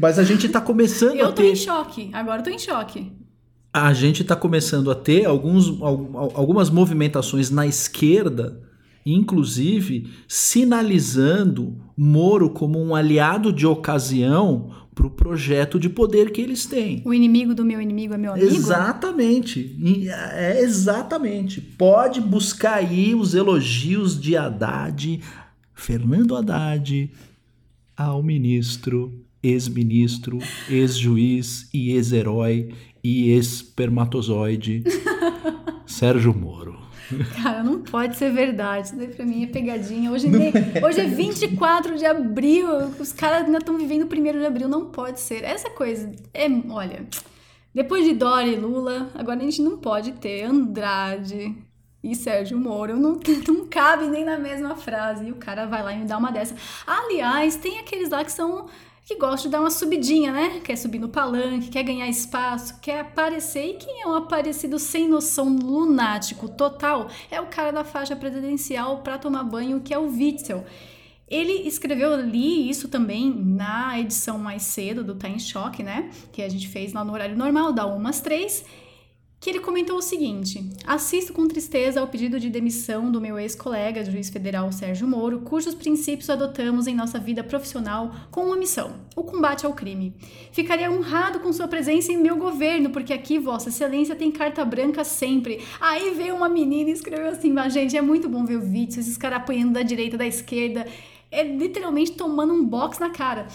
[0.00, 1.52] Mas a gente tá começando a Eu tô ter.
[1.52, 2.10] em choque.
[2.12, 3.12] Agora eu tô em choque.
[3.72, 8.60] A gente tá começando a ter alguns, al- algumas movimentações na esquerda,
[9.12, 17.02] inclusive sinalizando Moro como um aliado de ocasião pro projeto de poder que eles têm.
[17.04, 18.46] O inimigo do meu inimigo é meu amigo?
[18.46, 19.76] Exatamente.
[19.78, 21.60] E, É exatamente.
[21.60, 25.20] Pode buscar aí os elogios de Haddad,
[25.74, 27.10] Fernando Haddad,
[27.96, 34.84] ao ministro, ex-ministro, ex-juiz e ex-herói e ex-espermatozoide
[35.86, 36.69] Sérgio Moro.
[37.42, 38.88] Cara, não pode ser verdade.
[38.88, 40.10] Isso daí pra mim é pegadinha.
[40.10, 40.52] Hoje, nem-
[40.84, 42.68] hoje é 24 de abril.
[42.98, 44.68] Os caras ainda estão vivendo o primeiro de abril.
[44.68, 45.42] Não pode ser.
[45.44, 46.46] Essa coisa é.
[46.68, 47.06] Olha,
[47.74, 51.54] depois de Dória e Lula, agora a gente não pode ter Andrade
[52.02, 52.96] e Sérgio Moro.
[52.98, 55.26] Não, não cabe nem na mesma frase.
[55.26, 56.54] E o cara vai lá e me dá uma dessa.
[56.86, 58.66] Aliás, tem aqueles lá que são.
[59.04, 60.60] Que gostam de dar uma subidinha, né?
[60.60, 63.70] Quer subir no palanque, quer ganhar espaço, quer aparecer.
[63.70, 68.98] E quem é um aparecido sem noção lunático total é o cara da faixa presidencial
[68.98, 70.64] pra tomar banho, que é o Witzel.
[71.28, 76.10] Ele escreveu ali isso também na edição mais cedo do Tá em Choque, né?
[76.32, 78.64] Que a gente fez lá no horário normal, da 1 às 3
[79.40, 84.04] que ele comentou o seguinte: assisto com tristeza ao pedido de demissão do meu ex-colega,
[84.04, 89.24] juiz federal Sérgio Moro, cujos princípios adotamos em nossa vida profissional com uma missão: o
[89.24, 90.14] combate ao crime.
[90.52, 95.02] Ficaria honrado com sua presença em meu governo, porque aqui Vossa Excelência tem carta branca
[95.02, 95.64] sempre.
[95.80, 99.00] Aí veio uma menina e escreveu assim: mas, gente, é muito bom ver o vídeo,
[99.00, 100.86] esses caras apanhando da direita, da esquerda,
[101.30, 103.46] é literalmente tomando um box na cara.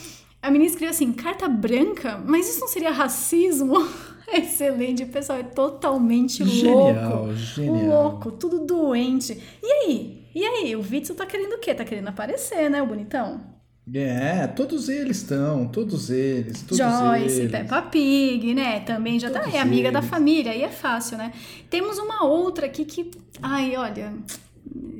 [0.41, 2.19] A menina escreveu assim: carta branca?
[2.25, 3.75] Mas isso não seria racismo?
[4.33, 7.35] Excelente, pessoal é totalmente Genial, louco.
[7.35, 8.03] genial.
[8.13, 9.41] Louco, tudo doente.
[9.61, 10.29] E aí?
[10.33, 10.75] E aí?
[10.75, 11.73] O Witzel tá querendo o quê?
[11.73, 13.55] Tá querendo aparecer, né, o bonitão?
[13.93, 17.51] É, todos eles estão, todos eles, todos Joyce, eles.
[17.51, 18.79] Peppa Pig, né?
[18.79, 20.09] Também já tá Todos é amiga da eles.
[20.09, 21.31] família, aí é fácil, né?
[21.69, 23.11] Temos uma outra aqui que,
[23.43, 24.11] ai, olha,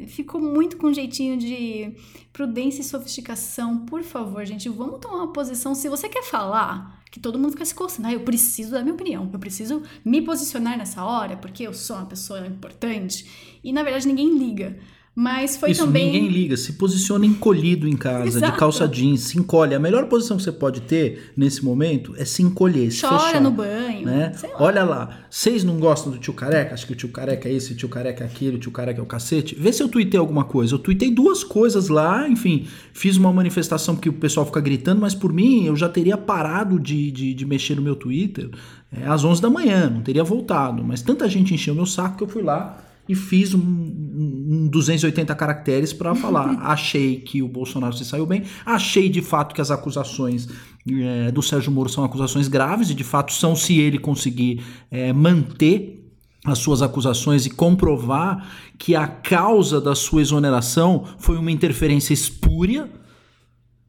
[0.07, 1.93] ficou muito com jeitinho de
[2.31, 3.79] prudência e sofisticação.
[3.85, 5.73] Por favor, gente, vamos tomar uma posição.
[5.73, 8.93] Se você quer falar, que todo mundo fica se coçando, ah, eu preciso dar minha
[8.93, 13.57] opinião, eu preciso me posicionar nessa hora, porque eu sou uma pessoa importante.
[13.63, 14.77] E na verdade ninguém liga.
[15.17, 16.11] Mas foi Isso, também.
[16.11, 16.57] ninguém liga.
[16.57, 18.51] Se posiciona encolhido em casa, Exato.
[18.51, 19.73] de calça jeans, se encolhe.
[19.73, 23.41] A melhor posição que você pode ter nesse momento é se encolher, se Chora fechar.
[23.41, 23.94] no banho.
[24.05, 24.31] Né?
[24.43, 24.49] lá.
[24.59, 26.73] Olha lá, vocês não gostam do tio careca?
[26.73, 28.99] Acho que o tio careca é esse, o tio careca é aquele, o tio careca
[28.99, 29.55] é o cacete.
[29.55, 30.75] Vê se eu tuitei alguma coisa.
[30.75, 35.15] Eu tuitei duas coisas lá, enfim, fiz uma manifestação porque o pessoal fica gritando, mas
[35.15, 38.49] por mim eu já teria parado de, de, de mexer no meu Twitter
[38.91, 40.83] é, às 11 da manhã, não teria voltado.
[40.83, 45.33] Mas tanta gente encheu meu saco que eu fui lá e fiz um, um 280
[45.35, 46.57] caracteres para falar.
[46.65, 50.47] achei que o Bolsonaro se saiu bem, achei de fato que as acusações
[50.87, 55.11] é, do Sérgio Moro são acusações graves, e de fato são se ele conseguir é,
[55.11, 56.03] manter
[56.45, 58.47] as suas acusações e comprovar
[58.77, 62.89] que a causa da sua exoneração foi uma interferência espúria.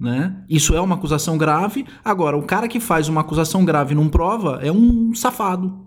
[0.00, 0.42] Né?
[0.48, 1.86] Isso é uma acusação grave.
[2.04, 5.85] Agora, o cara que faz uma acusação grave e não prova é um safado.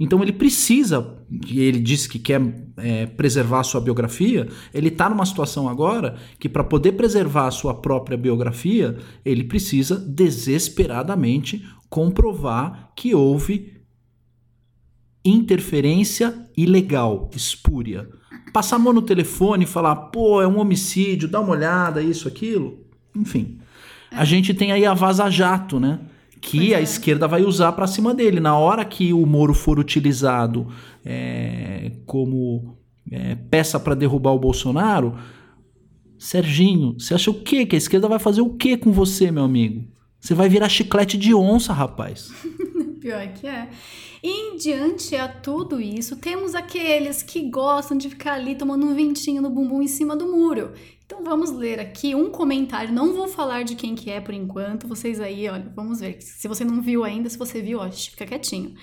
[0.00, 2.40] Então ele precisa, e ele disse que quer
[2.78, 7.50] é, preservar a sua biografia, ele está numa situação agora que para poder preservar a
[7.50, 13.74] sua própria biografia, ele precisa desesperadamente comprovar que houve
[15.22, 18.08] interferência ilegal, espúria.
[18.54, 22.26] Passar a mão no telefone e falar, pô, é um homicídio, dá uma olhada, isso,
[22.26, 22.86] aquilo.
[23.14, 23.58] Enfim.
[24.10, 26.00] A gente tem aí a Vaza Jato, né?
[26.40, 26.82] Que a é.
[26.82, 28.40] esquerda vai usar para cima dele.
[28.40, 30.68] Na hora que o Moro for utilizado
[31.04, 32.78] é, como
[33.10, 35.16] é, peça para derrubar o Bolsonaro,
[36.18, 37.64] Serginho, você acha o quê?
[37.64, 39.88] Que a esquerda vai fazer o quê com você, meu amigo?
[40.20, 42.30] Você vai virar chiclete de onça, rapaz.
[43.00, 43.70] Pior que é.
[44.22, 49.40] E diante a tudo isso, temos aqueles que gostam de ficar ali tomando um ventinho
[49.40, 50.72] no bumbum em cima do muro.
[51.10, 52.94] Então vamos ler aqui um comentário.
[52.94, 54.86] Não vou falar de quem que é por enquanto.
[54.86, 56.22] Vocês aí, olha, vamos ver.
[56.22, 58.76] Se você não viu ainda, se você viu, ó, fica quietinho.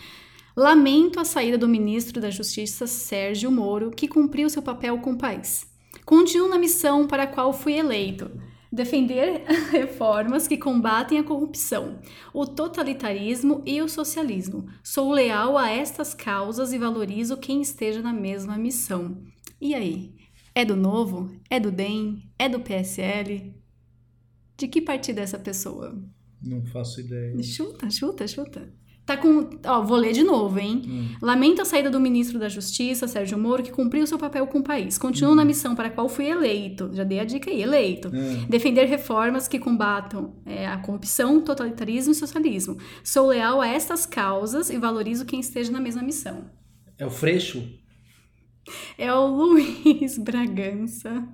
[0.53, 5.17] Lamento a saída do ministro da Justiça, Sérgio Moro, que cumpriu seu papel com o
[5.17, 5.65] país.
[6.03, 8.29] Continuo na missão para a qual fui eleito.
[8.69, 11.97] Defender reformas que combatem a corrupção,
[12.33, 14.67] o totalitarismo e o socialismo.
[14.83, 19.17] Sou leal a estas causas e valorizo quem esteja na mesma missão.
[19.61, 20.16] E aí?
[20.57, 21.29] É do Novo?
[21.51, 22.31] É do DEM?
[22.39, 23.53] É do PSL?
[24.57, 25.95] De que partido é essa pessoa?
[26.41, 27.43] Não faço ideia.
[27.43, 28.73] Chuta, chuta, chuta.
[29.05, 29.47] Tá com.
[29.63, 30.81] Ó, vou ler de novo, hein?
[30.83, 31.15] Hum.
[31.21, 34.63] Lamento a saída do ministro da Justiça, Sérgio Moro, que cumpriu seu papel com o
[34.63, 34.97] país.
[34.97, 35.35] Continuo Hum.
[35.35, 36.89] na missão para a qual fui eleito.
[36.91, 38.07] Já dei a dica aí, eleito.
[38.07, 38.47] Hum.
[38.49, 42.77] Defender reformas que combatam é, a corrupção, totalitarismo e socialismo.
[43.03, 46.49] Sou leal a estas causas e valorizo quem esteja na mesma missão.
[46.97, 47.63] É o Freixo?
[48.97, 51.27] É o Luiz Bragança.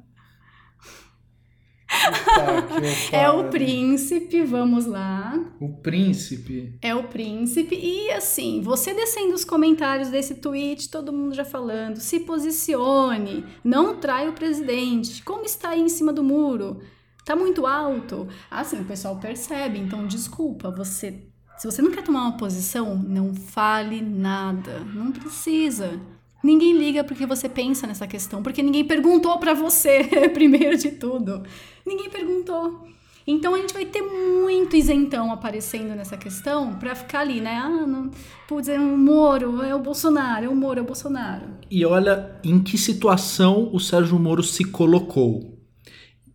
[3.12, 5.40] É o príncipe, vamos lá.
[5.60, 6.78] O príncipe.
[6.82, 7.76] É o príncipe.
[7.76, 13.98] E assim, você descendo os comentários desse tweet, todo mundo já falando, se posicione, não
[13.98, 15.24] trai o presidente.
[15.24, 16.82] Como está aí em cima do muro?
[17.24, 18.28] Tá muito alto?
[18.52, 21.28] Assim, o pessoal percebe, então desculpa, você.
[21.58, 24.80] Se você não quer tomar uma posição, não fale nada.
[24.80, 26.02] Não precisa.
[26.44, 31.42] Ninguém liga porque você pensa nessa questão, porque ninguém perguntou pra você, primeiro de tudo.
[31.86, 32.86] Ninguém perguntou.
[33.26, 37.56] Então a gente vai ter muito isentão aparecendo nessa questão pra ficar ali, né?
[37.56, 38.12] Ah, não,
[38.48, 41.48] putz, é o Moro, é o Bolsonaro, é o Moro, é o Bolsonaro.
[41.72, 45.58] E olha em que situação o Sérgio Moro se colocou.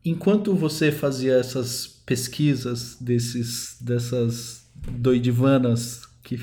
[0.02, 6.38] Enquanto você fazia essas pesquisas desses, dessas doidivanas que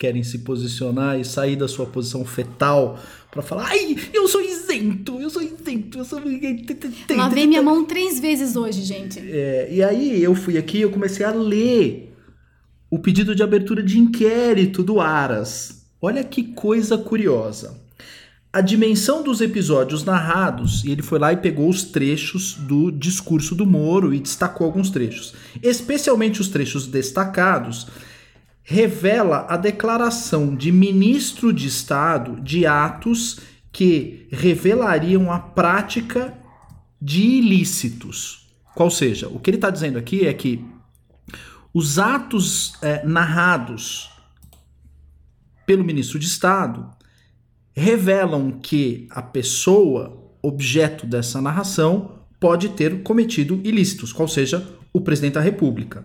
[0.00, 2.98] querem se posicionar e sair da sua posição fetal
[3.30, 6.22] pra falar, ai, eu sou isento, eu sou isento, eu sou.
[7.10, 9.20] Lavei minha mão três vezes hoje, gente.
[9.20, 12.16] É, e aí eu fui aqui e eu comecei a ler
[12.90, 15.84] o pedido de abertura de inquérito do Aras.
[16.00, 17.78] Olha que coisa curiosa.
[18.50, 23.54] A dimensão dos episódios narrados, e ele foi lá e pegou os trechos do discurso
[23.54, 25.34] do Moro e destacou alguns trechos.
[25.62, 27.86] Especialmente os trechos destacados,
[28.70, 33.40] revela a declaração de ministro de Estado de atos
[33.72, 36.38] que revelariam a prática
[37.02, 38.48] de ilícitos.
[38.72, 40.64] Qual seja, o que ele está dizendo aqui é que
[41.74, 44.08] os atos eh, narrados
[45.66, 46.88] pelo ministro de Estado
[47.74, 55.34] revelam que a pessoa objeto dessa narração pode ter cometido ilícitos, qual seja, o presidente
[55.34, 56.04] da República,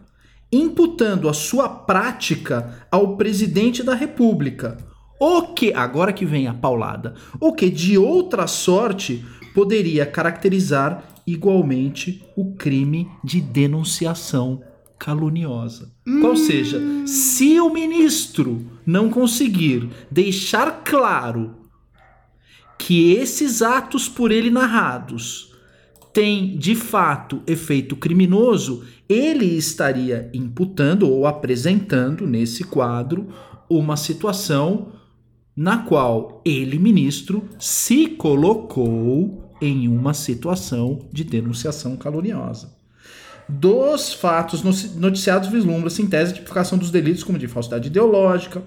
[0.52, 4.78] imputando a sua prática ao presidente da República.
[5.20, 12.24] O que, agora que vem a paulada, o que de outra sorte poderia caracterizar igualmente
[12.36, 14.62] o crime de denunciação
[15.00, 15.92] caluniosa.
[16.22, 21.56] Qual seja, se o ministro não conseguir deixar claro
[22.78, 25.55] que esses atos por ele narrados
[26.16, 33.28] têm de fato efeito criminoso, ele estaria imputando ou apresentando nesse quadro
[33.70, 34.94] uma situação
[35.54, 42.74] na qual ele, ministro, se colocou em uma situação de denunciação caluniosa.
[43.50, 44.64] Dos fatos
[44.96, 48.64] noticiados vislumbra-se em tese de tipificação dos delitos como de falsidade ideológica,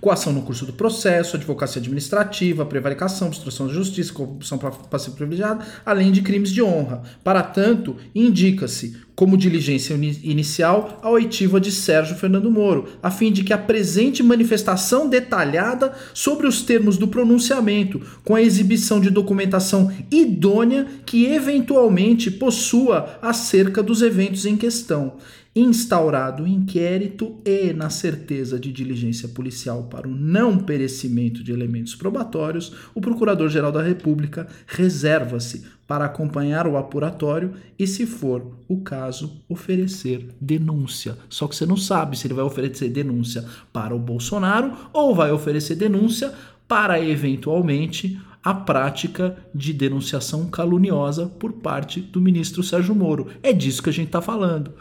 [0.00, 6.12] coação no curso do processo, advocacia administrativa, prevaricação, obstrução da justiça, corrupção passiva privilegiada, além
[6.12, 7.02] de crimes de honra.
[7.22, 13.42] Para tanto, indica-se como diligência inicial a oitiva de Sérgio Fernando Moro, a fim de
[13.42, 20.86] que apresente manifestação detalhada sobre os termos do pronunciamento, com a exibição de documentação idônea
[21.04, 25.14] que eventualmente possua acerca dos eventos em questão
[25.60, 31.94] instaurado o inquérito e, na certeza de diligência policial para o não perecimento de elementos
[31.94, 39.42] probatórios, o Procurador-Geral da República reserva-se para acompanhar o apuratório e, se for o caso,
[39.48, 41.16] oferecer denúncia.
[41.28, 45.32] Só que você não sabe se ele vai oferecer denúncia para o Bolsonaro ou vai
[45.32, 46.32] oferecer denúncia
[46.68, 53.28] para, eventualmente, a prática de denunciação caluniosa por parte do ministro Sérgio Moro.
[53.42, 54.74] É disso que a gente está falando.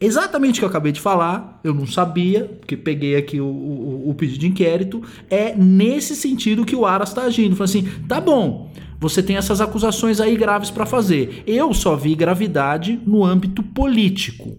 [0.00, 4.10] Exatamente o que eu acabei de falar, eu não sabia, porque peguei aqui o, o,
[4.10, 7.56] o pedido de inquérito, é nesse sentido que o Aras está agindo.
[7.56, 11.42] Falando assim, tá bom, você tem essas acusações aí graves para fazer.
[11.46, 14.58] Eu só vi gravidade no âmbito político.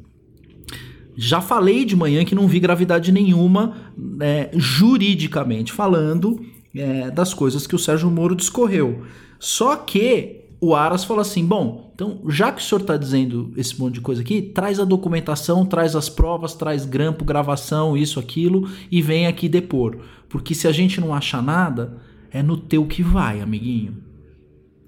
[1.17, 7.65] Já falei de manhã que não vi gravidade nenhuma é, juridicamente falando é, das coisas
[7.65, 9.03] que o Sérgio Moro discorreu.
[9.39, 13.79] Só que o Aras falou assim: bom, então já que o senhor está dizendo esse
[13.79, 18.69] monte de coisa aqui, traz a documentação, traz as provas, traz grampo, gravação, isso, aquilo,
[18.91, 19.99] e vem aqui depor.
[20.27, 21.97] Porque se a gente não achar nada,
[22.31, 24.03] é no teu que vai, amiguinho.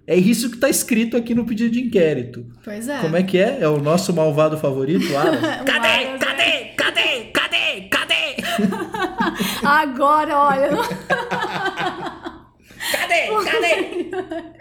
[0.06, 2.46] É isso que está escrito aqui no pedido de inquérito.
[2.64, 3.00] Pois é.
[3.00, 3.60] Como é que é?
[3.62, 5.42] É o nosso malvado favorito, Aras?
[5.64, 6.18] Cadê?
[6.18, 6.64] cadê?
[6.76, 7.24] Cadê?
[7.34, 7.82] Cadê?
[7.92, 8.38] Cadê?
[9.64, 10.70] Agora, olha.
[12.92, 13.28] Cadê?
[13.46, 14.57] Cadê?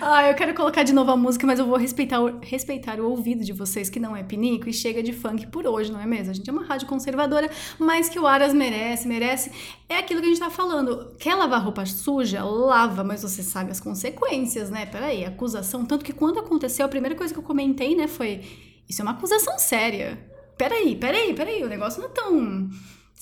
[0.00, 3.08] Ah, eu quero colocar de novo a música, mas eu vou respeitar o, respeitar o
[3.08, 6.06] ouvido de vocês, que não é pinico, e chega de funk por hoje, não é
[6.06, 6.32] mesmo?
[6.32, 9.52] A gente é uma rádio conservadora, mas que o Aras merece, merece.
[9.88, 11.14] É aquilo que a gente tá falando.
[11.18, 12.42] Quer lavar roupa suja?
[12.42, 14.86] Lava, mas você sabe as consequências, né?
[14.86, 15.84] Peraí, acusação.
[15.84, 18.40] Tanto que quando aconteceu, a primeira coisa que eu comentei, né, foi:
[18.88, 20.18] Isso é uma acusação séria.
[20.58, 22.70] Peraí, peraí, peraí, o negócio não é tão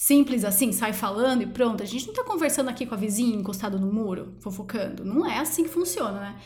[0.01, 1.83] simples assim, sai falando e pronto.
[1.83, 5.05] A gente não tá conversando aqui com a vizinha encostado no muro, fofocando.
[5.05, 6.37] Não é assim que funciona, né?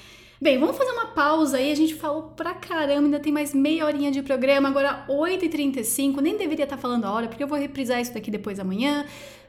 [0.43, 1.71] Bem, vamos fazer uma pausa aí.
[1.71, 4.69] A gente falou pra caramba, ainda tem mais meia horinha de programa.
[4.69, 6.21] Agora, 8h35.
[6.21, 9.07] Nem deveria estar falando a hora, porque eu vou reprisar isso daqui depois amanhã.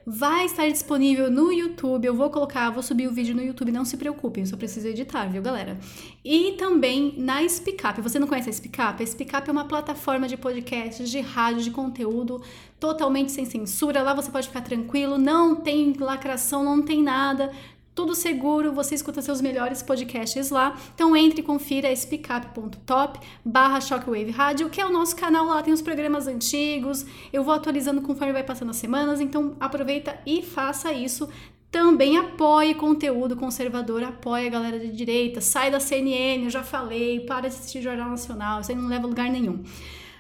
[0.08, 2.06] Vai estar disponível no YouTube.
[2.06, 4.88] Eu vou colocar, vou subir o vídeo no YouTube, não se preocupem, eu só preciso
[4.88, 5.80] editar, viu, galera?
[6.24, 8.01] E também na SpeakUp.
[8.01, 9.01] Você não conhece a SpeakUp?
[9.01, 12.40] A SpeakUp é uma plataforma de podcasts, de rádio, de conteúdo
[12.80, 14.03] totalmente sem censura.
[14.03, 17.51] Lá você pode ficar tranquilo, não tem lacração, não tem nada
[17.95, 20.77] tudo seguro, você escuta seus melhores podcasts lá.
[20.93, 25.74] Então entre e confira speakup.top barra Shockwave Rádio, que é o nosso canal lá, tem
[25.74, 30.91] os programas antigos, eu vou atualizando conforme vai passando as semanas, então aproveita e faça
[30.91, 31.30] isso.
[31.72, 37.22] Também apoie conteúdo conservador, apoie a galera de direita, sai da CNN, eu já falei,
[37.22, 39.64] para de assistir Jornal Nacional, isso aí não leva a lugar nenhum.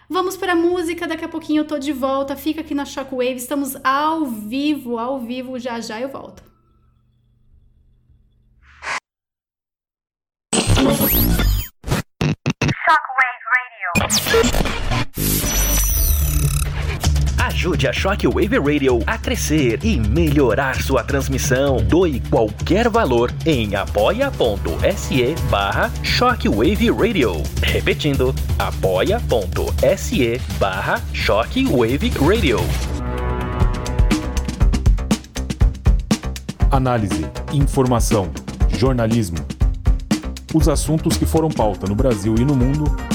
[0.09, 3.35] Vamos para a música, daqui a pouquinho eu tô de volta, fica aqui na Shockwave,
[3.35, 6.54] estamos ao vivo, ao vivo, já já eu volto.
[17.65, 21.77] Ajude a Shockwave Radio a crescer e melhorar sua transmissão.
[21.77, 27.41] Doe qualquer valor em apoia.se barra Shockwave Radio.
[27.63, 32.59] Repetindo, apoia.se barra Shockwave Radio.
[36.69, 38.29] Análise, informação,
[38.77, 39.37] jornalismo.
[40.53, 43.14] Os assuntos que foram pauta no Brasil e no mundo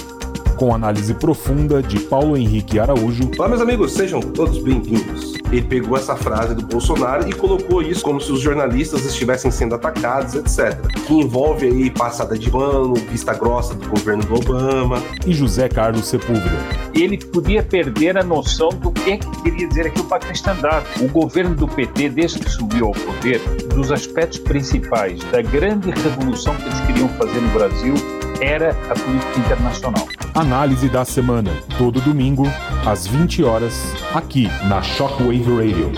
[0.60, 3.30] com análise profunda de Paulo Henrique Araújo.
[3.38, 5.32] Olá, meus amigos, sejam todos bem-vindos.
[5.50, 9.74] Ele pegou essa frase do Bolsonaro e colocou isso como se os jornalistas estivessem sendo
[9.74, 10.78] atacados, etc.
[11.06, 15.02] Que envolve aí passada de pano, vista grossa do governo do Obama.
[15.26, 16.58] E José Carlos Sepúlveda.
[16.92, 20.84] Ele podia perder a noção do que, é que queria dizer aquilo para cristandade.
[21.00, 23.40] O governo do PT, desde que subiu ao poder,
[23.74, 27.94] dos aspectos principais da grande revolução que eles queriam fazer no Brasil
[28.42, 30.19] era a política internacional.
[30.34, 32.44] Análise da semana, todo domingo,
[32.86, 33.74] às 20 horas,
[34.14, 35.92] aqui na Shockwave Radio.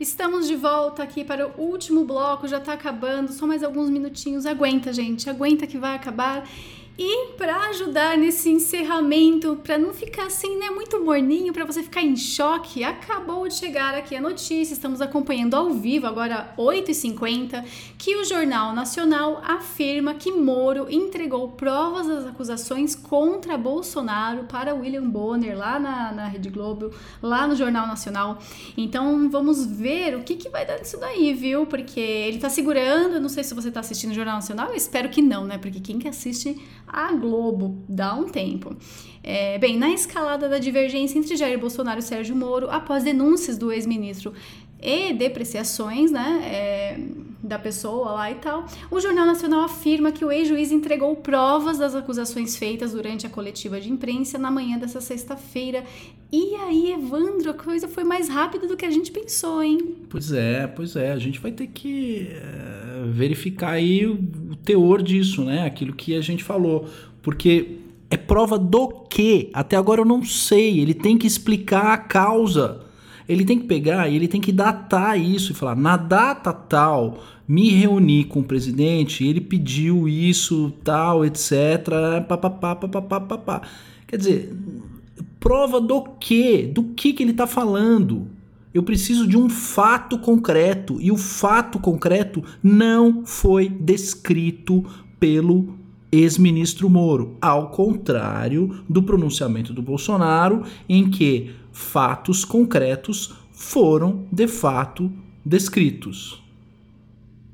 [0.00, 4.46] Estamos de volta aqui para o último bloco, já tá acabando, só mais alguns minutinhos.
[4.46, 6.48] Aguenta, gente, aguenta que vai acabar.
[6.96, 12.02] E para ajudar nesse encerramento, para não ficar assim, né, muito morninho, para você ficar
[12.02, 17.64] em choque, acabou de chegar aqui a notícia, estamos acompanhando ao vivo, agora 8h50,
[17.98, 25.10] que o Jornal Nacional afirma que Moro entregou provas das acusações contra Bolsonaro para William
[25.10, 28.38] Bonner, lá na, na Rede Globo, lá no Jornal Nacional.
[28.76, 31.66] Então vamos ver o que, que vai dar disso daí, viu?
[31.66, 35.08] Porque ele tá segurando, não sei se você tá assistindo o Jornal Nacional, eu espero
[35.08, 35.58] que não, né?
[35.58, 38.76] Porque quem que assiste a Globo dá um tempo.
[39.22, 43.72] É, bem, na escalada da divergência entre Jair Bolsonaro e Sérgio Moro, após denúncias do
[43.72, 44.32] ex-ministro
[44.80, 46.98] e depreciações, né, é,
[47.44, 51.94] da pessoa lá e tal, o Jornal Nacional afirma que o ex-juiz entregou provas das
[51.94, 55.84] acusações feitas durante a coletiva de imprensa na manhã dessa sexta-feira.
[56.32, 59.96] E aí, Evandro, a coisa foi mais rápida do que a gente pensou, hein?
[60.08, 61.12] Pois é, pois é.
[61.12, 64.14] A gente vai ter que é, verificar aí o,
[64.50, 65.66] o teor disso, né?
[65.66, 66.88] Aquilo que a gente falou.
[67.22, 67.78] Porque
[68.10, 69.50] é prova do quê?
[69.52, 70.80] Até agora eu não sei.
[70.80, 72.80] Ele tem que explicar a causa.
[73.28, 77.22] Ele tem que pegar e ele tem que datar isso e falar: na data tal,
[77.46, 81.52] me reuni com o presidente, ele pediu isso, tal, etc.
[82.26, 83.62] Papapá, papapá, papapá.
[84.06, 84.56] Quer dizer,
[85.38, 86.70] prova do quê?
[86.72, 88.28] Do que, que ele está falando?
[88.72, 94.84] Eu preciso de um fato concreto e o fato concreto não foi descrito
[95.20, 95.74] pelo
[96.10, 105.10] ex-ministro Moro, ao contrário do pronunciamento do Bolsonaro, em que fatos concretos foram de fato
[105.44, 106.43] descritos.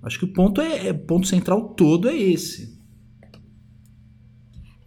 [0.03, 2.81] Acho que o ponto é, é ponto central todo é esse.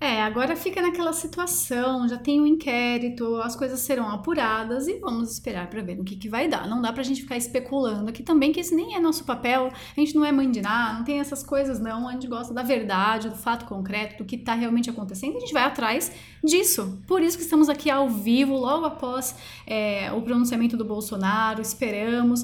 [0.03, 4.99] É, agora fica naquela situação, já tem o um inquérito, as coisas serão apuradas e
[4.99, 6.67] vamos esperar para ver no que, que vai dar.
[6.67, 9.99] Não dá pra gente ficar especulando aqui também, que esse nem é nosso papel, a
[10.01, 12.63] gente não é mãe de nada, não tem essas coisas não, a gente gosta da
[12.63, 16.11] verdade, do fato concreto, do que tá realmente acontecendo, a gente vai atrás
[16.43, 17.01] disso.
[17.07, 19.33] Por isso que estamos aqui ao vivo, logo após
[19.65, 22.43] é, o pronunciamento do Bolsonaro, esperamos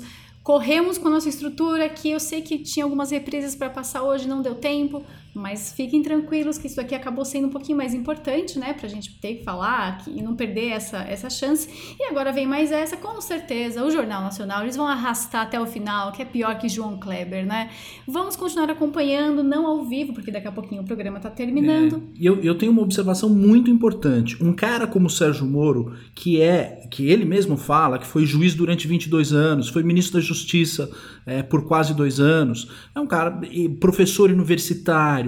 [0.50, 4.28] corremos com a nossa estrutura, que eu sei que tinha algumas reprises para passar hoje,
[4.28, 8.58] não deu tempo, mas fiquem tranquilos que isso aqui acabou sendo um pouquinho mais importante,
[8.58, 8.74] né?
[8.74, 11.70] Pra gente ter que falar e não perder essa, essa chance.
[12.00, 15.66] E agora vem mais essa, com certeza, o Jornal Nacional, eles vão arrastar até o
[15.66, 17.70] final, que é pior que João Kleber, né?
[18.08, 21.98] Vamos continuar acompanhando, não ao vivo, porque daqui a pouquinho o programa tá terminando.
[21.98, 24.42] É, e eu, eu tenho uma observação muito importante.
[24.44, 28.56] Um cara como o Sérgio Moro, que é, que ele mesmo fala, que foi juiz
[28.56, 30.90] durante 22 anos, foi ministro da Justiça
[31.26, 33.40] é, por quase dois anos, é um cara,
[33.80, 35.19] professor universitário,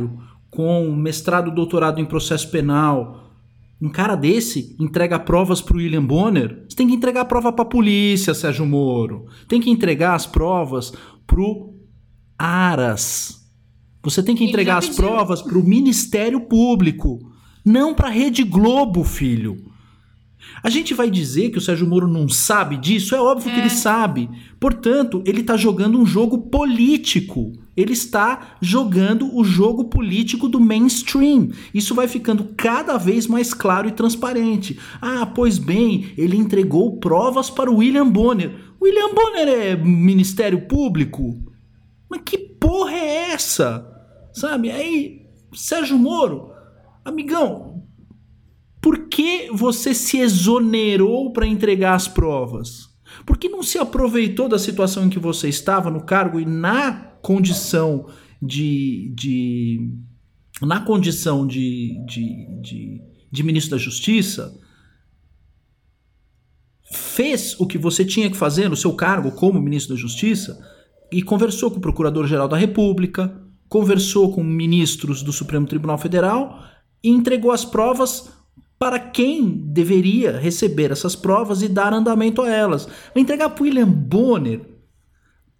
[0.49, 3.31] com mestrado, doutorado em processo penal,
[3.81, 7.51] um cara desse entrega provas para o William Bonner, você tem que entregar a prova
[7.51, 9.25] para a polícia, Sérgio Moro.
[9.47, 10.93] Tem que entregar as provas
[11.25, 11.73] pro
[12.37, 13.41] Aras.
[14.03, 17.19] Você tem que entregar as provas para o Ministério Público,
[17.65, 19.70] não para a Rede Globo, filho.
[20.63, 23.15] A gente vai dizer que o Sérgio Moro não sabe disso?
[23.15, 23.53] É óbvio é.
[23.53, 24.29] que ele sabe.
[24.59, 27.51] Portanto, ele está jogando um jogo político.
[27.75, 31.49] Ele está jogando o jogo político do mainstream.
[31.73, 34.77] Isso vai ficando cada vez mais claro e transparente.
[35.01, 38.53] Ah, pois bem, ele entregou provas para o William Bonner.
[38.79, 41.39] William Bonner é Ministério Público?
[42.09, 43.87] Mas que porra é essa?
[44.33, 44.69] Sabe?
[44.69, 45.21] Aí,
[45.53, 46.51] Sérgio Moro,
[47.03, 47.70] amigão,
[48.81, 52.89] por que você se exonerou para entregar as provas?
[53.25, 56.93] Por que não se aproveitou da situação em que você estava no cargo e na
[57.21, 58.07] condição
[58.41, 59.13] de.
[59.15, 59.87] de
[60.61, 63.01] na condição de, de, de,
[63.31, 64.59] de ministro da Justiça?
[66.91, 70.59] Fez o que você tinha que fazer no seu cargo como ministro da Justiça
[71.11, 76.63] e conversou com o Procurador-Geral da República, conversou com ministros do Supremo Tribunal Federal
[77.03, 78.40] e entregou as provas
[78.81, 82.87] para quem deveria receber essas provas e dar andamento a elas.
[83.13, 84.59] Vai entregar para William Bonner.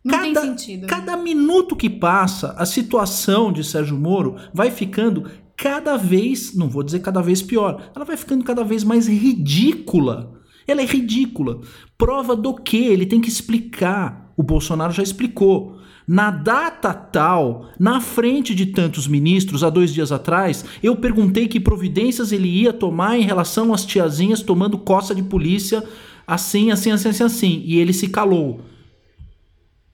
[0.03, 0.87] Não cada, tem sentido.
[0.87, 6.81] Cada minuto que passa, a situação de Sérgio Moro vai ficando cada vez, não vou
[6.81, 10.41] dizer cada vez pior, ela vai ficando cada vez mais ridícula.
[10.65, 11.61] Ela é ridícula.
[11.99, 12.87] Prova do que?
[12.87, 14.33] Ele tem que explicar.
[14.35, 15.79] O Bolsonaro já explicou.
[16.07, 21.59] Na data tal, na frente de tantos ministros, há dois dias atrás, eu perguntei que
[21.59, 25.83] providências ele ia tomar em relação às tiazinhas tomando coça de polícia,
[26.25, 27.63] assim, assim, assim, assim, assim.
[27.65, 28.61] E ele se calou.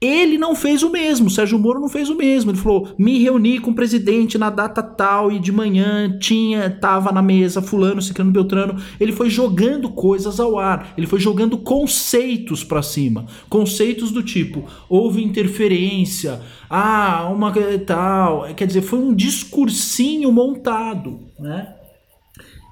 [0.00, 2.52] Ele não fez o mesmo, Sérgio Moro não fez o mesmo.
[2.52, 7.10] Ele falou: "Me reuni com o presidente na data tal e de manhã tinha tava
[7.10, 8.80] na mesa fulano, ciclano, beltrano".
[9.00, 14.64] Ele foi jogando coisas ao ar, ele foi jogando conceitos para cima, conceitos do tipo:
[14.88, 17.52] houve interferência, ah, uma
[17.84, 21.74] tal, quer dizer, foi um discursinho montado, né?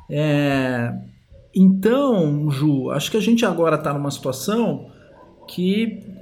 [0.08, 0.92] É...
[1.54, 4.90] Então, Ju, acho que a gente agora está numa situação
[5.48, 6.15] que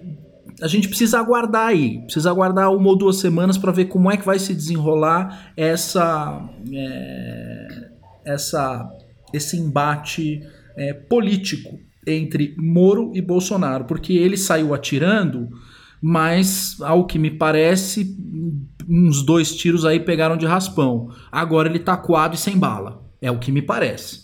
[0.60, 4.16] a gente precisa aguardar aí, precisa aguardar uma ou duas semanas para ver como é
[4.16, 7.90] que vai se desenrolar essa, é,
[8.24, 8.88] essa
[9.32, 10.40] esse embate
[10.76, 15.48] é, político entre Moro e Bolsonaro, porque ele saiu atirando,
[16.00, 18.16] mas ao que me parece,
[18.88, 21.10] uns dois tiros aí pegaram de raspão.
[21.32, 24.23] Agora ele tá coado e sem bala, é o que me parece.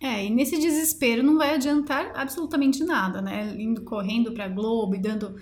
[0.00, 3.54] É, e nesse desespero não vai adiantar absolutamente nada, né?
[3.58, 5.36] Indo correndo pra Globo e dando.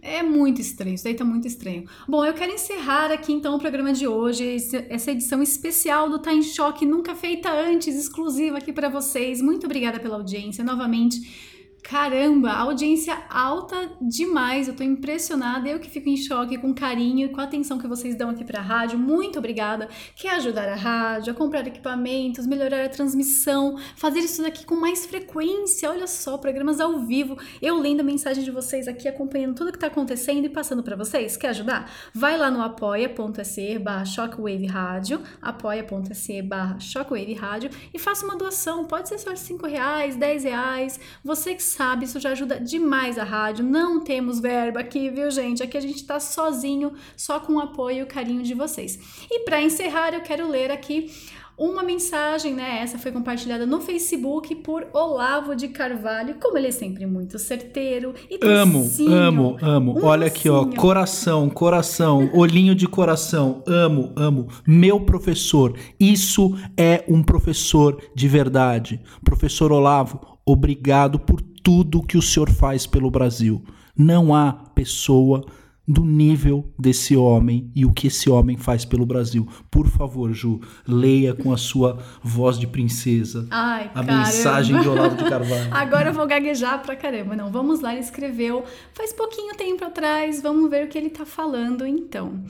[0.00, 1.84] É muito estranho, isso daí tá muito estranho.
[2.06, 4.56] Bom, eu quero encerrar aqui então o programa de hoje,
[4.88, 9.42] essa edição especial do Tá em Choque, nunca feita antes, exclusiva aqui para vocês.
[9.42, 11.55] Muito obrigada pela audiência novamente.
[11.82, 14.66] Caramba, audiência alta demais.
[14.66, 15.68] Eu tô impressionada.
[15.68, 18.30] Eu que fico em choque com o carinho e com a atenção que vocês dão
[18.30, 18.98] aqui pra rádio.
[18.98, 19.88] Muito obrigada.
[20.16, 25.06] Quer ajudar a rádio, a comprar equipamentos, melhorar a transmissão, fazer isso daqui com mais
[25.06, 25.88] frequência.
[25.88, 27.38] Olha só, programas ao vivo.
[27.62, 30.96] Eu lendo a mensagem de vocês aqui, acompanhando tudo que tá acontecendo e passando para
[30.96, 31.36] vocês.
[31.36, 31.88] Quer ajudar?
[32.12, 38.84] Vai lá no apoia.se barra Shockwave Rádio, apoia.se barra Shockwave Rádio e faça uma doação.
[38.86, 40.98] Pode ser só de 5 reais, 10 reais.
[41.22, 43.64] Você que sabe, isso já ajuda demais a rádio.
[43.64, 45.62] Não temos verba aqui, viu, gente?
[45.62, 48.98] Aqui a gente tá sozinho, só com o apoio e o carinho de vocês.
[49.30, 51.10] E para encerrar, eu quero ler aqui
[51.58, 52.80] uma mensagem, né?
[52.82, 56.36] Essa foi compartilhada no Facebook por Olavo de Carvalho.
[56.40, 59.98] Como ele é sempre muito certeiro e Amo, docinho, amo, amo.
[59.98, 60.76] um Olha aqui, ó, docinho.
[60.80, 63.62] coração, coração, olhinho de coração.
[63.66, 64.48] Amo, amo.
[64.66, 65.74] Meu professor.
[65.98, 69.00] Isso é um professor de verdade.
[69.24, 73.60] Professor Olavo, obrigado por tudo que o senhor faz pelo Brasil.
[73.98, 75.44] Não há pessoa
[75.86, 79.48] do nível desse homem e o que esse homem faz pelo Brasil.
[79.68, 84.12] Por favor, Ju, leia com a sua voz de princesa Ai, a caramba.
[84.18, 85.74] mensagem de Olavo de Carvalho.
[85.74, 87.34] Agora eu vou gaguejar pra caramba.
[87.34, 88.62] Não, vamos lá, ele escreveu
[88.94, 90.40] faz pouquinho tempo atrás.
[90.40, 92.44] Vamos ver o que ele tá falando então.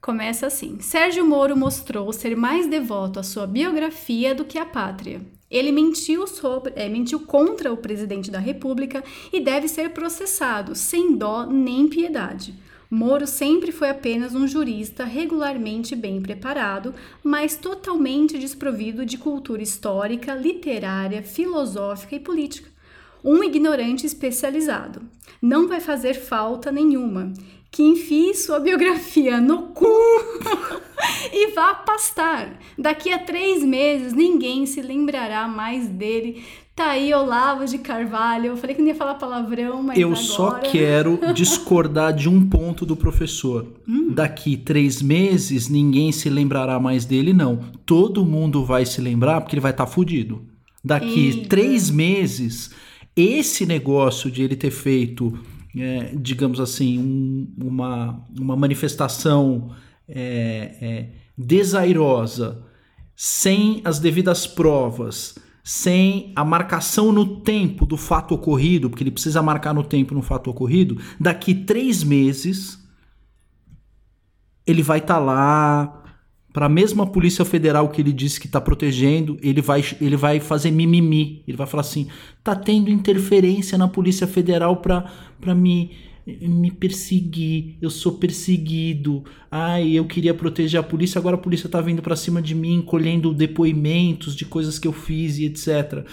[0.00, 5.20] Começa assim: Sérgio Moro mostrou ser mais devoto à sua biografia do que à pátria.
[5.52, 11.14] Ele mentiu, sobre, é, mentiu contra o presidente da República e deve ser processado, sem
[11.14, 12.54] dó nem piedade.
[12.90, 20.34] Moro sempre foi apenas um jurista regularmente bem preparado, mas totalmente desprovido de cultura histórica,
[20.34, 22.70] literária, filosófica e política.
[23.22, 25.02] Um ignorante especializado.
[25.40, 27.32] Não vai fazer falta nenhuma.
[27.72, 29.86] Que enfie sua biografia no cu
[31.32, 32.60] e vá pastar.
[32.76, 36.44] Daqui a três meses ninguém se lembrará mais dele.
[36.76, 38.48] Tá aí Olavo de Carvalho.
[38.48, 40.22] Eu falei que não ia falar palavrão, mas Eu agora...
[40.22, 43.66] só quero discordar de um ponto do professor.
[43.88, 44.10] Hum.
[44.10, 47.58] Daqui três meses ninguém se lembrará mais dele, não.
[47.86, 50.42] Todo mundo vai se lembrar porque ele vai estar fudido.
[50.84, 51.48] Daqui Eita.
[51.48, 52.70] três meses,
[53.16, 55.38] esse negócio de ele ter feito,
[55.76, 59.70] é, digamos assim, um- uma, uma manifestação
[60.08, 62.62] é, é, desairosa,
[63.16, 69.40] sem as devidas provas, sem a marcação no tempo do fato ocorrido, porque ele precisa
[69.40, 72.78] marcar no tempo no fato ocorrido, daqui três meses
[74.66, 76.01] ele vai estar lá
[76.52, 80.38] para a mesma Polícia Federal que ele disse que está protegendo, ele vai, ele vai
[80.38, 81.42] fazer mimimi.
[81.48, 82.08] Ele vai falar assim:
[82.44, 85.92] tá tendo interferência na Polícia Federal para me,
[86.26, 87.76] me perseguir.
[87.80, 89.24] Eu sou perseguido.
[89.50, 92.82] Ai, eu queria proteger a polícia, agora a polícia tá vindo para cima de mim,
[92.82, 96.06] colhendo depoimentos de coisas que eu fiz e etc.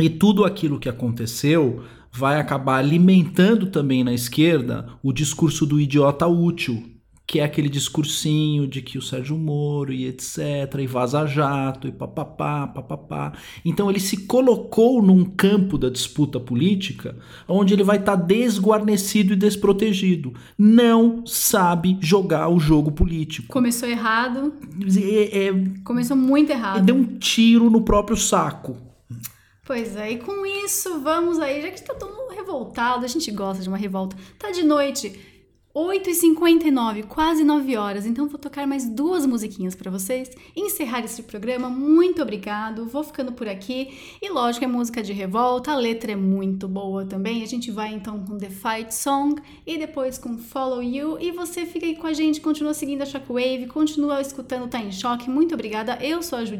[0.00, 1.82] E tudo aquilo que aconteceu
[2.12, 6.89] vai acabar alimentando também na esquerda o discurso do idiota útil,
[7.30, 10.36] que é aquele discursinho de que o Sérgio Moro e etc,
[10.80, 13.34] e vaza jato e papapá, papapá.
[13.64, 17.14] Então ele se colocou num campo da disputa política
[17.46, 20.34] onde ele vai estar desguarnecido e desprotegido.
[20.58, 23.46] Não sabe jogar o jogo político.
[23.46, 24.52] Começou errado.
[25.00, 26.84] É- é- Começou muito errado.
[26.84, 28.76] deu um tiro no próprio saco.
[29.64, 33.30] Pois é, e com isso, vamos aí, já que tá todo mundo revoltado, a gente
[33.30, 34.16] gosta de uma revolta.
[34.36, 35.12] Tá de noite,
[35.74, 40.30] 8h59, quase 9 horas, então vou tocar mais duas musiquinhas pra vocês.
[40.56, 44.18] Encerrar esse programa, muito obrigado, vou ficando por aqui.
[44.20, 47.42] E lógico, é música de revolta, a letra é muito boa também.
[47.42, 51.18] A gente vai então com The Fight Song e depois com Follow You.
[51.20, 54.90] E você fica aí com a gente, continua seguindo a Shockwave, continua escutando Tá em
[54.90, 55.30] Choque.
[55.30, 56.56] Muito obrigada, eu sou a Ju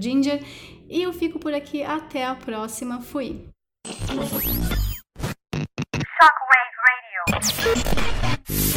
[0.88, 1.82] e eu fico por aqui.
[1.82, 3.00] Até a próxima.
[3.00, 3.44] Fui.
[3.76, 4.60] Shockwave
[6.86, 8.69] Radio.